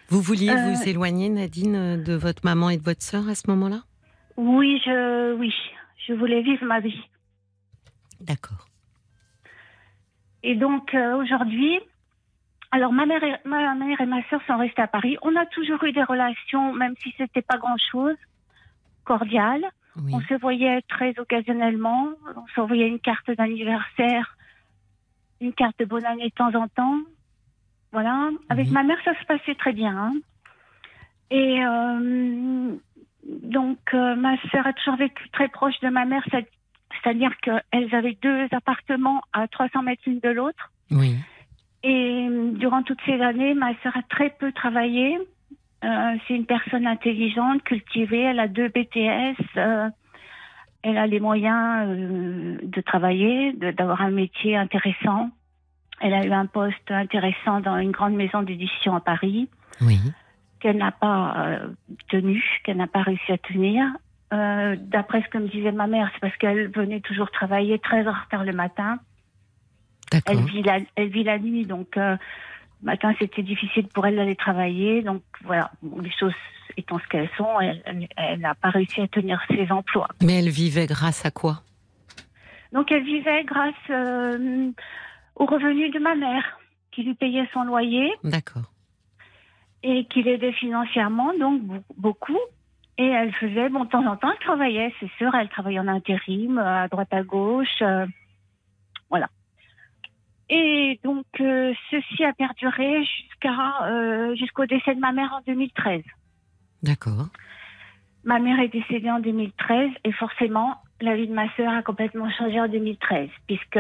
[0.10, 3.50] Vous vouliez Euh, vous éloigner, Nadine, de votre maman et de votre sœur à ce
[3.50, 3.82] moment-là?
[4.38, 5.52] Oui, je, oui,
[6.08, 7.02] je voulais vivre ma vie.
[8.22, 8.68] D'accord.
[10.44, 11.80] Et donc euh, aujourd'hui,
[12.72, 15.18] alors ma mère, et, ma mère et ma sœur sont restées à Paris.
[15.22, 18.16] On a toujours eu des relations, même si c'était pas grand-chose,
[19.04, 19.66] cordiales.
[19.96, 22.10] Oui, On se voyait très occasionnellement.
[22.36, 24.36] On s'envoyait une carte d'anniversaire,
[25.42, 27.00] une carte de bonne année de temps en temps.
[27.92, 28.30] Voilà.
[28.50, 28.74] Avec Oui.
[28.74, 29.96] ma mère, ça se passait très bien.
[29.98, 30.14] hein.
[31.32, 32.76] Et euh,
[33.44, 36.50] donc, euh, ma sœur a toujours vécu très proche de ma mère, c'est-
[37.02, 40.72] c'est-à-dire qu'elles avaient deux appartements à 300 mètres l'une de l'autre.
[40.92, 41.16] oui,
[41.84, 45.18] Et euh, durant toutes ces années, ma sœur a très peu travaillé.
[45.84, 48.22] Euh, c'est une personne intelligente, cultivée.
[48.22, 49.36] Elle a deux BTS.
[49.58, 49.90] euh,
[50.84, 55.30] elle a les moyens euh, de travailler, d'avoir un métier intéressant.
[56.00, 59.50] Elle a eu un poste intéressant dans une grande maison d'édition à Paris
[59.82, 60.00] oui.
[60.60, 61.68] qu'elle n'a pas euh,
[62.10, 63.86] tenu, qu'elle n'a pas réussi à tenir.
[64.34, 68.08] Euh, D'après ce que me disait ma mère, c'est parce qu'elle venait toujours travailler très
[68.08, 69.00] en retard le matin.
[70.26, 72.16] Elle vit la, elle vit la nuit, donc euh,
[72.82, 75.02] le matin c'était difficile pour elle d'aller travailler.
[75.02, 76.34] Donc voilà, Bon, les choses
[76.78, 80.08] étant ce qu'elles sont, elle- n'a pas réussi à tenir ses emplois.
[80.22, 81.62] Mais elle vivait grâce à quoi?
[82.72, 84.70] Donc elle vivait grâce euh,
[85.36, 86.44] aux revenus de ma mère,
[86.92, 88.72] qui lui payait son loyer D'accord.
[89.84, 92.38] et qui l'aidait financièrement, donc be- beaucoup.
[93.00, 95.88] Et elle faisait, bon, de temps en temps, elle travaillait, c'est sûr, elle travaillait en
[95.88, 98.06] intérim, euh, à droite à gauche, euh.
[100.50, 106.04] Et donc, euh, ceci a perduré jusqu'à euh, jusqu'au décès de ma mère en 2013.
[106.84, 107.28] D'accord.
[108.24, 112.30] Ma mère est décédée en 2013 et forcément, la vie de ma sœur a complètement
[112.32, 113.80] changé en 2013 puisque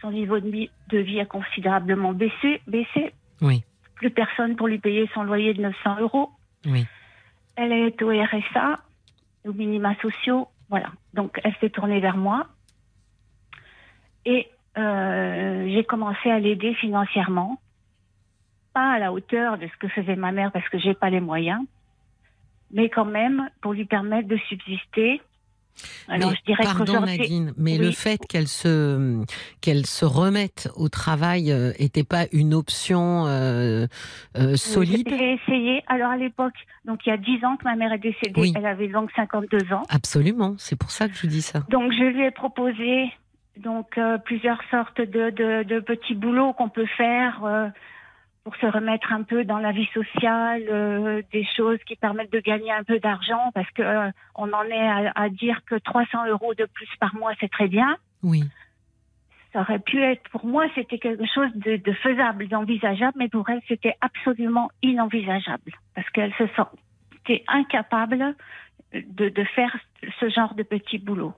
[0.00, 3.12] son niveau de vie, de vie a considérablement baissé, baissé.
[3.40, 3.64] Oui.
[3.96, 6.30] Plus personne pour lui payer son loyer de 900 euros.
[6.66, 6.86] Oui.
[7.56, 8.80] Elle est au RSA,
[9.44, 10.90] aux minima sociaux, voilà.
[11.14, 12.46] Donc elle s'est tournée vers moi
[14.24, 14.48] et
[14.78, 17.60] euh, j'ai commencé à l'aider financièrement,
[18.74, 21.20] pas à la hauteur de ce que faisait ma mère parce que j'ai pas les
[21.20, 21.62] moyens,
[22.72, 25.22] mais quand même pour lui permettre de subsister.
[26.08, 27.84] Alors mais, je dirais pardon Nadine, mais Oui.
[27.84, 29.22] le fait qu'elle se
[29.60, 33.86] qu'elle se remette au travail n'était pas une option euh,
[34.38, 35.06] euh, solide?
[35.10, 35.82] j'ai essayé.
[35.86, 36.54] Alors à l'époque,
[36.86, 38.52] donc il y a 10 ans que ma mère est décédée, Oui.
[38.56, 39.82] elle avait donc 52 ans.
[39.90, 41.60] Absolument, c'est pour ça que je vous dis ça.
[41.68, 43.10] Donc je lui ai proposé
[43.56, 47.68] donc euh, plusieurs sortes de, de, de petits boulots qu'on peut faire euh,
[48.44, 52.40] pour se remettre un peu dans la vie sociale, euh, des choses qui permettent de
[52.40, 56.26] gagner un peu d'argent parce que euh, on en est à, à dire que 300
[56.28, 57.96] euros de plus par mois c'est très bien.
[58.22, 58.44] Oui,
[59.52, 63.48] Ça aurait pu être pour moi c'était quelque chose de, de faisable, d'envisageable, mais pour
[63.48, 68.34] elle c'était absolument inenvisageable parce qu'elle se sentait incapable
[68.92, 69.76] de, de faire
[70.20, 71.34] ce genre de petits boulots.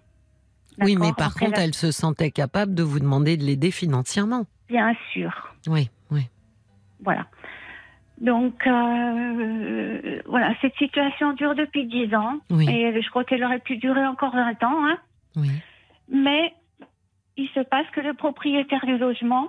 [0.80, 4.44] Oui, mais par contre, elle se sentait capable de vous demander de l'aider financièrement.
[4.68, 6.22] Bien sûr, Oui, oui.
[7.02, 7.26] voilà.
[8.20, 12.40] Donc, euh, voilà, cette situation dure depuis 10 ans.
[12.50, 12.68] Oui.
[12.68, 14.84] Et je crois qu'elle aurait pu durer encore 20 ans.
[14.86, 14.98] Hein.
[15.36, 15.50] Oui.
[16.10, 16.52] Mais
[17.36, 19.48] il se passe que le propriétaire du logement,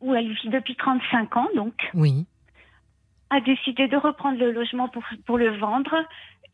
[0.00, 2.26] où elle vit depuis 35 ans, donc, Oui.
[3.30, 5.94] a décidé de reprendre le logement pour, pour le vendre.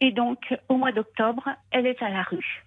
[0.02, 0.38] Et donc,
[0.68, 2.64] au mois d'octobre, elle est à la rue.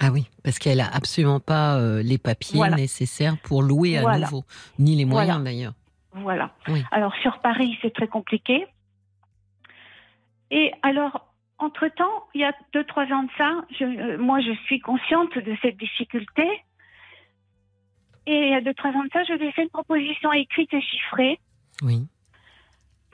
[0.00, 2.76] Ah oui, parce qu'elle a absolument pas euh, les papiers Voilà.
[2.76, 4.26] nécessaires pour louer à Voilà.
[4.26, 4.44] nouveau,
[4.78, 5.44] ni les moyens Voilà.
[5.44, 5.72] d'ailleurs.
[6.12, 6.50] Voilà.
[6.68, 6.82] Oui.
[6.90, 8.66] Alors sur Paris, c'est très compliqué.
[10.50, 11.26] Et alors,
[11.58, 15.36] entre-temps, il y a deux, trois ans de ça, je, euh, moi, je suis consciente
[15.38, 16.44] de cette difficulté.
[18.26, 20.32] Et il y a deux, trois ans de ça, je lui ai fait une proposition
[20.32, 21.38] écrite et chiffrée
[21.82, 22.06] Oui.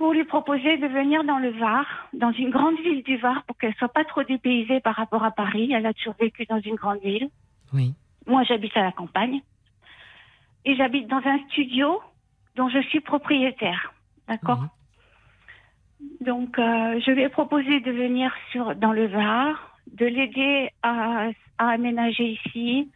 [0.02, 3.56] Pour lui proposer de venir dans le Var, dans une grande ville du Var, pour
[3.56, 5.70] qu'elle soit pas trop dépaysée par rapport à Paris.
[5.72, 7.28] Elle a toujours vécu dans une grande ville.
[7.72, 7.94] Oui.
[8.26, 9.42] Moi, j'habite à la campagne.
[10.64, 12.00] Et j'habite dans un studio
[12.56, 13.94] dont je suis propriétaire.
[14.26, 14.64] D'accord.
[16.20, 21.28] Donc, euh, je lui ai proposé de venir sur, dans le Var, de l'aider à,
[21.58, 22.90] à aménager ici.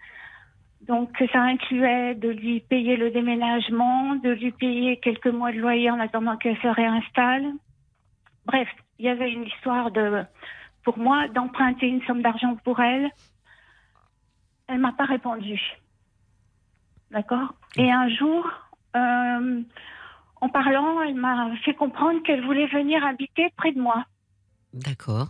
[0.87, 5.91] Donc, ça incluait de lui payer le déménagement, de lui payer quelques mois de loyer
[5.91, 7.53] en attendant qu'elle se réinstalle.
[8.45, 8.69] Bref,
[8.99, 10.25] il y avait une histoire de,
[10.85, 13.11] pour moi, d'emprunter une somme d'argent pour elle.
[14.69, 15.61] Elle m'a pas répondu.
[17.11, 17.55] D'accord?
[17.77, 18.49] Et un jour,
[18.95, 19.63] euh,
[20.41, 24.05] en parlant, elle m'a fait comprendre qu'elle voulait venir habiter près de moi.
[24.73, 25.29] D'accord.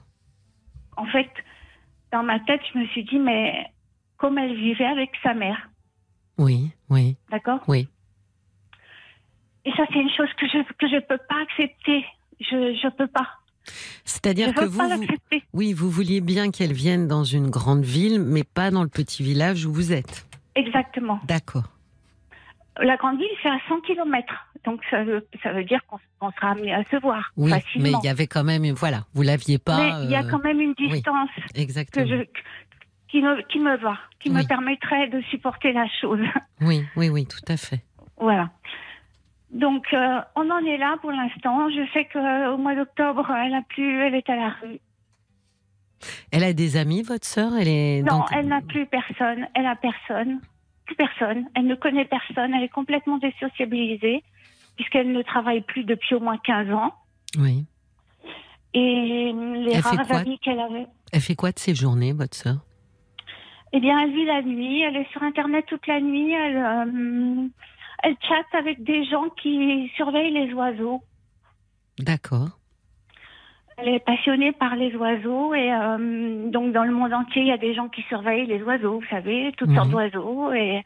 [0.99, 1.31] En fait,
[2.13, 3.71] dans ma tête, je me suis dit, mais
[4.17, 5.69] comme elle vivait avec sa mère,
[6.39, 7.61] Oui, oui, d'accord?
[7.69, 7.89] Oui.
[9.65, 12.05] Et ça, c'est une chose que je que je peux pas accepter.
[12.41, 13.29] Je je peux pas.
[14.05, 15.43] C'est-à-dire Je que vous, pas vous- l'accepter.
[15.53, 19.23] oui, vous vouliez bien qu'elle vienne dans une grande ville, mais pas dans le petit
[19.25, 20.27] village où vous êtes.
[20.55, 21.19] Exactement.
[21.25, 21.65] D'accord.
[22.81, 24.33] La grande ville, c'est à 100 km.
[24.65, 28.05] Donc, ça veut, ça veut dire qu'on sera amené à se voir Oui, mais il
[28.05, 29.79] y avait quand même, voilà, vous l'aviez pas.
[29.79, 32.07] Mais il y a euh, quand même une distance Exactement.
[32.07, 32.25] je,
[33.17, 36.21] qui, me, qui me va, qui me permettrait de supporter la chose.
[36.61, 37.83] Oui, oui, oui, tout à fait.
[38.19, 38.51] Voilà.
[39.51, 41.69] Donc, euh, on en est là pour l'instant.
[41.71, 44.81] Je sais qu'au mois d'octobre, elle a plus, elle est à la rue.
[46.33, 47.53] Elle a des amis, votre sœur?
[47.59, 49.47] Elle est Non, dans- elle n'a plus personne.
[49.55, 50.41] Elle a personne.
[50.87, 51.47] Plus personne.
[51.55, 52.53] Elle ne connaît personne.
[52.55, 54.23] Elle est complètement désociabilisée
[54.77, 56.93] puisqu'elle ne travaille plus depuis au moins 15 ans.
[57.39, 57.65] Oui.
[58.75, 60.87] Et les Elle rares amis qu'elle avait.
[61.13, 62.57] Elle fait quoi de ses journées, votre sœur?
[63.77, 64.81] Eh bien, elle vit la nuit.
[64.81, 66.33] Elle est sur Internet toute la nuit.
[66.33, 67.47] Elle, euh,
[68.03, 71.03] elle chatte avec des gens qui surveillent les oiseaux.
[71.99, 72.49] D'accord.
[73.77, 77.53] Elle est passionnée par les oiseaux et euh, donc dans le monde entier, il y
[77.53, 79.77] a des gens qui surveillent les oiseaux, vous savez, toutes Mhm.
[79.77, 80.83] sortes d'oiseaux et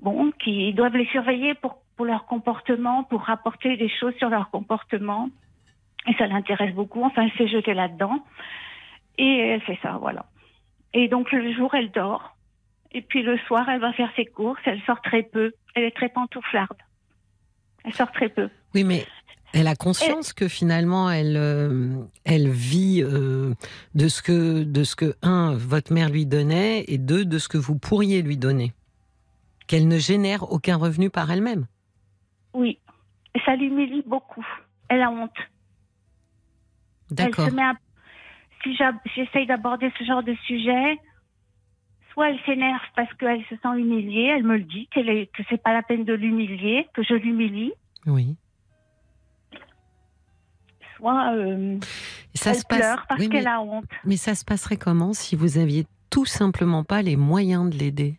[0.00, 4.50] bon, qui doivent les surveiller pour, pour leur comportement, pour rapporter des choses sur leur
[4.50, 5.28] comportement.
[6.06, 7.02] Et ça l'intéresse beaucoup.
[7.02, 8.20] Enfin, elle s'est jetée là-dedans
[9.18, 10.24] et elle fait ça, voilà.
[10.94, 12.36] Et donc le jour, elle dort.
[12.92, 14.60] Et puis le soir, elle va faire ses courses.
[14.64, 15.52] Elle sort très peu.
[15.74, 16.76] Elle est très pantouflarde.
[17.84, 18.48] Elle sort très peu.
[18.74, 19.06] Oui, mais
[19.54, 23.54] elle a conscience que finalement, elle, euh, elle vit euh,
[23.94, 27.48] de ce que, de ce que un, votre mère lui donnait, et deux, de ce
[27.48, 28.72] que vous pourriez lui donner.
[29.66, 31.66] Qu'elle ne génère aucun revenu par elle-même.
[32.54, 32.78] Oui.
[33.34, 34.46] Et ça l'humilie beaucoup.
[34.88, 35.30] Elle a honte.
[37.10, 37.48] Elle D'accord.
[37.48, 37.74] se met à-
[38.62, 38.76] Si
[39.14, 40.98] j'essaye d'aborder ce genre de sujet,
[42.12, 45.42] soit elle s'énerve parce qu'elle se sent humiliée, elle me le dit, qu'elle est, que
[45.48, 47.72] c'est pas la peine de l'humilier, que je l'humilie,
[48.06, 48.36] Oui.
[50.96, 51.78] soit euh,
[52.34, 52.78] ça elle se passe.
[52.78, 53.84] pleure parce oui, mais, qu'elle a honte.
[54.04, 58.18] mais ça se passerait comment si vous aviez tout simplement pas les moyens de l'aider?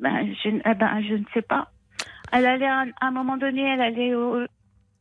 [0.00, 1.70] Ben, je, eh ben, je ne sais pas.
[2.32, 4.44] Elle allait à, à un moment donné, elle allait au,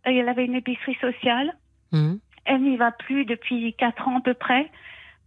[0.04, 1.54] elle avait une épicerie sociale.
[1.92, 4.70] Hum Elle n'y va plus depuis quatre ans à peu près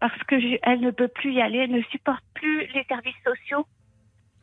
[0.01, 1.59] parce que je- elle ne peut plus y aller.
[1.59, 3.67] Elle ne supporte plus les services sociaux.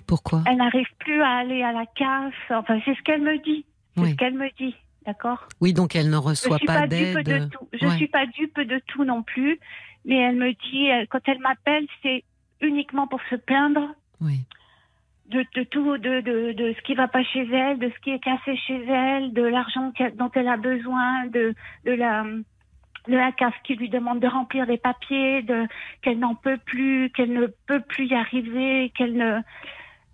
[0.07, 0.43] Pourquoi?
[0.47, 2.33] Elle n'arrive plus à aller à la casse.
[2.49, 3.65] Enfin, c'est ce qu'elle me dit.
[3.95, 4.11] C'est Oui.
[4.11, 4.75] ce qu'elle me dit.
[5.05, 5.47] D'accord?
[5.59, 7.43] Oui, donc elle ne Je reçoit suis pas pas dupe d'aide.
[7.45, 7.67] de tout.
[7.73, 7.95] Je Ouais.
[7.97, 9.59] suis pas dupe de tout non plus.
[10.05, 12.23] Mais elle me dit, elle- quand elle m'appelle, c'est
[12.61, 13.81] uniquement pour se plaindre
[14.19, 14.41] Oui.
[15.29, 18.11] de, de tout, de, de, de ce qui va pas chez elle, de ce qui
[18.11, 21.53] est cassé chez elle, de l'argent dont elle a besoin, de,
[21.85, 22.25] de la
[23.07, 25.67] de la CAF qui lui demande de remplir des papiers, de
[26.01, 29.41] qu'elle n'en peut plus, qu'elle ne peut plus y arriver, qu'elle ne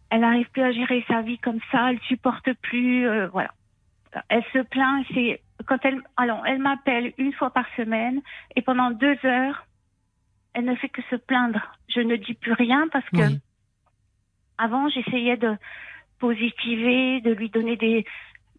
[0.09, 3.51] elle n'arrive plus à gérer sa vie comme ça, elle supporte plus, euh, voilà.
[4.29, 8.21] Elle se plaint, c'est quand elle alors elle m'appelle une fois par semaine
[8.55, 9.65] et pendant deux heures,
[10.53, 11.73] elle ne fait que se plaindre.
[11.89, 13.39] Je ne dis plus rien parce que Oui.
[14.57, 15.55] avant, j'essayais de
[16.19, 18.05] positiver, de lui donner des,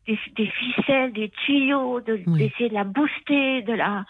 [0.09, 2.39] des, des ficelles, des tuyaux, de- Oui.
[2.41, 4.05] d'essayer de la booster, de la.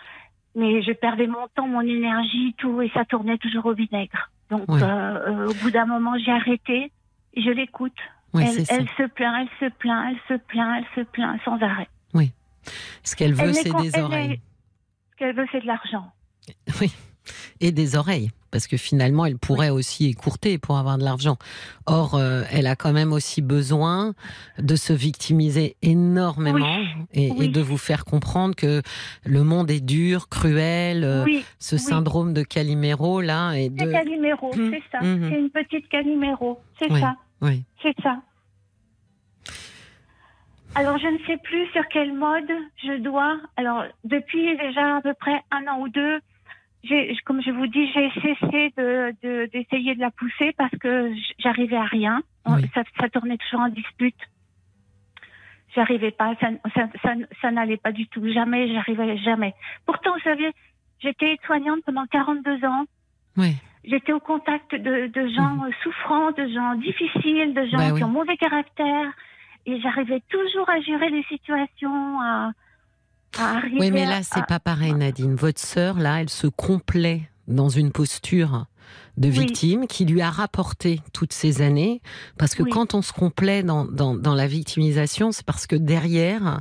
[0.54, 4.30] Mais je perdais mon temps, mon énergie, tout, et ça tournait toujours au vinaigre.
[4.50, 4.80] Donc, Oui.
[4.82, 6.90] euh, euh, au bout d'un moment, j'ai arrêté
[7.34, 7.92] et je l'écoute.
[8.34, 11.88] Oui, elle, se plaint, elle se plaint, elle se plaint, elle se plaint sans arrêt.
[13.02, 14.32] Ce qu'elle veut, elle c'est des oreilles.
[14.32, 14.40] est-
[15.12, 16.12] Ce qu'elle veut, c'est de l'argent.
[16.80, 16.92] Oui.
[17.60, 18.30] Et des oreilles.
[18.50, 21.36] Parce que finalement, elle pourrait aussi écourter pour avoir de l'argent.
[21.86, 24.14] Or, euh, elle a quand même aussi besoin
[24.58, 28.82] de se victimiser énormément et, de vous faire comprendre que
[29.24, 31.24] le monde est dur, cruel, euh,
[31.58, 33.54] ce syndrome de Calimero là.
[33.54, 33.78] Et de...
[33.78, 35.04] C'est Calimero, hum, c'est ça.
[35.04, 35.28] Hum.
[35.30, 37.16] C'est une petite Calimero, c'est ça.
[37.40, 37.64] Oui.
[37.82, 38.20] C'est ça.
[40.74, 42.50] Alors, je ne sais plus sur quel mode
[42.84, 43.38] je dois.
[43.56, 46.20] Alors, depuis déjà à peu près un an ou deux,
[47.24, 48.72] comme je vous dis, j'ai cessé
[49.52, 52.22] d'essayer de, la pousser parce que j'arrivais à rien.
[52.74, 54.16] Ça, tournait toujours en dispute.
[55.74, 56.34] J'arrivais pas,
[57.42, 58.26] ça, n'allait pas du tout.
[58.32, 59.54] Jamais, j'arrivais jamais.
[59.86, 60.50] Pourtant, vous savez,
[61.00, 62.84] j'étais soignante pendant 42 ans.
[63.36, 63.54] Oui.
[63.84, 65.70] J'étais au contact de, gens mhm.
[65.82, 69.12] souffrants, de gens difficiles, de gens bah qui ont mauvais caractère.
[69.66, 72.52] Et j'arrivais toujours à gérer les situations, à,
[73.78, 75.34] oui, mais là, c'est pas pareil, Nadine.
[75.34, 78.66] Votre sœur, là, elle se complaît dans une posture
[79.18, 82.00] de victime qui lui a rapporté toutes ces années.
[82.38, 86.60] Parce que quand on se complaît dans, dans, dans la victimisation, c'est parce que derrière,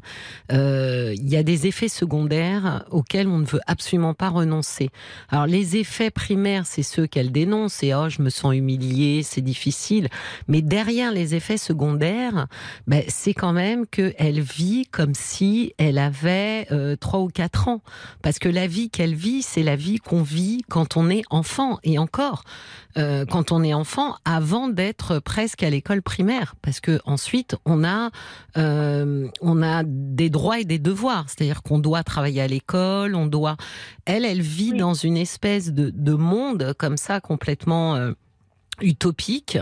[0.51, 4.89] euh, il y a des effets secondaires auxquels on ne veut absolument pas renoncer.
[5.29, 9.41] Alors les effets primaires, c'est ceux qu'elle dénonce, c'est oh je me sens humiliée, c'est
[9.41, 10.07] difficile.
[10.47, 12.47] Mais derrière les effets secondaires,
[12.87, 17.81] ben, c'est quand même qu'elle vit comme si elle avait euh, trois ou quatre ans.
[18.23, 21.77] Parce que la vie qu'elle vit, c'est la vie qu'on vit quand on est enfant.
[21.83, 22.43] Et encore,
[22.97, 27.83] euh, quand on est enfant avant d'être presque à l'école primaire, parce que ensuite on
[27.83, 28.09] a
[28.57, 33.27] euh, on a des droits et des devoirs, c'est-à-dire qu'on doit travailler à l'école, on
[33.27, 33.57] doit.
[34.05, 37.95] Elle, elle vit dans une espèce de, de, monde comme ça complètement.
[37.95, 38.13] Euh,
[38.79, 39.57] utopique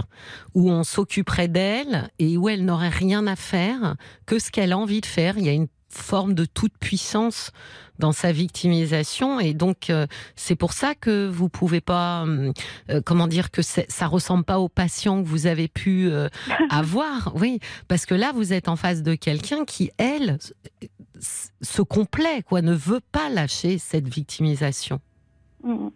[0.56, 3.96] où on s'occuperait d'elle et où elle n'aurait rien à faire
[4.26, 5.38] que ce qu'elle a envie de faire.
[5.38, 7.52] Il y a une forme de toute puissance
[8.00, 9.40] dans sa victimisation.
[9.40, 12.52] Et donc euh, c'est pour ça que vous pouvez pas euh,
[12.90, 16.10] euh, comment dire que ça ressemble pas aux patients que vous avez pu
[16.70, 17.34] avoir.
[17.36, 20.40] Oui parce que là vous êtes en face de quelqu'un qui elle
[21.20, 25.00] se complaît quoi ne veut pas lâcher cette victimisation.
[25.64, 25.88] Mmh.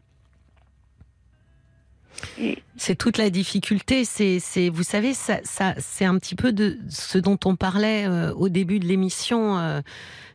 [2.77, 4.05] C'est toute la difficulté.
[4.05, 5.39] C'est, vous savez, ça,
[5.77, 9.81] c'est un petit peu de ce dont on parlait euh, au début de l'émission, euh,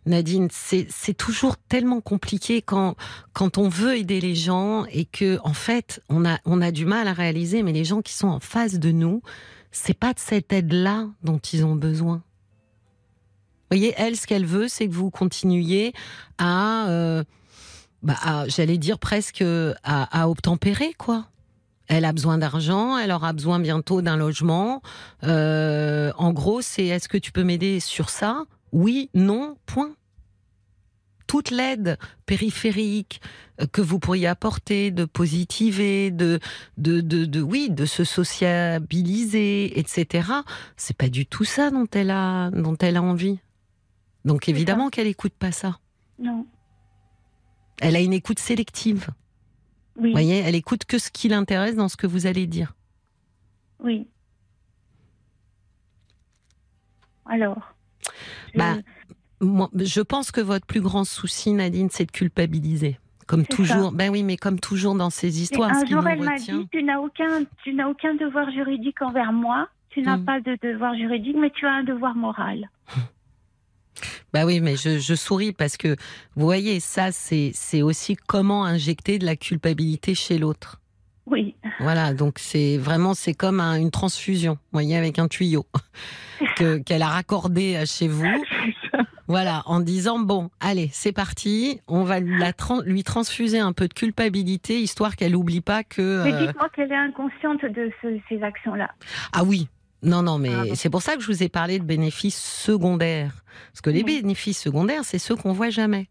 [0.07, 0.49] Nadine.
[0.51, 2.97] C'est, toujours tellement compliqué quand,
[3.33, 6.85] quand on veut aider les gens et que, en fait, on a, on a du
[6.85, 9.23] mal à réaliser, mais les gens qui sont en face de nous,
[9.71, 12.17] c'est pas de cette aide-là dont ils ont besoin.
[13.71, 15.95] Vous voyez, elle, ce qu'elle veut, c'est que vous continuiez
[16.39, 17.25] à, euh,
[18.03, 21.27] bah, j'allais dire presque à, à obtempérer, quoi.
[21.87, 24.83] Elle a besoin d'argent, elle aura besoin bientôt d'un logement.
[25.23, 28.45] Euh, en gros, c'est est-ce que tu peux m'aider sur ça?
[28.73, 29.95] Oui, non, point.
[31.27, 33.21] Toute l'aide périphérique
[33.61, 36.39] euh, que vous pourriez apporter, de positiver, de,
[36.79, 40.29] de, de, oui, de se sociabiliser, etc.
[40.77, 43.39] C'est pas du tout ça dont elle a, dont elle a envie.
[44.25, 45.79] Donc évidemment qu'elle écoute pas ça.
[46.19, 46.47] Non.
[47.81, 49.09] Elle a une écoute sélective.
[49.97, 52.75] Vous voyez, elle écoute que ce qui l'intéresse dans ce que vous allez dire.
[53.79, 54.09] Oui.
[57.27, 57.75] Alors
[58.55, 58.77] bah,
[59.41, 62.99] Je pense que votre plus grand souci, Nadine, c'est de culpabiliser.
[63.27, 63.93] Comme toujours.
[63.93, 65.71] Ben oui, mais comme toujours dans ces histoires.
[65.71, 69.69] un jour, elle m'a dit tu n'as aucun, tu n'as aucun devoir juridique envers moi.
[69.91, 70.25] Tu n'as hmm.
[70.25, 72.69] pas de devoir juridique, mais tu as un devoir moral.
[74.33, 75.97] Bah oui, mais je, souris parce que
[76.37, 80.81] vous voyez, ça, c'est aussi comment injecter de la culpabilité chez l'autre.
[81.27, 81.55] Oui.
[81.81, 85.67] Voilà, donc c'est vraiment c'est comme une transfusion, vous voyez, avec un tuyau
[86.85, 88.27] qu'elle a raccordé chez vous.
[89.27, 92.53] Voilà, en disant bon, allez, c'est parti, on va la
[92.85, 96.25] lui transfuser un peu de culpabilité, histoire qu'elle n'oublie pas que.
[96.25, 97.91] Mais euh, dites-moi qu'elle est inconsciente de
[98.29, 98.91] ces actions-là.
[99.33, 99.69] Ah oui,
[100.05, 103.45] non, non, mais ah c'est pour ça que je vous ai parlé de bénéfices secondaires.
[103.73, 106.09] Parce que les bénéfices secondaires, c'est ceux qu'on voit jamais.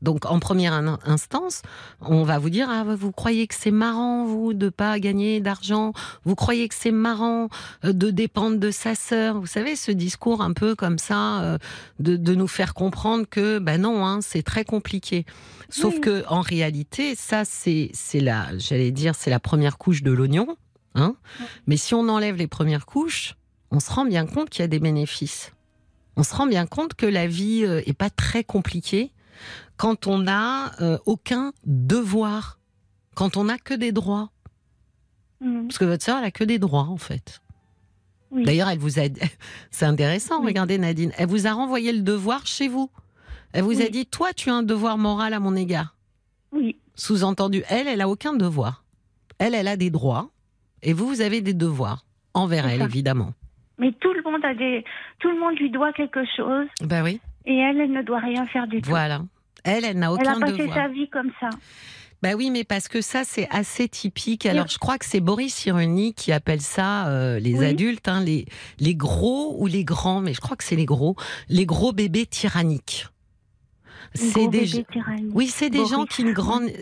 [0.00, 0.74] Donc, en première
[1.04, 1.62] instance,
[2.00, 5.92] on va vous dire ah, vous croyez que c'est marrant vous de pas gagner d'argent?
[6.24, 7.48] Vous croyez que c'est marrant
[7.84, 9.40] euh, de dépendre de sa sœur?
[9.40, 11.58] Vous savez ce discours un peu comme ça euh,
[11.98, 15.26] de, de nous faire comprendre que ben non, hein, c'est très compliqué.
[15.68, 20.12] Sauf que en réalité, ça c'est c'est la j'allais dire c'est la première couche de
[20.12, 20.56] l'oignon.
[20.98, 21.14] Hein
[21.66, 23.36] Mais si on enlève les premières couches,
[23.70, 25.52] on se rend bien compte qu'il y a des bénéfices.
[26.16, 29.12] On se rend bien compte que la vie n'est euh, pas très compliquée
[29.76, 32.58] quand on n'a euh, aucun devoir,
[33.14, 34.30] quand on n'a que des droits.
[35.40, 35.68] Mhm.
[35.68, 37.40] Parce que votre sœur, elle a que des droits, en fait.
[38.32, 39.04] D'ailleurs, elle vous a.
[39.70, 41.12] C'est intéressant, regardez Nadine.
[41.16, 42.90] Elle vous a renvoyé le devoir chez vous.
[43.52, 45.96] Elle vous a dit Toi, tu as un devoir moral à mon égard.
[46.52, 46.76] Oui.
[46.96, 48.84] Sous-entendu, elle, elle a aucun devoir.
[49.38, 50.30] Elle, elle a des droits
[50.82, 53.32] et vous, vous avez des devoirs envers elle, évidemment.
[53.78, 54.84] Mais tout le monde a des,
[55.20, 56.66] tout le monde lui doit quelque chose.
[56.80, 57.20] Ben oui.
[57.46, 58.90] Et elle, elle ne doit rien faire du tout.
[58.90, 59.22] Voilà.
[59.64, 60.48] Elle, elle n'a aucun devoir.
[60.48, 61.48] Elle a passé sa vie comme ça.
[62.20, 64.44] Ben oui, mais parce que ça, c'est assez typique.
[64.44, 68.46] Alors, je crois que c'est Boris Cyrulnik qui appelle ça, euh, les adultes, hein, les,
[68.80, 71.14] les gros ou les grands, mais je crois que c'est les gros,
[71.48, 73.06] les gros bébés tyranniques.
[74.14, 74.84] C'est des,
[75.32, 76.32] oui, c'est des gens qui ne,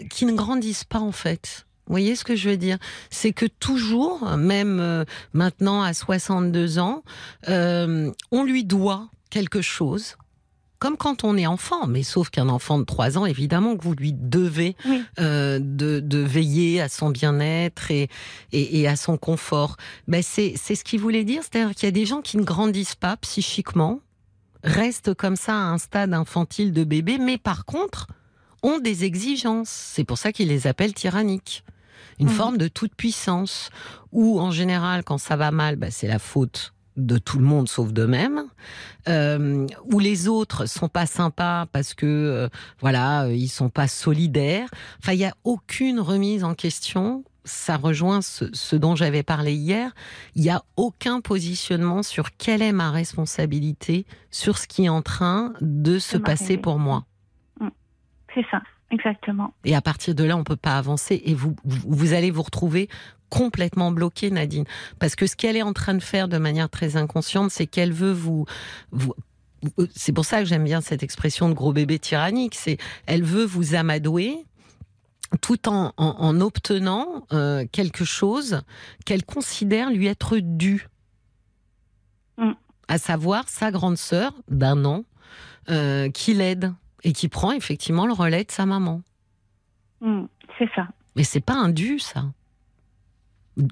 [0.08, 1.65] qui ne grandissent pas en fait.
[1.86, 2.78] Vous voyez ce que je veux dire?
[3.10, 7.04] C'est que toujours, même euh, maintenant à 62 ans,
[7.48, 10.16] euh, on lui doit quelque chose.
[10.80, 13.94] Comme quand on est enfant, mais sauf qu'un enfant de 3 ans, évidemment que vous
[13.94, 14.76] lui devez
[15.20, 18.10] euh, de, veiller à son bien-être et,
[18.52, 19.76] et, à son confort.
[20.06, 22.96] Ben c'est ce qu'il voulait dire, c'est-à-dire qu'il y a des gens qui ne grandissent
[22.96, 24.00] pas psychiquement,
[24.64, 28.08] restent comme ça à un stade infantile de bébé, mais par contre
[28.62, 29.70] ont des exigences.
[29.70, 31.64] C'est pour ça qu'il les appelle tyranniques
[32.18, 32.32] une mhm.
[32.32, 33.70] forme de toute puissance,
[34.12, 37.68] où en général, quand ça va mal, bah, c'est la faute de tout le monde
[37.68, 38.44] sauf d'eux-mêmes,
[39.08, 42.48] euh, où les autres sont pas sympas parce que euh,
[42.80, 44.68] voilà euh, ils sont pas solidaires.
[45.02, 47.24] Enfin, il y a aucune remise en question.
[47.44, 49.92] Ça rejoint ce, dont j'avais parlé hier.
[50.34, 55.02] Il n'y a aucun positionnement sur quelle est ma responsabilité sur ce qui est en
[55.02, 57.04] train de se passer pour moi.
[57.60, 57.68] Mm.
[58.34, 58.62] C'est ça.
[58.90, 59.52] Exactement.
[59.64, 62.88] Et à partir de là, on peut pas avancer et vous, vous allez vous retrouver
[63.30, 64.64] complètement bloqué, Nadine.
[64.98, 67.92] Parce que ce qu'elle est en train de faire de manière très inconsciente, c'est qu'elle
[67.92, 68.46] veut vous,
[68.92, 69.14] vous
[69.94, 72.54] c'est pour ça que j'aime bien cette expression de gros bébé tyrannique.
[72.54, 74.44] C'est, elle veut vous amadouer
[75.40, 78.62] tout en, en, obtenant euh, quelque chose
[79.04, 80.88] qu'elle considère lui être dû.
[82.38, 82.52] Mm.
[82.88, 85.04] À savoir sa grande sœur d'un an
[85.68, 86.72] euh, qui l'aide
[87.04, 89.02] et qui prend effectivement le relais de sa maman.
[90.00, 90.24] Hmm,
[90.58, 90.88] c'est ça.
[91.14, 92.24] Mais c'est pas un dû, ça.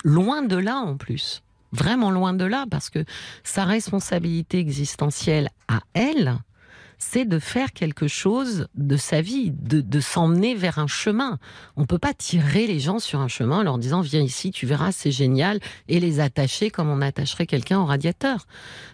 [0.05, 1.43] Loin de là, en plus.
[1.73, 3.05] Vraiment loin de là, parce que
[3.43, 6.39] sa responsabilité existentielle à elle,
[6.99, 11.39] c'est de faire quelque chose de sa vie, de, s'emmener vers un chemin.
[11.77, 14.51] On ne peut pas tirer les gens sur un chemin en leur disant viens ici,
[14.51, 18.47] tu verras, c'est génial, et les attacher comme on attacherait quelqu'un au radiateur.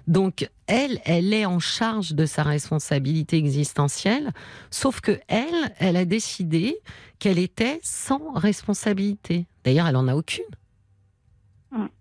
[0.07, 4.31] Donc elle, elle est en charge de sa responsabilité existentielle,
[4.71, 6.77] sauf que elle, elle a décidé
[7.19, 9.47] qu'elle était sans responsabilité.
[9.65, 10.45] D'ailleurs, elle en a aucune.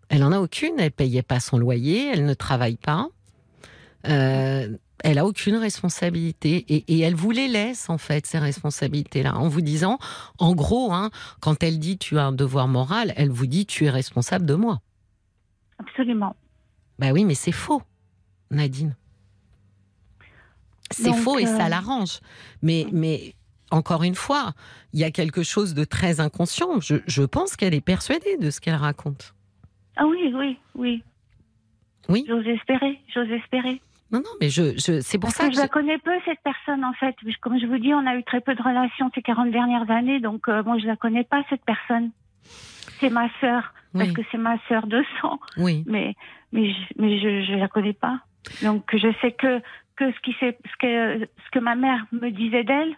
[0.09, 0.73] Elle en a aucune.
[0.79, 3.09] Elle payait pas son loyer, elle ne travaille pas.
[4.07, 9.47] Euh, elle a aucune responsabilité et, elle vous les laisse en fait ces responsabilités-là en
[9.47, 9.97] vous disant,
[10.37, 11.09] en gros, hein,
[11.39, 14.55] quand elle dit tu as un devoir moral, elle vous dit tu es responsable de
[14.55, 14.81] moi.
[15.79, 16.35] Absolument.
[16.97, 17.81] Bah oui, mais c'est faux,
[18.51, 18.95] Nadine.
[20.91, 22.19] C'est faux et ça euh, l'arrange.
[22.61, 23.35] Mais, mais
[23.71, 24.53] encore une fois,
[24.91, 26.79] il y a quelque chose de très inconscient.
[26.81, 29.35] Je, je pense qu'elle est persuadée de ce qu'elle raconte.
[29.95, 31.03] Ah oui, oui, oui.
[32.09, 32.25] Oui.
[32.27, 33.81] J'ose espérer, j'ose espérer.
[34.11, 36.83] Non, non, mais je, je c'est pour ça que, je, la connais peu cette personne
[36.83, 37.15] en fait.
[37.41, 40.19] Comme je vous dis, on a eu très peu de relations ces 40 dernières années,
[40.19, 42.11] donc euh, moi je la connais pas cette personne.
[42.99, 45.39] C'est ma sœur parce que c'est ma sœur de sang.
[45.57, 45.83] Oui.
[45.87, 46.15] Mais
[46.51, 48.19] mais je, mais je je la connais pas.
[48.63, 49.59] Donc je sais que
[49.95, 52.95] que ce qui ce que ce que ma mère me disait d'elle.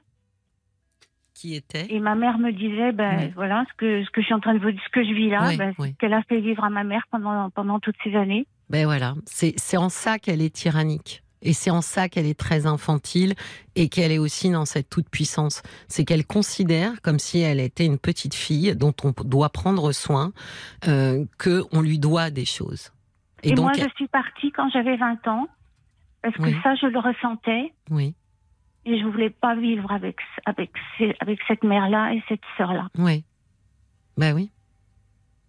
[1.34, 4.34] Qui était Et ma mère me disait ben voilà ce que ce que je suis
[4.34, 6.70] en train de vous ce que je vis là, ben, qu'elle a fait vivre à
[6.70, 8.46] ma mère pendant pendant toutes ces années.
[8.72, 11.23] Ben voilà, c'est en ça qu'elle est tyrannique.
[11.41, 13.34] Et c'est en ça qu'elle est très infantile
[13.76, 15.61] et qu'elle est aussi dans cette toute-puissance.
[15.89, 20.31] C'est qu'elle considère comme si elle était une petite fille dont on doit prendre soin,
[20.88, 22.93] euh, qu'on lui doit des choses.
[23.43, 25.48] Et, donc, moi, je suis partie quand j'avais 20 ans,
[26.22, 27.73] parce que ça, je le ressentais.
[27.89, 28.15] Oui.
[28.85, 30.72] Et je voulais pas vivre avec, avec,
[31.19, 32.88] avec cette mère-là et cette sœur-là.
[32.98, 33.26] Oui.
[34.15, 34.49] Ben oui.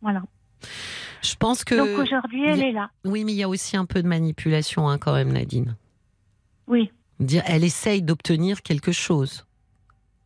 [0.01, 0.23] Voilà.
[1.23, 1.75] Je pense que.
[1.75, 2.91] Donc aujourd'hui, elle est là.
[3.05, 5.77] Oui, mais il y a aussi un peu de manipulation, hein, quand même, Nadine.
[6.67, 6.91] Oui.
[7.21, 9.45] Dire, elle essaye d'obtenir quelque chose.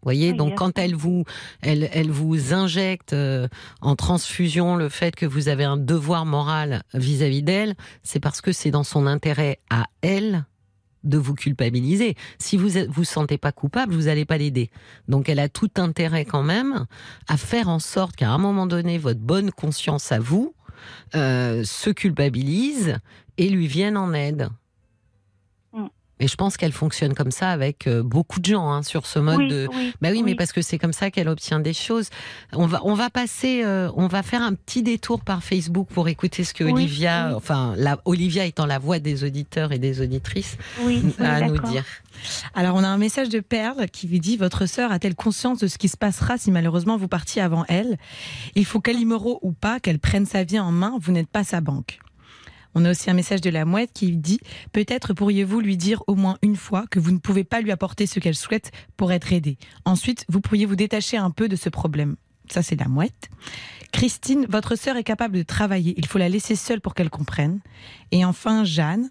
[0.03, 1.25] Vous voyez, donc quand elle vous,
[1.63, 3.49] elle, elle vous injecte euh,
[3.81, 7.75] en transfusion le fait que vous avez un devoir moral vis-à-vis d'elle,
[8.05, 10.45] c'est parce que c'est dans son intérêt à elle
[11.03, 12.15] de vous culpabiliser.
[12.39, 14.71] Si vous vous sentez pas coupable, vous n'allez pas l'aider.
[15.09, 16.87] Donc elle a tout intérêt quand même
[17.27, 20.55] à faire en sorte qu'à un moment donné, votre bonne conscience à vous
[21.15, 22.99] euh, se culpabilise
[23.39, 24.49] et lui vienne en aide.
[26.19, 29.19] Et je pense qu'elle fonctionne comme ça avec euh, beaucoup de gens hein, sur ce
[29.19, 29.69] mode de.
[30.01, 32.09] bah oui, mais parce que c'est comme ça qu'elle obtient des choses.
[32.53, 36.09] On va, on va passer, euh, on va faire un petit détour par Facebook pour
[36.09, 40.57] écouter ce que Olivia, enfin, la, Olivia étant la voix des auditeurs et des auditrices,
[41.19, 41.85] a à nous dire.
[42.55, 45.67] Alors, on a un message de Perle qui vous dit Votre sœur a-t-elle conscience de
[45.67, 47.99] ce qui se passera si malheureusement vous partiez avant elle?
[48.55, 48.97] Il faut qu'elle
[49.43, 51.99] ou pas, qu'elle prenne sa vie en main, vous n'êtes pas sa banque.
[52.79, 54.39] On a aussi un message de la mouette qui dit
[54.73, 58.07] Peut-être pourriez-vous lui dire au moins une fois que vous ne pouvez pas lui apporter
[58.07, 59.57] ce qu'elle souhaite pour être aidée.
[59.87, 62.17] Ensuite, vous pourriez vous détacher un peu de ce problème.
[62.51, 63.31] Ça, c'est la mouette.
[63.97, 65.95] Christine, votre sœur est capable de travailler.
[65.97, 67.61] Il faut la laisser seule pour qu'elle comprenne.
[68.13, 69.09] Et enfin, Jeanne,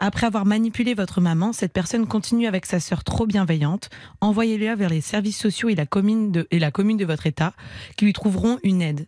[0.00, 3.90] après avoir manipulé votre maman, cette personne continue avec sa sœur trop bienveillante.
[4.20, 7.52] Envoyez-la vers les services sociaux et la, commune de, votre État
[7.96, 9.06] qui lui trouveront une aide,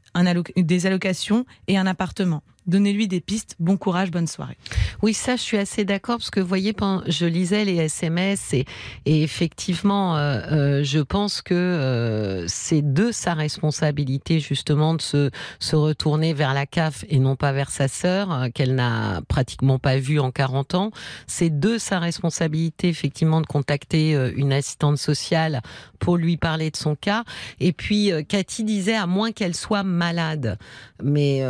[0.56, 2.44] des allocations et un appartement.
[2.66, 3.54] Donnez-lui des pistes.
[3.60, 4.56] Bon courage, bonne soirée.
[5.00, 6.74] Oui, ça, je suis assez d'accord parce que, vous voyez,
[7.06, 8.64] je lisais les SMS et,
[9.06, 15.15] effectivement, euh, euh, je pense que euh, c'est de sa responsabilité justement de se,
[15.58, 19.96] se retourner vers la CAF et non pas vers sa sœur qu'elle n'a pratiquement pas
[19.98, 20.90] vue en 40 ans.
[21.26, 25.62] C'est de sa responsabilité effectivement de contacter une assistante sociale
[25.98, 27.24] pour lui parler de son cas.
[27.60, 30.58] Et puis, Cathy disait à moins qu'elle soit malade,
[31.02, 31.42] mais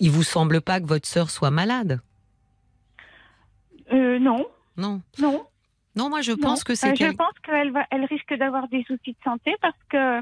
[0.00, 2.00] il vous semble pas que votre sœur soit malade?
[3.92, 4.46] Euh, Non.
[4.76, 5.02] Non.
[5.18, 5.46] Non.
[5.96, 6.90] Non, moi je pense que c'est.
[6.90, 10.20] Euh, je pense qu'elle va, elle risque d'avoir des soucis de santé parce que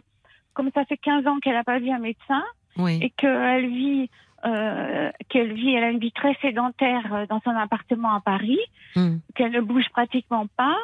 [0.55, 2.43] comme ça fait 15 ans qu'elle n'a pas vu un médecin
[2.89, 4.11] et qu'elle vit,
[4.45, 8.61] euh, qu'elle vit, elle a une vie très sédentaire dans son appartement à Paris,
[8.97, 9.17] hmm.
[9.35, 10.77] qu'elle ne bouge pratiquement pas.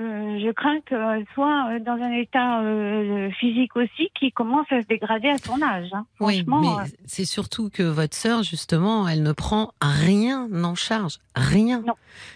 [0.00, 4.82] Euh, je crains qu'elle soit euh, dans un état euh, physique aussi qui commence à
[4.82, 5.88] se dégrader à son âge.
[5.92, 6.04] Hein.
[6.18, 6.56] Oui, mais
[7.06, 11.18] c'est surtout que votre sœur, justement, elle ne prend rien en charge.
[11.36, 11.84] Rien.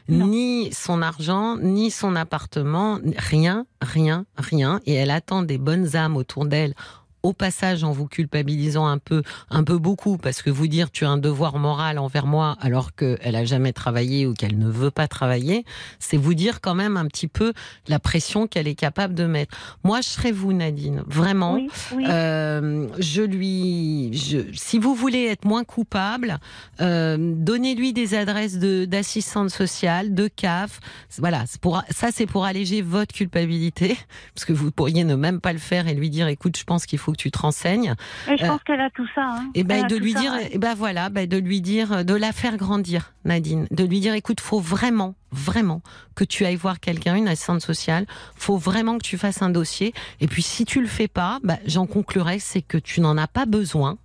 [0.08, 4.80] Ni son argent, ni son appartement, rien, rien, rien.
[4.86, 6.74] Et elle attend des bonnes âmes autour d'elle
[7.22, 11.04] au passage en vous culpabilisant un peu, un peu beaucoup, parce que vous dire tu
[11.04, 14.90] as un devoir moral envers moi alors qu'elle a jamais travaillé ou qu'elle ne veut
[14.90, 15.64] pas travailler,
[15.98, 17.52] c'est vous dire quand même un petit peu
[17.88, 19.56] la pression qu'elle est capable de mettre.
[19.84, 21.58] Moi, je serais vous, Nadine, vraiment.
[21.92, 26.38] Euh, je lui, je, si vous voulez être moins coupable,
[26.80, 30.80] euh, donnez-lui des adresses de d'assistante sociale, de CAF.
[31.18, 33.96] Voilà, pour, ça c'est pour alléger votre culpabilité,
[34.34, 36.86] parce que vous pourriez ne même pas le faire et lui dire, écoute, je pense
[36.86, 37.94] qu'il faut que tu te renseignes.
[38.26, 39.22] je pense euh, qu'elle a tout ça.
[39.22, 39.50] Hein.
[39.54, 42.56] Et ben de lui dire, et ben voilà, ben de lui dire, de la faire
[42.56, 45.82] grandir, Nadine, de lui dire, écoute, faut vraiment, vraiment
[46.14, 48.06] que tu ailles voir quelqu'un, une assistante sociale.
[48.34, 49.92] Faut vraiment que tu fasses un dossier.
[50.20, 53.28] Et puis si tu le fais pas, ben, j'en conclurai, c'est que tu n'en as
[53.28, 53.98] pas besoin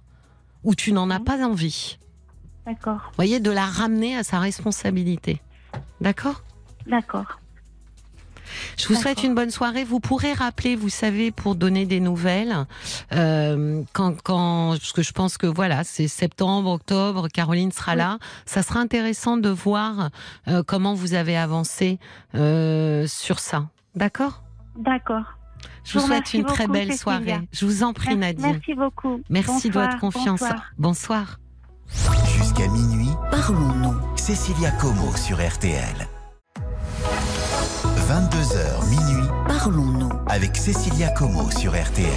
[0.63, 1.97] ou tu n'en as pas envie.
[2.65, 3.01] D'accord.
[3.09, 5.41] Vous voyez, de la ramener à sa responsabilité.
[5.99, 6.43] D'accord?
[6.87, 7.39] D'accord.
[8.77, 9.83] Je vous souhaite une bonne soirée.
[9.83, 12.65] Vous pourrez rappeler, vous savez, pour donner des nouvelles,
[13.13, 18.17] euh, quand, quand, parce que je pense que voilà, c'est septembre, octobre, Caroline sera là.
[18.45, 20.09] Ça sera intéressant de voir
[20.47, 21.99] euh, comment vous avez avancé
[22.35, 23.67] euh, sur ça.
[23.95, 24.43] D'accord?
[24.75, 25.37] D'accord.
[25.83, 27.39] Je vous, souhaite une très belle soirée.
[27.51, 28.53] Je vous en prie, Nadine.
[28.53, 29.21] Merci beaucoup.
[29.29, 30.43] Merci de votre confiance.
[30.77, 31.39] Bonsoir.
[32.37, 34.17] Jusqu'à minuit, parlons-nous.
[34.17, 36.07] Cécilia Como sur RTL.
[38.07, 42.11] 22h minuit, parlons-nous avec Cécilia Como sur RTL.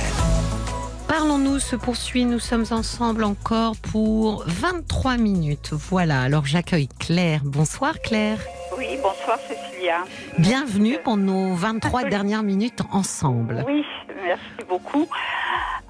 [1.07, 5.71] Parlons-nous se poursuit, nous sommes ensemble encore pour 23 minutes.
[5.73, 7.43] Voilà, alors j'accueille Claire.
[7.45, 8.41] Bonsoir Claire.
[8.77, 10.05] Oui, bonsoir Cécilia.
[10.39, 13.65] Bienvenue pour nos 23 dernières minutes ensemble.
[13.69, 13.85] Oui,
[14.25, 15.07] merci beaucoup.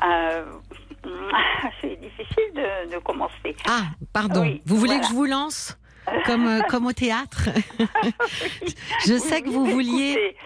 [0.06, 0.44] Euh,
[1.80, 2.52] c'est difficile
[2.92, 3.56] de, commencer.
[3.66, 4.58] Ah, pardon.
[4.66, 5.78] vous voulez que je vous lance?
[6.24, 7.48] Comme, euh, comme au théâtre.
[9.06, 10.36] je sais que vous vouliez.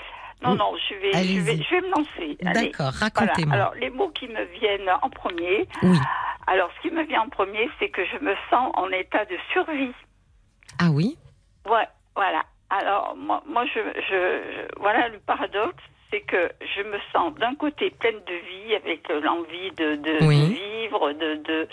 [0.42, 2.38] Non, non, je vais, je vais, je vais, me lancer.
[2.40, 3.54] D'accord, racontez-moi.
[3.54, 5.68] Alors, les mots qui me viennent en premier.
[5.82, 5.98] Oui.
[6.46, 9.36] Alors, ce qui me vient en premier, c'est que je me sens en état de
[9.52, 9.92] survie.
[10.78, 11.18] Ah oui?
[11.68, 12.42] Ouais, voilà.
[12.70, 17.90] Alors, moi, moi je, je, voilà le paradoxe, c'est que je me sens d'un côté
[17.90, 21.68] pleine de vie, avec l'envie de, de, vivre, de, de,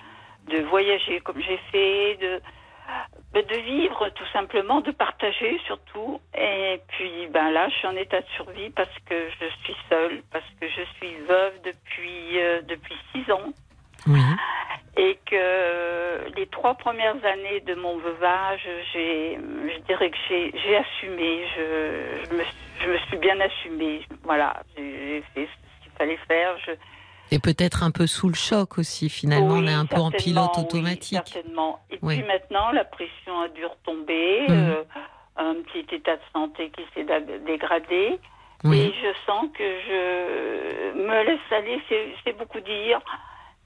[0.50, 2.42] de voyager comme j'ai fait, de,
[3.34, 6.20] de vivre tout simplement, de partager surtout.
[6.38, 10.22] Et puis ben là, je suis en état de survie parce que je suis seule,
[10.32, 13.54] parce que je suis veuve depuis euh, depuis six ans.
[14.96, 20.78] Et que les trois premières années de mon veuvage, j'ai, je dirais que j'ai, j'ai
[20.78, 22.44] assumé, je, je, me,
[22.82, 24.02] je me suis bien assumée.
[24.24, 26.58] Voilà, j'ai fait ce qu'il fallait faire.
[26.66, 26.72] Je,
[27.32, 30.58] et peut-être un peu sous le choc aussi, finalement, on est un peu en pilote
[30.58, 31.22] automatique.
[31.26, 31.80] certainement.
[31.90, 34.46] Et puis maintenant, la pression a dû retomber.
[34.48, 34.52] Mmh.
[34.52, 34.84] Euh,
[35.38, 37.06] un petit état de santé qui s'est
[37.46, 38.20] dégradé.
[38.66, 41.80] Et je sens que je me laisse aller,
[42.24, 43.00] c'est beaucoup dire,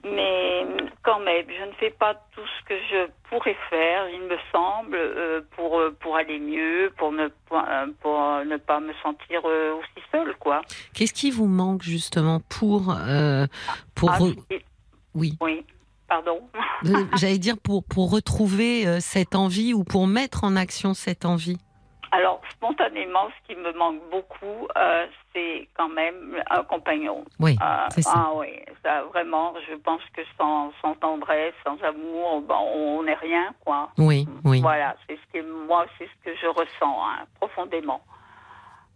[0.04, 0.66] mais
[1.04, 4.96] quand même, je ne fais pas tout ce que je pourrais faire, il me semble,
[4.96, 7.62] euh, pour, pour aller mieux, pour ne, pour,
[8.46, 10.62] ne pas me sentir aussi seule, quoi.
[10.94, 12.96] Qu'est-ce qui vous manque justement pour...
[13.96, 14.18] pour ah,
[15.14, 15.38] Oui.
[15.40, 15.66] Oui.
[16.12, 16.42] Pardon.
[17.16, 21.58] J'allais dire pour, pour retrouver euh, cette envie ou pour mettre en action cette envie.
[22.12, 27.24] Alors, spontanément, ce qui me manque beaucoup, euh, c'est quand même un compagnon.
[27.40, 28.12] Oui, euh, c'est ça.
[28.16, 28.50] Ah oui,
[28.84, 33.90] ça, vraiment, je pense que sans, sans tendresse, sans amour, ben, on n'est rien, quoi.
[33.98, 34.62] Oui, oui.
[34.62, 38.02] Voilà, c'est ce que moi, c'est ce que je ressens hein, profondément.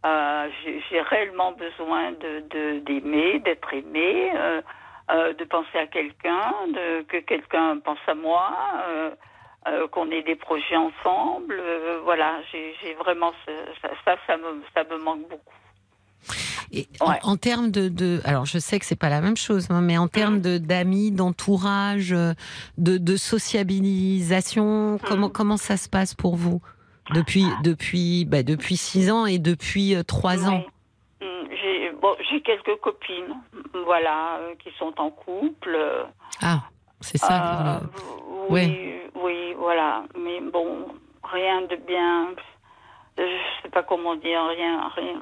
[0.03, 4.31] J'ai réellement besoin de d'aimer, d'être aimé.
[5.11, 8.49] Euh, de penser à quelqu'un, de que quelqu'un pense à moi,
[9.67, 11.61] euh, euh, qu'on ait des projets ensemble.
[12.03, 15.53] voilà, j'ai vraiment ça, ça, ça, me, ça me manque beaucoup.
[16.71, 19.81] Et en, termes de, de, alors je sais que c'est pas la même chose, hein,
[19.81, 22.35] mais en termes d'amis, d'entourage, de,
[22.77, 24.99] de, sociabilisation, mhm.
[24.99, 26.61] comment comment ça se passe pour vous
[27.13, 30.63] depuis depuis bah, depuis six ans et depuis trois ans?
[32.29, 33.35] J'ai quelques copines,
[33.85, 35.77] voilà, euh, qui sont en couple.
[36.41, 36.63] Ah,
[37.06, 37.76] c'est ça.
[37.76, 37.80] Euh,
[38.49, 40.03] oui, oui, voilà.
[40.18, 40.88] Mais bon,
[41.23, 42.30] rien de bien.
[43.18, 43.23] Je
[43.64, 45.19] sais pas comment dire, rien, rien.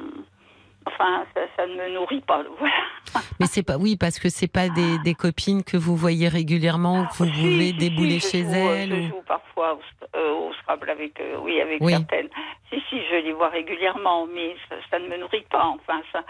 [0.85, 2.43] Enfin, ça, ne me nourrit pas.
[2.59, 3.27] Voilà.
[3.39, 7.01] Mais c'est pas, oui, parce que c'est pas des, des, copines que vous voyez régulièrement
[7.01, 8.89] ou que vous voulez débouler chez elles.
[8.89, 12.29] Je joue parfois au, euh, Scrabble avec, oui, avec certaines.
[12.69, 15.65] Si, si, je les vois régulièrement, mais ça, ça, ne me nourrit pas.
[15.65, 16.23] Enfin, ça,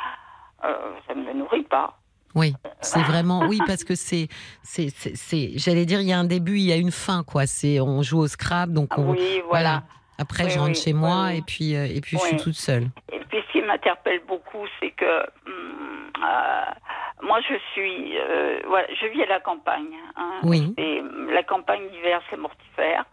[0.65, 1.97] euh, ça ne me nourrit pas.
[2.35, 4.27] Oui, c'est vraiment oui parce que c'est
[4.63, 7.45] c'est c'est j'allais dire il y a un début, il y a une fin quoi.
[7.45, 9.83] C'est on joue au Scrabble donc on, oui, voilà.
[10.17, 12.87] Après je rentre chez moi et puis euh, et puis je suis toute seule.
[13.11, 16.71] Et puis ce qui m'interpelle beaucoup c'est que hum, euh,
[17.21, 18.13] moi je suis
[18.67, 19.93] voilà, je vis à la campagne.
[20.15, 20.73] Hein, oui.
[20.77, 21.01] Et
[21.31, 23.05] la campagne d'hiver c'est mortifère.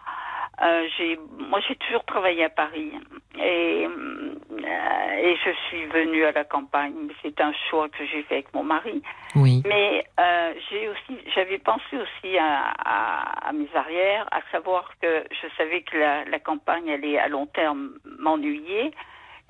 [0.62, 2.92] Euh, j'ai, moi, j'ai toujours travaillé à Paris
[3.38, 7.08] et, euh, et je suis venue à la campagne.
[7.22, 9.02] C'est un choix que j'ai fait avec mon mari.
[9.36, 9.62] Oui.
[9.66, 15.24] Mais euh, j'ai aussi, j'avais pensé aussi à, à, à, mes arrières, à savoir que
[15.30, 18.92] je savais que la, la campagne allait à long terme m'ennuyer.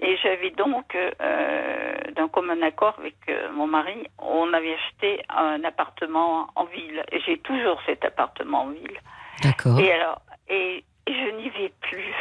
[0.03, 5.62] Et j'avais donc, euh, d'un commun accord avec euh, mon mari, on avait acheté un
[5.65, 7.05] appartement en ville.
[7.12, 9.01] Et j'ai toujours cet appartement en ville.
[9.43, 9.78] D'accord.
[9.78, 10.85] Et alors, et
[11.15, 12.15] je n'y vais plus.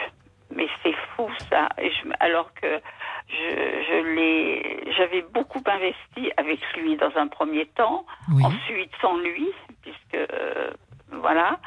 [0.56, 1.70] Mais c'est fou ça.
[1.78, 2.82] Et je, alors que
[3.28, 3.34] je,
[3.88, 9.48] je l'ai, j'avais beaucoup investi avec lui dans un premier temps, ensuite sans lui,
[9.84, 10.72] puisque euh,
[11.11, 11.60] voilà.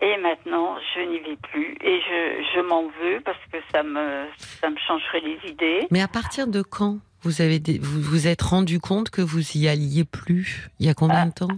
[0.00, 4.26] Et maintenant, je n'y vais plus et je, je m'en veux parce que ça me,
[4.60, 5.88] ça me changerait les idées.
[5.90, 9.66] Mais à partir de quand vous avez vous vous êtes rendu compte que vous y
[9.66, 10.68] alliez plus?
[10.78, 11.48] Il y a combien de temps?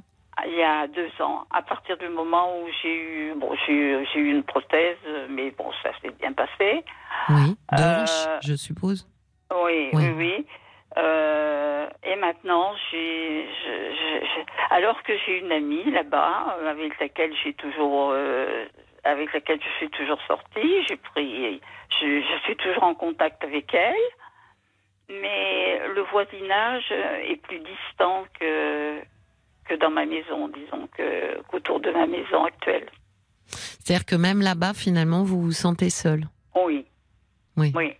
[0.47, 4.31] Il y a deux ans, à partir du moment où j'ai eu, bon, j'ai eu,
[4.31, 4.98] une prothèse,
[5.28, 6.85] mais bon, ça s'est bien passé.
[7.28, 9.09] Oui, de euh, je suppose.
[9.52, 10.47] Oui, oui, oui.
[10.97, 13.47] Euh, et maintenant, j'ai,
[14.70, 18.65] alors que j'ai une amie là-bas avec laquelle j'ai toujours, euh,
[19.05, 21.60] avec laquelle je suis toujours sortie, j'ai pris,
[22.01, 23.94] je, je, suis toujours en contact avec elle,
[25.09, 29.02] mais le voisinage est plus distant que
[29.69, 32.86] que dans ma maison, disons, que, qu'autour de ma maison actuelle.
[33.47, 36.24] C'est-à-dire que même là-bas, finalement, vous vous sentez seule
[36.55, 36.85] Oui.
[37.57, 37.73] Oui.
[37.74, 37.95] Oui.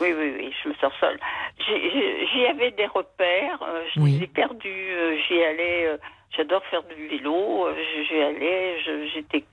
[0.00, 1.18] Oui, oui, je me sens seule.
[1.58, 4.68] J'y avais des repères, euh, je les ai perdus.
[4.68, 5.96] Euh, j'y allais, euh,
[6.36, 7.66] j'adore faire du vélo.
[8.08, 8.78] J'y allais,
[9.14, 9.44] j'étais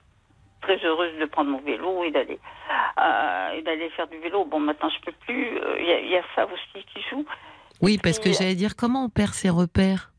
[0.60, 2.38] très heureuse de prendre mon vélo et d'aller
[3.56, 4.44] et d'aller faire du vélo.
[4.44, 5.58] Bon, maintenant je peux plus.
[5.78, 7.24] Il y, a ça aussi qui joue.
[7.80, 10.13] Oui, parce que j'allais dire comment on perd ses repères?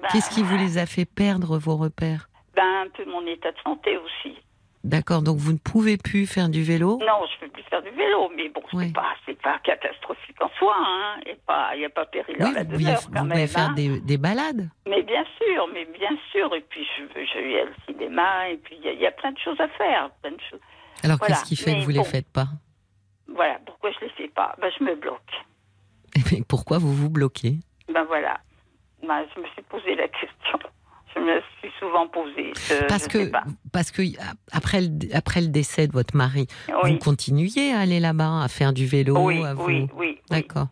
[0.00, 3.50] Bah, Qu'est-ce qui vous les a fait perdre, vos repères ben, Un peu mon état
[3.50, 4.36] de santé aussi.
[4.84, 7.82] D'accord, donc vous ne pouvez plus faire du vélo Non, je ne peux plus faire
[7.82, 11.20] du vélo, mais bon, c'est pas, pas catastrophique en soi, hein.
[11.26, 14.70] il n'y a, pas péril oui, la demeure quand vous pouvez faire des, des, balades
[14.88, 18.78] Mais bien sûr, mais bien sûr, et puis je, je vais au cinéma, et puis
[18.82, 20.60] il y, a plein de choses à faire, plein de choses.
[21.02, 22.46] Alors qu'est-ce qui fait que vous ne les faites pas
[23.26, 24.54] Voilà, pourquoi je ne les fais pas?
[24.60, 25.20] Ben, Je me bloque.
[26.32, 27.58] Et pourquoi vous vous bloquez?
[27.92, 28.40] Ben voilà,
[29.06, 30.58] bah, je me suis posé la question.
[31.14, 32.52] Je me suis souvent posé.
[32.88, 33.30] parce que,
[33.72, 34.02] parce que
[34.52, 36.46] après le, après le décès de votre mari,
[36.84, 39.64] vous continuiez à aller là-bas, à faire du vélo, oui, à vous...
[39.64, 40.68] oui, oui, D'accord.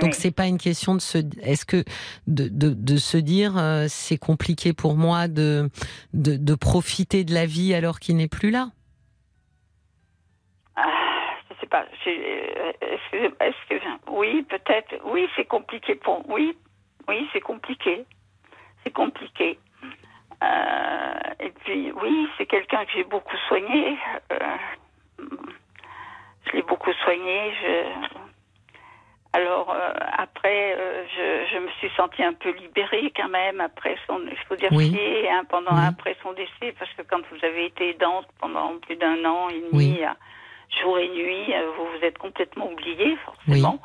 [0.00, 1.84] Donc c'est pas une question de se, est-ce que
[2.26, 5.70] de, de, de, se dire euh, c'est compliqué pour moi de,
[6.14, 8.70] de, de profiter de la vie alors qu'il n'est plus là?
[10.74, 11.08] Ah,
[11.68, 11.84] pas.
[12.06, 14.94] Est-ce que, oui, peut-être.
[15.04, 16.28] Oui, c'est compliqué pour.
[16.28, 16.56] Oui,
[17.08, 18.04] oui, c'est compliqué.
[18.84, 19.58] C'est compliqué.
[21.40, 23.98] et puis, oui, c'est quelqu'un que j'ai beaucoup soigné.
[26.46, 27.52] je l'ai beaucoup soigné.
[27.62, 28.18] Je,
[29.32, 33.96] alors euh, après, euh, je, je, me suis sentie un peu libérée quand même après
[34.06, 34.96] son, il faut dire oui.
[35.30, 39.22] hein, pendant après son décès, parce que quand vous avez été aidante pendant plus d'un
[39.26, 40.08] an et demi, euh,
[40.80, 43.80] jour et nuit, vous vous êtes complètement oubliée forcément.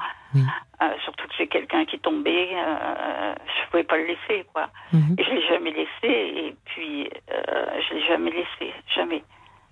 [1.04, 4.70] surtout que c'est quelqu'un qui tombait, je pouvais pas le laisser quoi.
[4.92, 5.16] Mhm.
[5.18, 9.24] Et je l'ai jamais laissé et puis je l'ai jamais laissé, jamais,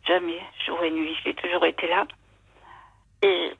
[0.07, 2.05] jamais, jour et nuit, j'ai toujours été là.
[3.23, 3.51] Et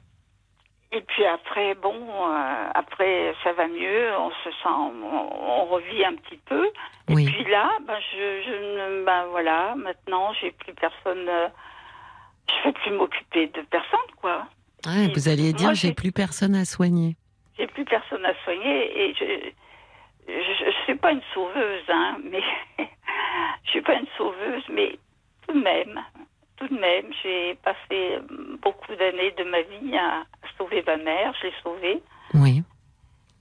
[0.94, 6.14] et puis après, bon, euh, après ça va mieux, on se sent, on, revit un
[6.16, 6.66] petit peu.
[7.08, 11.48] Et puis là, ben je, je ben voilà, maintenant j'ai plus personne, euh,
[12.48, 14.46] je vais plus m'occuper de personne, quoi.
[14.86, 17.16] Ah, vous alliez dire, j'ai plus personne à soigner.
[17.58, 19.50] J'ai plus personne à soigner et je,
[20.28, 22.42] je, je suis pas une sauveuse, hein, mais
[23.64, 24.98] je suis pas une sauveuse, mais
[25.46, 26.00] tout de même,
[26.56, 28.18] tout de même, j'ai passé
[28.62, 30.24] beaucoup d'années de ma vie à
[30.58, 31.32] sauver ma mère.
[31.40, 32.02] Je l'ai sauvée.
[32.34, 32.62] Oui.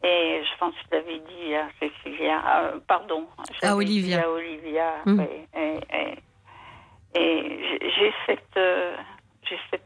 [0.03, 2.41] Et je pense que je l'avais dit à Cécilia.
[2.64, 3.28] Euh, pardon.
[3.61, 4.23] À Olivia.
[4.23, 4.95] à Olivia.
[5.06, 5.19] Hum.
[5.19, 5.61] Oui.
[5.61, 6.18] Et,
[7.15, 8.95] j'ai cette, euh,
[9.43, 9.83] j'ai cette,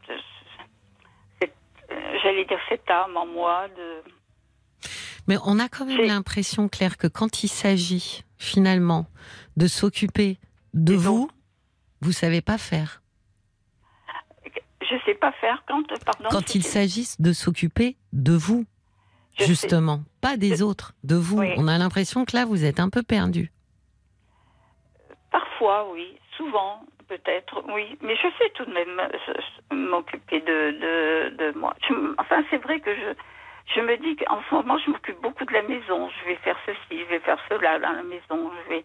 [1.40, 1.54] cette
[1.90, 4.02] euh, j'allais dire cette âme en moi de.
[5.28, 9.06] Mais on a quand même l'impression, Claire, que quand il s'agit finalement
[9.56, 10.38] de s'occuper
[10.74, 11.28] de vous,
[12.00, 13.02] vous savez pas faire
[14.88, 16.28] je sais pas faire quand, pardon.
[16.30, 18.66] Quand il s'agisse de s'occuper de vous,
[19.38, 21.42] justement, pas des autres, de vous.
[21.56, 23.52] On a l'impression que là, vous êtes un peu perdu.
[25.30, 26.16] Parfois, oui.
[26.36, 27.98] Souvent, peut-être, oui.
[28.02, 29.00] Mais je sais tout de même
[29.72, 31.74] m'occuper de, de, de, moi.
[32.18, 33.14] enfin, c'est vrai que je,
[33.74, 36.08] je me dis qu'en ce moment, je m'occupe beaucoup de la maison.
[36.10, 38.50] Je vais faire ceci, je vais faire cela dans la maison.
[38.64, 38.84] Je vais...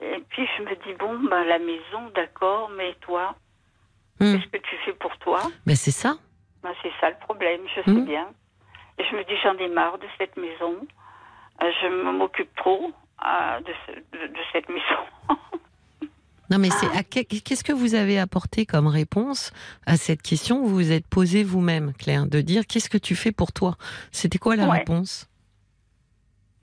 [0.00, 3.34] et, puis, je me dis, bon, ben, la maison, d'accord, mais toi
[4.20, 4.36] Hmm.
[4.36, 5.40] Qu'est-ce que tu fais pour toi?
[5.66, 6.14] Mais c'est ça.
[6.62, 8.04] Ben, c'est ça le problème, je sais hmm.
[8.04, 8.28] bien.
[8.98, 10.76] Et je me dis, j'en ai marre de cette maison.
[11.62, 12.92] Euh, je m'occupe trop
[13.24, 15.04] euh, de, de, cette maison.
[16.50, 19.52] non, mais c'est qu'est-ce que vous avez apporté comme réponse
[19.86, 23.14] à cette question que vous vous êtes posée vous-même, Claire, de dire qu'est-ce que tu
[23.14, 23.76] fais pour toi?
[24.10, 25.28] C'était quoi la réponse?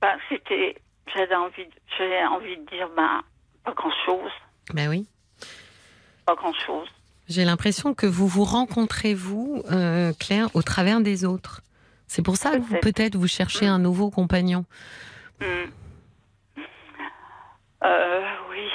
[0.01, 0.75] Ben, C'était,
[1.15, 3.21] j'avais envie, j'avais envie de dire, ben,
[3.63, 4.31] pas grand-chose.
[4.73, 5.07] Ben oui.
[6.25, 6.89] Pas grand-chose.
[7.29, 11.61] J'ai l'impression que vous vous rencontrez, vous, euh, Claire, au travers des autres.
[12.07, 14.65] C'est pour ça que peut-être vous cherchez un nouveau compagnon.
[15.41, 15.69] Hmm.
[17.83, 18.67] Euh, oui.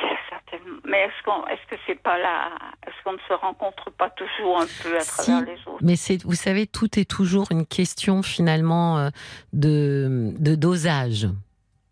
[0.85, 2.51] Mais est-ce qu'on, est-ce que c'est pas là
[2.87, 5.79] Est-ce qu'on ne se rencontre pas toujours un peu à travers les autres?
[5.81, 9.11] Mais c'est, vous savez, tout est toujours une question finalement euh,
[9.53, 11.29] de, de dosage.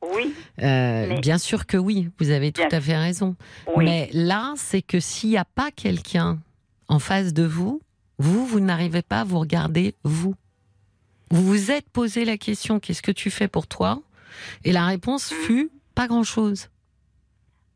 [0.02, 0.34] Oui.
[0.58, 3.36] Bien sûr que oui, vous avez tout à fait raison.
[3.76, 6.38] Mais là, c'est que s'il n'y a pas quelqu'un
[6.88, 7.80] en face de vous,
[8.18, 10.34] vous, vous n'arrivez pas à vous regarder vous.
[11.30, 14.02] Vous vous êtes posé la question qu'est-ce que tu fais pour toi?
[14.64, 15.34] Et la réponse mm.
[15.36, 16.68] fut pas grand-chose.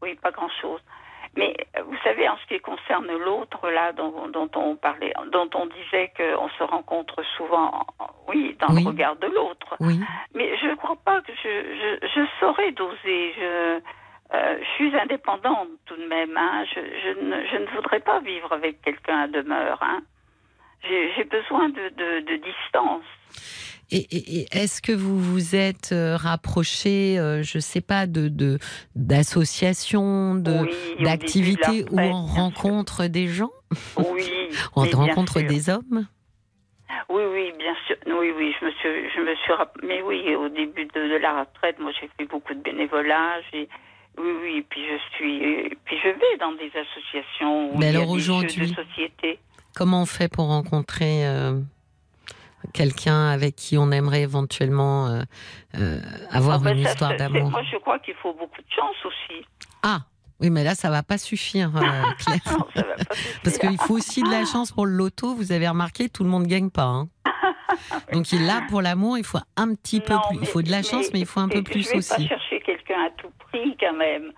[0.02, 0.80] Oui, pas grand-chose.
[1.36, 5.66] Mais euh, vous savez, en ce qui concerne l'autre, là, dont, on parlait, dont on
[5.66, 7.86] disait qu'on se rencontre souvent,
[8.28, 9.76] oui, dans le regard de l'autre.
[9.80, 10.00] Oui.
[10.34, 13.34] Mais je ne crois pas que je, je, je saurais doser.
[13.38, 13.80] Je,
[14.32, 16.36] euh, je suis indépendante tout de même.
[16.36, 16.64] Hein.
[16.74, 19.78] Je, ne, voudrais pas vivre avec quelqu'un à demeure.
[19.82, 20.02] Hein.
[20.82, 23.04] J'ai besoin de, distance.
[23.90, 28.58] Et, est-ce que vous vous êtes euh, rapproché, euh, je ne sais pas, de
[28.94, 33.50] d'associations, de, d'activités où on rencontre des gens?
[33.96, 34.30] Oui.
[34.76, 36.06] on rencontre des hommes?
[37.08, 37.96] Oui, oui, bien sûr.
[38.06, 39.52] Oui, oui, je me suis, je me suis,
[39.82, 43.40] mais oui, au début de, la retraite, moi, j'ai fait beaucoup de bénévolat.
[43.52, 43.68] Oui,
[44.18, 48.02] oui, et puis je suis, puis je vais dans des associations où Mais il y
[48.02, 49.38] a des jeux de société.
[49.74, 51.60] Comment on fait pour rencontrer euh,
[52.72, 55.22] quelqu'un avec qui on aimerait éventuellement euh,
[55.78, 55.98] euh,
[56.30, 59.44] avoir ah, ben une histoire d'amour Moi, je crois qu'il faut beaucoup de chance aussi.
[59.82, 60.00] Ah,
[60.40, 61.70] oui, mais là, ça va pas suffire,
[62.18, 62.40] Claire.
[62.46, 63.40] non, ça va pas suffire.
[63.42, 65.34] Parce qu'il faut aussi de la chance pour le loto.
[65.34, 66.84] Vous avez remarqué, tout le monde gagne pas.
[66.84, 67.08] Hein.
[68.12, 70.38] Donc là, pour l'amour, il faut un petit peu plus.
[70.40, 72.14] il faut de la chance, mais il faut un peu plus aussi.
[72.14, 74.32] Je vais pas chercher quelqu'un à tout prix, quand même.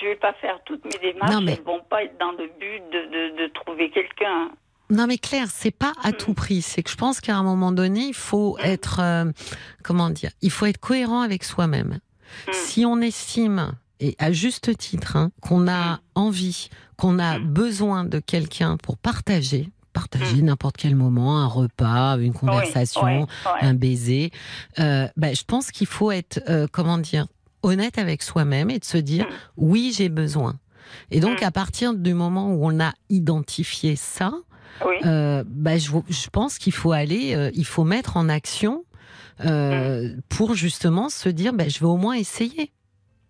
[0.00, 1.34] Je vais pas faire toutes mes démarches.
[1.34, 4.50] Elles ne vont pas être dans le but de, trouver quelqu'un.
[4.90, 6.62] Non mais Claire, c'est pas à tout prix.
[6.62, 9.32] C'est que je pense qu'à un moment donné, il faut être, euh,
[9.82, 11.98] comment dire, il faut être cohérent avec soi-même.
[12.52, 18.18] Si on estime et à juste titre, hein, qu'on a envie, qu'on a besoin de
[18.18, 23.26] quelqu'un pour partager, partager n'importe quel moment, un repas, une conversation,
[23.60, 24.32] un baiser.
[24.78, 27.26] Euh, bah, je pense qu'il faut être, euh, comment dire,
[27.62, 29.34] honnête avec soi-même et de se dire, mm.
[29.58, 30.58] oui, j'ai besoin.
[31.10, 31.44] Et donc, mm.
[31.44, 34.32] à partir du moment où on a identifié ça,
[35.04, 38.84] euh, bah, je, je, pense qu'il faut aller, il faut mettre en action
[39.44, 40.20] mm.
[40.28, 42.72] pour justement se dire, bah, je vais au moins essayer.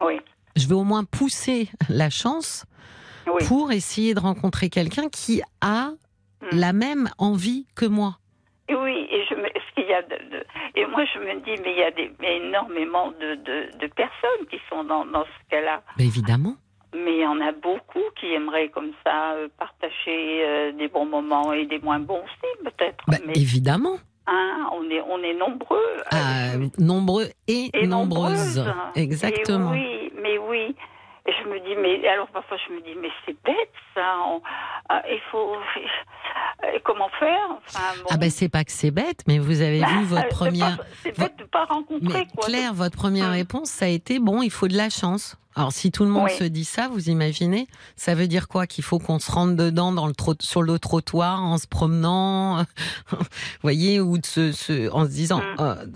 [0.00, 0.18] Oui.
[0.56, 2.66] Je vais au moins pousser la chance
[3.46, 5.90] pour essayer de rencontrer quelqu'un qui a
[6.40, 6.46] hmm.
[6.52, 8.18] la même envie que moi.
[8.68, 10.44] Oui, et je me, ce qu'il y a de,
[10.74, 13.34] et moi je me dis, mais il y a, des, énormément de,
[13.78, 15.82] de, personnes qui sont dans, dans ce cas-là.
[15.98, 16.56] évidemment.
[16.94, 21.06] Mais il y en a beaucoup qui aimeraient comme ça euh, partager euh, des bons
[21.06, 23.02] moments et des moins bons aussi, peut-être.
[23.08, 23.96] Bah, évidemment.
[24.26, 26.02] Hein, on est on est nombreux.
[26.10, 28.64] Ah, nombreux et, nombreuses.
[28.94, 29.70] Exactement.
[29.70, 30.76] oui, mais oui.
[31.24, 34.14] Et je me dis, mais alors parfois je me dis, mais c'est bête ça.
[34.88, 35.56] Ah, il faut.
[36.84, 37.58] Comment faire?
[38.10, 40.78] Ah ben c'est pas que c'est bête, mais vous avez vu votre première.
[41.02, 42.26] C'est bête de pas rencontrer.
[42.34, 43.32] quoi, Claire, votre première hum.
[43.32, 45.36] réponse, ça a été bon, il faut de la chance.
[45.54, 47.66] Alors, si tout le monde se dit ça, vous imaginez,
[47.96, 51.42] ça veut dire quoi Qu'il faut qu'on se rende dedans dans le sur le trottoir
[51.42, 52.64] en se promenant,
[53.10, 53.18] vous
[53.62, 55.56] voyez, ou de se, en se disant, mm.
[55.60, 55.86] euh,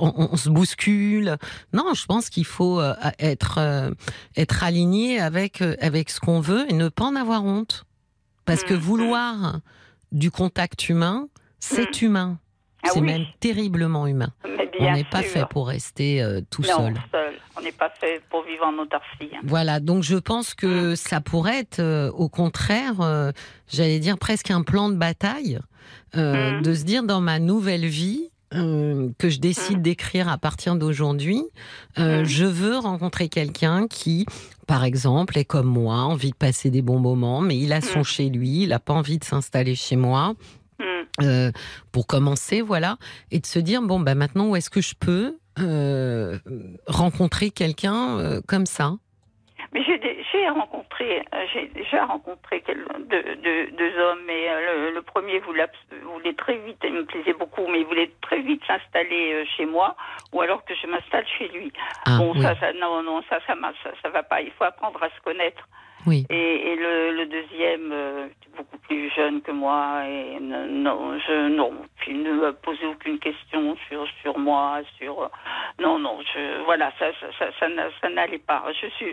[0.00, 1.36] on, se bouscule.
[1.72, 3.90] Non, je pense qu'il faut euh, être euh,
[4.36, 7.84] être aligné avec avec ce qu'on veut et ne pas en avoir honte,
[8.44, 8.78] parce que mm.
[8.78, 9.60] vouloir
[10.10, 11.28] du contact humain,
[11.60, 12.04] c'est mm.
[12.06, 12.38] humain.
[12.82, 14.32] Ah c'est même terriblement humain.
[14.80, 16.94] On n'est pas fait pour rester tout seul.
[17.60, 19.30] On n'est pas fait pour vivre en autarcie.
[19.44, 20.96] Voilà, donc je pense que mm.
[20.96, 23.32] ça pourrait être, euh, au contraire, euh,
[23.68, 25.58] j'allais dire presque un plan de bataille,
[26.16, 26.62] euh, mm.
[26.62, 29.82] de se dire dans ma nouvelle vie, que je décide mm.
[29.82, 31.44] d'écrire à partir d'aujourd'hui,
[31.96, 34.26] je veux rencontrer quelqu'un qui,
[34.66, 38.02] par exemple, est comme moi, envie de passer des bons moments, mais il a son
[38.02, 40.34] chez lui, il n'a pas envie de s'installer chez moi.
[41.92, 42.96] Pour commencer, voilà,
[43.30, 46.38] et de se dire bon, bah maintenant où est-ce que je peux euh,
[46.86, 48.92] rencontrer quelqu'un euh, comme ça?
[49.72, 54.48] Mais j'ai rencontré, euh, j'ai déjà rencontré deux, hommes, mais
[54.92, 55.68] le, premier voulait,
[56.02, 59.96] voulait, très vite, il me plaisait beaucoup, mais il voulait très vite s'installer chez moi,
[60.32, 61.72] ou alors que je m'installe chez lui.
[62.06, 64.40] Ah, bon, ça, ça, non, non, ça, ça, ça, ça, va pas.
[64.40, 65.68] Il faut apprendre à se connaître.
[66.06, 66.26] Oui.
[66.30, 71.72] Et, le, deuxième, euh, beaucoup plus jeune que moi, et non, je, non,
[72.08, 75.30] ne m'a posé aucune question sur, sur moi, sur,
[75.80, 77.06] non, non, je, voilà, ça,
[77.38, 77.66] ça, ça,
[78.00, 78.64] ça n'allait pas.
[78.72, 79.06] Je suis,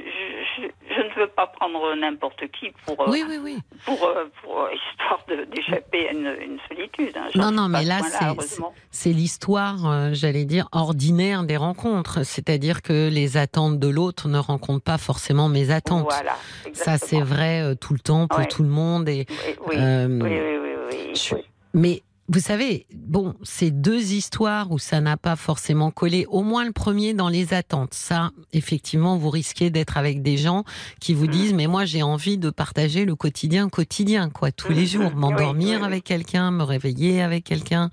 [0.57, 3.57] je, je, ne veux pas prendre n'importe qui pour, oui, oui, oui.
[3.85, 7.15] pour, euh, pour, histoire d'échapper à une, une solitude.
[7.15, 7.27] Hein.
[7.35, 7.99] Non, non, mais là,
[8.91, 12.23] c'est l'histoire, euh, j'allais dire, ordinaire des rencontres.
[12.23, 16.07] C'est-à-dire que les attentes de l'autre ne rencontrent pas forcément mes attentes.
[16.09, 16.35] Voilà.
[16.77, 19.09] Ça, c'est vrai euh, tout le temps pour tout le monde.
[19.09, 19.25] Et,
[19.67, 20.39] oui, euh, oui,
[20.91, 21.43] oui, oui,
[21.73, 26.25] Mais vous savez, bon, c'est deux histoires où ça n'a pas forcément collé.
[26.27, 27.93] Au moins le premier dans les attentes.
[27.93, 30.65] Ça, effectivement, vous risquez d'être avec des gens
[30.99, 34.85] qui vous disent, mais moi j'ai envie de partager le quotidien quotidien, quoi, tous les
[34.85, 37.91] jours, m'endormir avec quelqu'un, me réveiller avec quelqu'un.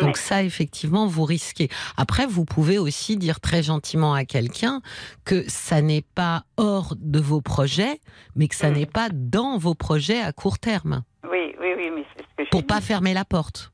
[0.00, 1.68] Donc ça, effectivement, vous risquez.
[1.96, 4.80] Après, vous pouvez aussi dire très gentiment à quelqu'un
[5.24, 8.00] que ça n'est pas hors de vos projets,
[8.34, 11.04] mais que ça n'est pas dans vos projets à court terme.
[11.30, 13.72] Oui, oui, oui, mais c'est ce que Pour pas fermer la porte.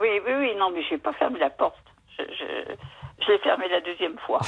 [0.00, 1.76] Oui, oui, oui, non, mais je n'ai pas fermé la porte.
[2.18, 4.40] Je, je, l'ai fermée la deuxième fois.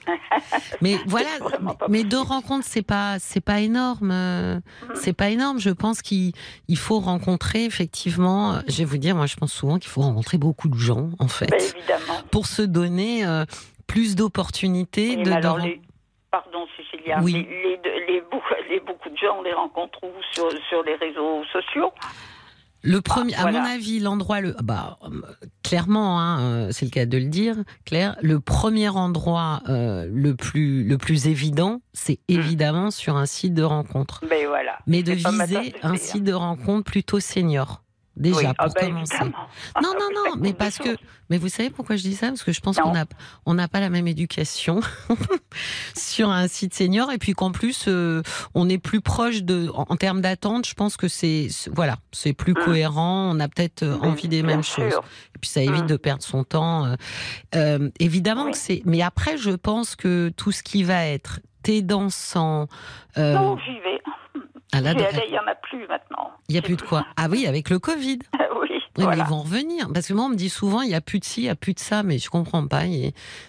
[0.80, 1.28] mais voilà,
[1.88, 4.12] mais deux rencontres, c'est pas, c'est pas énorme.
[4.12, 4.60] Mm.
[4.94, 5.58] C'est pas énorme.
[5.58, 6.32] Je pense qu'il
[6.76, 8.60] faut rencontrer effectivement.
[8.66, 11.28] Je vais vous dire, moi, je pense souvent qu'il faut rencontrer beaucoup de gens, en
[11.28, 12.22] fait, ben, évidemment.
[12.32, 13.44] pour se donner euh,
[13.86, 15.16] plus d'opportunités.
[15.16, 15.58] De, alors,
[16.30, 17.46] Pardon, Cécilia, oui.
[17.48, 18.22] les, les,
[18.68, 20.00] les, beaucoup de gens, on les rencontre
[20.32, 21.92] sur, sur les réseaux sociaux?
[22.82, 24.98] Le premier, à mon avis, l'endroit, le, bah,
[25.62, 30.34] clairement, hein, euh, c'est le cas de le dire, Claire, le premier endroit euh, le
[30.34, 32.34] plus le plus évident, c'est hmm.
[32.34, 34.20] évidemment sur un site de rencontre.
[34.22, 34.78] Mais ben voilà.
[34.86, 37.82] Mais de viser un site de rencontre plutôt senior
[38.18, 39.24] déjà ah pour bah, commencer.
[39.24, 40.96] Non, non, non, mais parce que,
[41.30, 42.28] mais vous savez pourquoi je dis ça?
[42.28, 43.06] Parce que je pense qu'on n'a
[43.46, 44.80] on n'a pas la même éducation
[45.96, 48.22] sur un site senior et puis qu'en plus euh,
[48.54, 52.52] on est plus proche de, en, termes d'attente, je pense que c'est, voilà, c'est plus
[52.52, 52.64] mmh.
[52.64, 53.30] cohérent.
[53.34, 54.94] On a peut-être euh, envie des mêmes choses.
[55.34, 55.88] Et puis ça évite mmh.
[55.88, 56.94] de perdre son temps.
[57.54, 61.40] Euh, évidemment que c'est, mais après je pense que tout ce qui va être
[63.16, 64.00] non, j'y vais.
[64.78, 66.30] Il n'y en a plus maintenant.
[66.48, 68.18] Il n'y a plus de quoi Ah oui, avec le Covid.
[68.60, 68.68] oui.
[68.98, 69.88] Oui, mais ils vont revenir.
[69.94, 71.50] Parce que moi, on me dit souvent, il n'y a plus de ci, il n'y
[71.50, 72.82] a plus de ça, mais je comprends pas.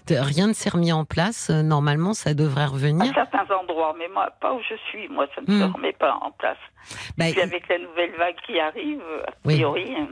[0.09, 1.49] Rien ne s'est remis en place.
[1.49, 3.11] Normalement, ça devrait revenir.
[3.11, 5.07] À certains endroits, mais moi, pas où je suis.
[5.09, 5.71] Moi, ça ne se hmm.
[5.73, 6.57] remet pas en place.
[7.17, 9.95] Bah, Et puis avec la nouvelle vague qui arrive, a priori.
[9.99, 10.05] Euh,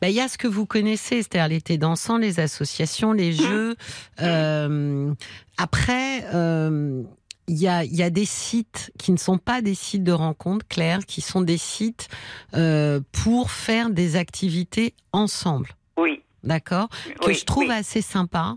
[0.00, 3.42] bah, il y a ce que vous connaissez, c'est-à-dire l'été dansant, les associations, les hmm.
[3.42, 3.76] jeux.
[4.22, 5.12] Euh,
[5.58, 7.02] après, euh,
[7.48, 10.66] il y a, y a, des sites qui ne sont pas des sites de rencontre,
[10.68, 12.08] Claire, qui sont des sites
[12.54, 15.70] euh, pour faire des activités ensemble.
[15.96, 16.22] Oui.
[16.44, 16.88] D'accord?
[17.20, 18.56] Que je trouve assez sympa.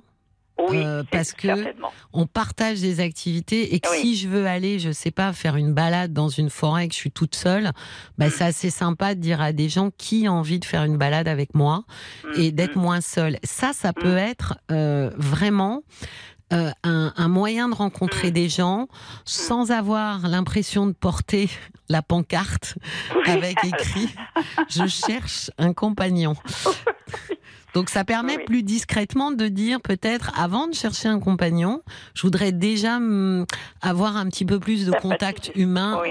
[0.69, 1.47] Oui, euh, parce que
[2.13, 5.73] on partage des activités et que si je veux aller, je sais pas, faire une
[5.73, 7.71] balade dans une forêt et que je suis toute seule,
[8.17, 8.31] bah, mm.
[8.31, 11.27] c'est assez sympa de dire à des gens qui ont envie de faire une balade
[11.27, 11.83] avec moi
[12.23, 12.81] mm, et d'être mm.
[12.81, 13.37] moins seule.
[13.43, 15.81] Ça, ça peut être euh, vraiment
[16.51, 18.33] euh, un, moyen de rencontrer mm.
[18.33, 18.87] des gens
[19.25, 21.49] sans avoir l'impression de porter
[21.89, 22.75] la pancarte
[23.25, 24.09] avec écrit
[24.69, 26.35] Je cherche un compagnon.
[27.73, 31.81] Donc ça permet plus discrètement de dire peut-être avant de chercher un compagnon,
[32.13, 33.45] je voudrais déjà mm,
[33.81, 36.01] avoir un petit peu plus de contact humain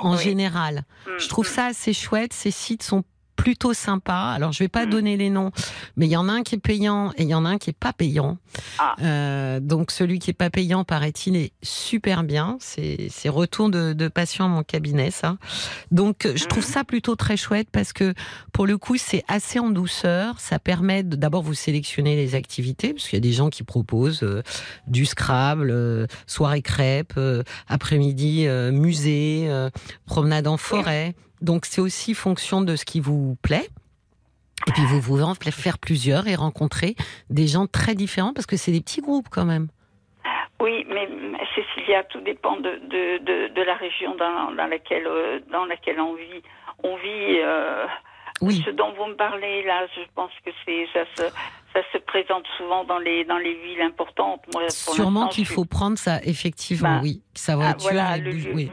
[0.00, 0.84] en, général.
[1.06, 2.32] Mm, je trouve ça assez chouette.
[2.32, 3.04] Ces sites sont
[3.38, 4.32] plutôt sympa.
[4.34, 4.90] Alors, je vais pas mm.
[4.90, 5.52] donner les noms,
[5.96, 7.58] mais il y en a un qui est payant et il y en a un
[7.58, 8.36] qui est pas payant.
[8.78, 8.96] Ah.
[9.00, 12.58] Euh, donc, celui qui est pas payant, paraît-il, est super bien.
[12.60, 15.38] C'est retour de, de patients à mon cabinet, ça.
[15.92, 16.72] Donc, je trouve mm.
[16.72, 18.12] ça plutôt très chouette parce que,
[18.52, 20.40] pour le coup, c'est assez en douceur.
[20.40, 24.24] Ça permet d'abord vous sélectionner les activités, parce qu'il y a des gens qui proposent
[24.24, 24.42] euh,
[24.88, 27.18] du Scrabble, euh, soirée crêpe,
[27.68, 29.48] après-midi musée,
[30.06, 31.14] promenade en forêt.
[31.40, 33.68] Donc c'est aussi fonction de ce qui vous plaît.
[34.66, 36.96] Et puis vous pouvez en faire plusieurs et rencontrer
[37.30, 39.68] des gens très différents parce que c'est des petits groupes quand même.
[40.60, 41.08] Oui, mais
[41.54, 46.14] Cécilia, tout dépend de, de, de, la région dans, dans, laquelle, euh, dans laquelle on
[46.14, 46.42] vit.
[46.82, 47.38] On vit.
[47.40, 47.86] Euh,
[48.40, 48.62] oui.
[48.64, 51.22] Ce dont vous me parlez là, je pense que c'est ça se,
[51.72, 54.42] ça se présente souvent dans les dans les villes importantes.
[54.52, 57.90] Moi, Sûrement qu'il faut prendre ça, effectivement, bah, oui, sa voiture.
[57.92, 58.70] Ah, voilà, oui.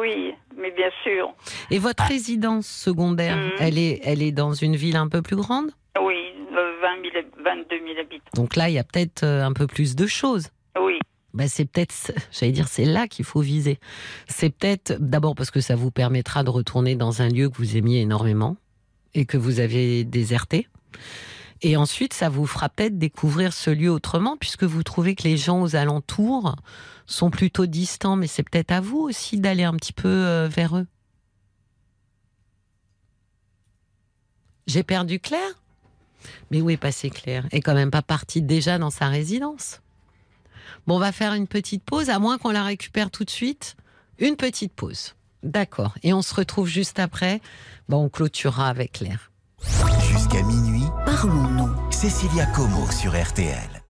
[0.00, 1.34] oui mais bien sûr.
[1.70, 3.50] Et votre résidence secondaire, mm.
[3.60, 5.70] elle, est, elle est dans une ville un peu plus grande?
[6.00, 8.24] Oui, 20 000, 22 000 habitants.
[8.34, 10.48] Donc là, il y a peut-être euh, un peu plus de choses.
[10.80, 10.98] Oui.
[11.34, 13.78] Ben c'est peut-être, j'allais dire, c'est là qu'il faut viser.
[14.26, 17.76] C'est peut-être, d'abord parce que ça vous permettra de retourner dans un lieu que vous
[17.76, 18.56] aimiez énormément
[19.14, 20.68] et que vous avez déserté.
[21.62, 25.36] Et ensuite, ça vous fera peut-être découvrir ce lieu autrement, puisque vous trouvez que les
[25.36, 26.54] gens aux alentours
[27.06, 30.76] sont plutôt distants, mais c'est peut-être à vous aussi d'aller un petit peu euh, vers
[30.76, 30.86] eux.
[34.66, 35.62] J'ai perdu Claire?
[36.50, 37.46] Mais où est passé Claire?
[37.50, 39.80] Est quand même pas partie déjà dans sa résidence.
[40.86, 43.76] Bon, on va faire une petite pause, à moins qu'on la récupère tout de suite.
[44.18, 45.14] Une petite pause.
[45.42, 45.94] D'accord.
[46.02, 47.40] Et on se retrouve juste après.
[47.88, 49.30] Bon, on clôturera avec Claire.
[50.02, 50.67] Jusqu'à minuit,
[51.08, 51.90] parlons-nous.
[51.90, 53.87] Cécilia Como sur RTL.